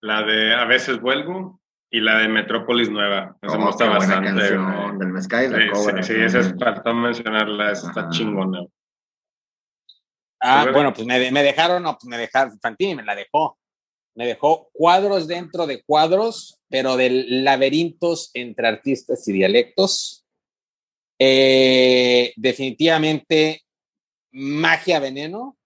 la 0.00 0.22
de 0.22 0.54
A 0.54 0.64
veces 0.64 1.00
vuelvo 1.00 1.60
y 1.90 1.98
la 1.98 2.18
de 2.18 2.28
Metrópolis 2.28 2.88
Nueva. 2.88 3.36
Esa 3.42 3.58
oh, 3.58 3.66
gusta 3.66 3.88
bastante. 3.88 4.28
Canción, 4.28 4.96
del 4.96 5.08
Mezcal 5.08 5.46
y 5.46 5.48
la 5.48 5.72
Cobra. 5.72 6.04
Sí, 6.04 6.14
sí, 6.14 6.20
esa 6.20 6.38
es 6.38 6.54
faltó 6.56 6.94
mencionarla, 6.94 7.72
está 7.72 8.08
chingona. 8.10 8.60
Ah, 10.38 10.68
bueno, 10.72 10.94
pues 10.94 11.04
me, 11.04 11.32
me, 11.32 11.42
dejaron, 11.42 11.82
no, 11.82 11.94
pues 11.94 12.04
me 12.04 12.16
dejaron, 12.16 12.60
Fantini 12.60 12.94
me 12.94 13.02
la 13.02 13.16
dejó. 13.16 13.58
Me 14.14 14.24
dejó 14.24 14.70
cuadros 14.72 15.26
dentro 15.26 15.66
de 15.66 15.82
cuadros, 15.82 16.60
pero 16.68 16.96
de 16.96 17.10
laberintos 17.10 18.30
entre 18.34 18.68
artistas 18.68 19.26
y 19.26 19.32
dialectos. 19.32 20.24
Eh, 21.18 22.32
definitivamente 22.36 23.64
Magia 24.32 25.00
Veneno 25.00 25.58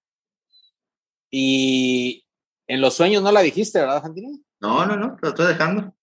y 1.31 2.25
en 2.67 2.81
los 2.81 2.95
sueños 2.95 3.23
no 3.23 3.33
la 3.33 3.41
dijiste, 3.41 3.81
¿verdad, 3.81 4.03
Fantini? 4.03 4.43
No, 4.61 4.87
no, 4.87 4.97
no, 4.97 5.17
lo 5.21 5.29
estoy 5.29 5.49
dejando. 5.49 5.95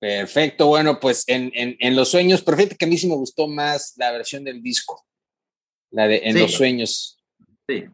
Perfecto, 0.00 0.66
bueno, 0.66 1.00
pues 1.00 1.24
en, 1.26 1.50
en, 1.54 1.96
los 1.96 2.10
sueños, 2.10 2.42
perfecto, 2.42 2.76
que 2.78 2.84
a 2.84 2.88
mí 2.88 2.96
sí 2.96 3.08
me 3.08 3.16
gustó 3.16 3.48
más 3.48 3.94
la 3.96 4.12
versión 4.12 4.44
del 4.44 4.62
disco, 4.62 5.06
la 5.90 6.06
de 6.06 6.22
En 6.24 6.38
los 6.38 6.52
sueños. 6.52 7.20
Sí. 7.68 7.84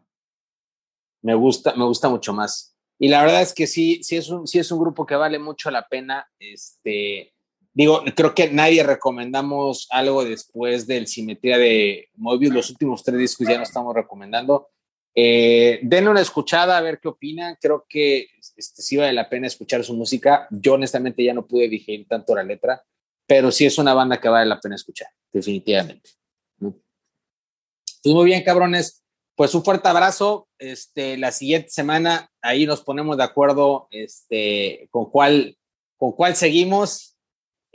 Me 1.23 1.33
gusta, 1.33 1.75
me 1.75 1.85
gusta 1.85 2.09
mucho 2.09 2.33
más. 2.33 2.75
Y 2.99 3.09
la 3.09 3.21
verdad 3.21 3.41
es 3.41 3.53
que 3.53 3.67
sí, 3.67 4.03
sí 4.03 4.15
es 4.15 4.29
un, 4.29 4.47
sí 4.47 4.59
es 4.59 4.71
un 4.71 4.79
grupo 4.79 5.05
que 5.05 5.15
vale 5.15 5.39
mucho 5.39 5.69
la 5.69 5.87
pena. 5.87 6.27
Este, 6.39 7.34
digo, 7.75 8.03
creo 8.15 8.33
que 8.33 8.49
nadie 8.49 8.81
recomendamos 8.83 9.87
algo 9.91 10.23
después 10.23 10.87
del 10.87 11.07
Simetría 11.07 11.57
de 11.57 12.09
Mobius. 12.15 12.53
Los 12.53 12.69
últimos 12.71 13.03
tres 13.03 13.19
discos 13.19 13.47
ya 13.47 13.57
no 13.57 13.63
estamos 13.63 13.93
recomendando. 13.93 14.69
Eh, 15.13 15.79
den 15.83 16.07
una 16.07 16.21
escuchada 16.21 16.77
a 16.77 16.81
ver 16.81 16.99
qué 16.99 17.09
opinan. 17.09 17.57
Creo 17.61 17.85
que 17.87 18.29
este, 18.57 18.81
sí 18.81 18.97
vale 18.97 19.13
la 19.13 19.29
pena 19.29 19.47
escuchar 19.47 19.83
su 19.83 19.93
música. 19.93 20.47
Yo 20.49 20.73
honestamente 20.73 21.23
ya 21.23 21.33
no 21.33 21.45
pude 21.45 21.67
digerir 21.67 22.07
tanto 22.07 22.33
la 22.33 22.43
letra, 22.43 22.83
pero 23.27 23.51
sí 23.51 23.65
es 23.65 23.77
una 23.77 23.93
banda 23.93 24.19
que 24.19 24.29
vale 24.29 24.45
la 24.45 24.59
pena 24.59 24.75
escuchar, 24.75 25.09
definitivamente. 25.31 26.11
Pues 26.59 28.15
muy 28.15 28.25
bien, 28.25 28.43
cabrones. 28.43 29.03
Pues 29.35 29.53
un 29.53 29.65
fuerte 29.65 29.89
abrazo. 29.89 30.47
Este, 30.57 31.17
la 31.17 31.33
siguiente 31.33 31.69
semana 31.69 32.31
ahí 32.41 32.65
nos 32.65 32.81
ponemos 32.81 33.17
de 33.17 33.23
acuerdo 33.23 33.89
este, 33.91 34.87
con 34.91 35.09
cuál, 35.11 35.57
con 35.97 36.13
cuál 36.13 36.37
seguimos. 36.37 37.14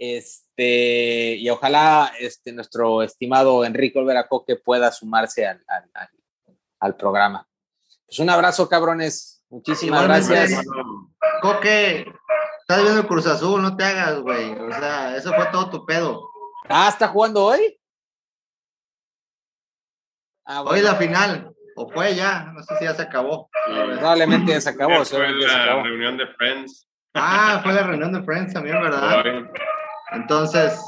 Este, 0.03 1.37
y 1.37 1.51
ojalá 1.51 2.11
este, 2.19 2.53
nuestro 2.53 3.03
estimado 3.03 3.67
Enrique 3.67 3.99
Olvera 3.99 4.27
Coque 4.29 4.57
pueda 4.57 4.91
sumarse 4.93 5.47
al, 5.47 5.63
al 6.81 6.97
programa. 6.97 7.47
Pues 8.07 8.19
un 8.19 8.31
abrazo, 8.31 8.67
cabrones. 8.67 9.45
Muchísimas 9.51 10.05
gracias. 10.05 10.65
Coque, 11.43 12.07
estás 12.61 12.83
viendo 12.83 13.07
Cruz 13.07 13.27
Azul, 13.27 13.61
no 13.61 13.77
te 13.77 13.85
hagas, 13.85 14.21
güey. 14.21 14.53
O 14.53 14.73
sea, 14.73 15.17
eso 15.17 15.35
fue 15.35 15.47
todo 15.53 15.69
tu 15.69 15.85
pedo. 15.85 16.27
Ah, 16.71 16.89
¿está 16.89 17.09
jugando 17.09 17.45
hoy? 17.45 17.79
Ah, 20.47 20.63
Hoy 20.63 20.81
la 20.81 20.95
final. 20.95 21.55
O 21.77 21.91
fue 21.91 22.15
ya, 22.15 22.53
no 22.55 22.63
sé 22.63 22.75
si 22.79 22.85
ya 22.85 22.95
se 22.95 23.03
acabó. 23.03 23.51
Probablemente 23.67 24.53
ya 24.53 24.61
se 24.63 24.71
acabó. 24.71 25.05
Fue 25.05 25.19
la 25.19 25.83
reunión 25.83 26.17
de 26.17 26.27
Friends. 26.39 26.89
Ah, 27.13 27.61
fue 27.63 27.75
la 27.75 27.83
reunión 27.83 28.13
de 28.15 28.23
Friends 28.23 28.55
también, 28.55 28.81
¿verdad? 28.81 29.25
Entonces, 30.13 30.81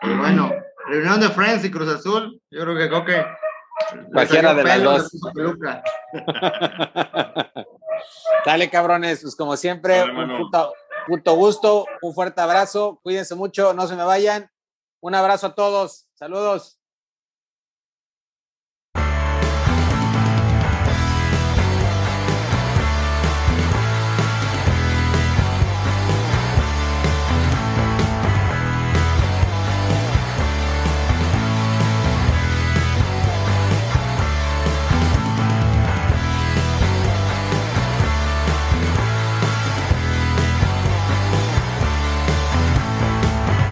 pues 0.00 0.18
bueno, 0.18 0.52
reunión 0.88 1.20
de 1.20 1.28
Friends 1.28 1.64
y 1.64 1.70
Cruz 1.70 1.88
Azul. 1.88 2.40
Yo 2.50 2.62
creo 2.62 2.76
que 2.76 2.90
Coque 2.90 3.24
Cualquiera 4.12 4.54
de 4.54 4.64
las 4.64 4.82
dos. 4.82 5.10
Dale, 8.44 8.70
cabrones, 8.70 9.20
pues 9.22 9.36
como 9.36 9.56
siempre, 9.56 10.02
un 10.02 10.50
puto, 11.06 11.34
gusto, 11.34 11.86
un 12.02 12.14
fuerte 12.14 12.40
abrazo, 12.40 12.98
cuídense 13.02 13.34
mucho, 13.34 13.74
no 13.74 13.86
se 13.86 13.96
me 13.96 14.04
vayan. 14.04 14.50
Un 15.00 15.14
abrazo 15.14 15.48
a 15.48 15.54
todos, 15.54 16.08
saludos. 16.14 16.79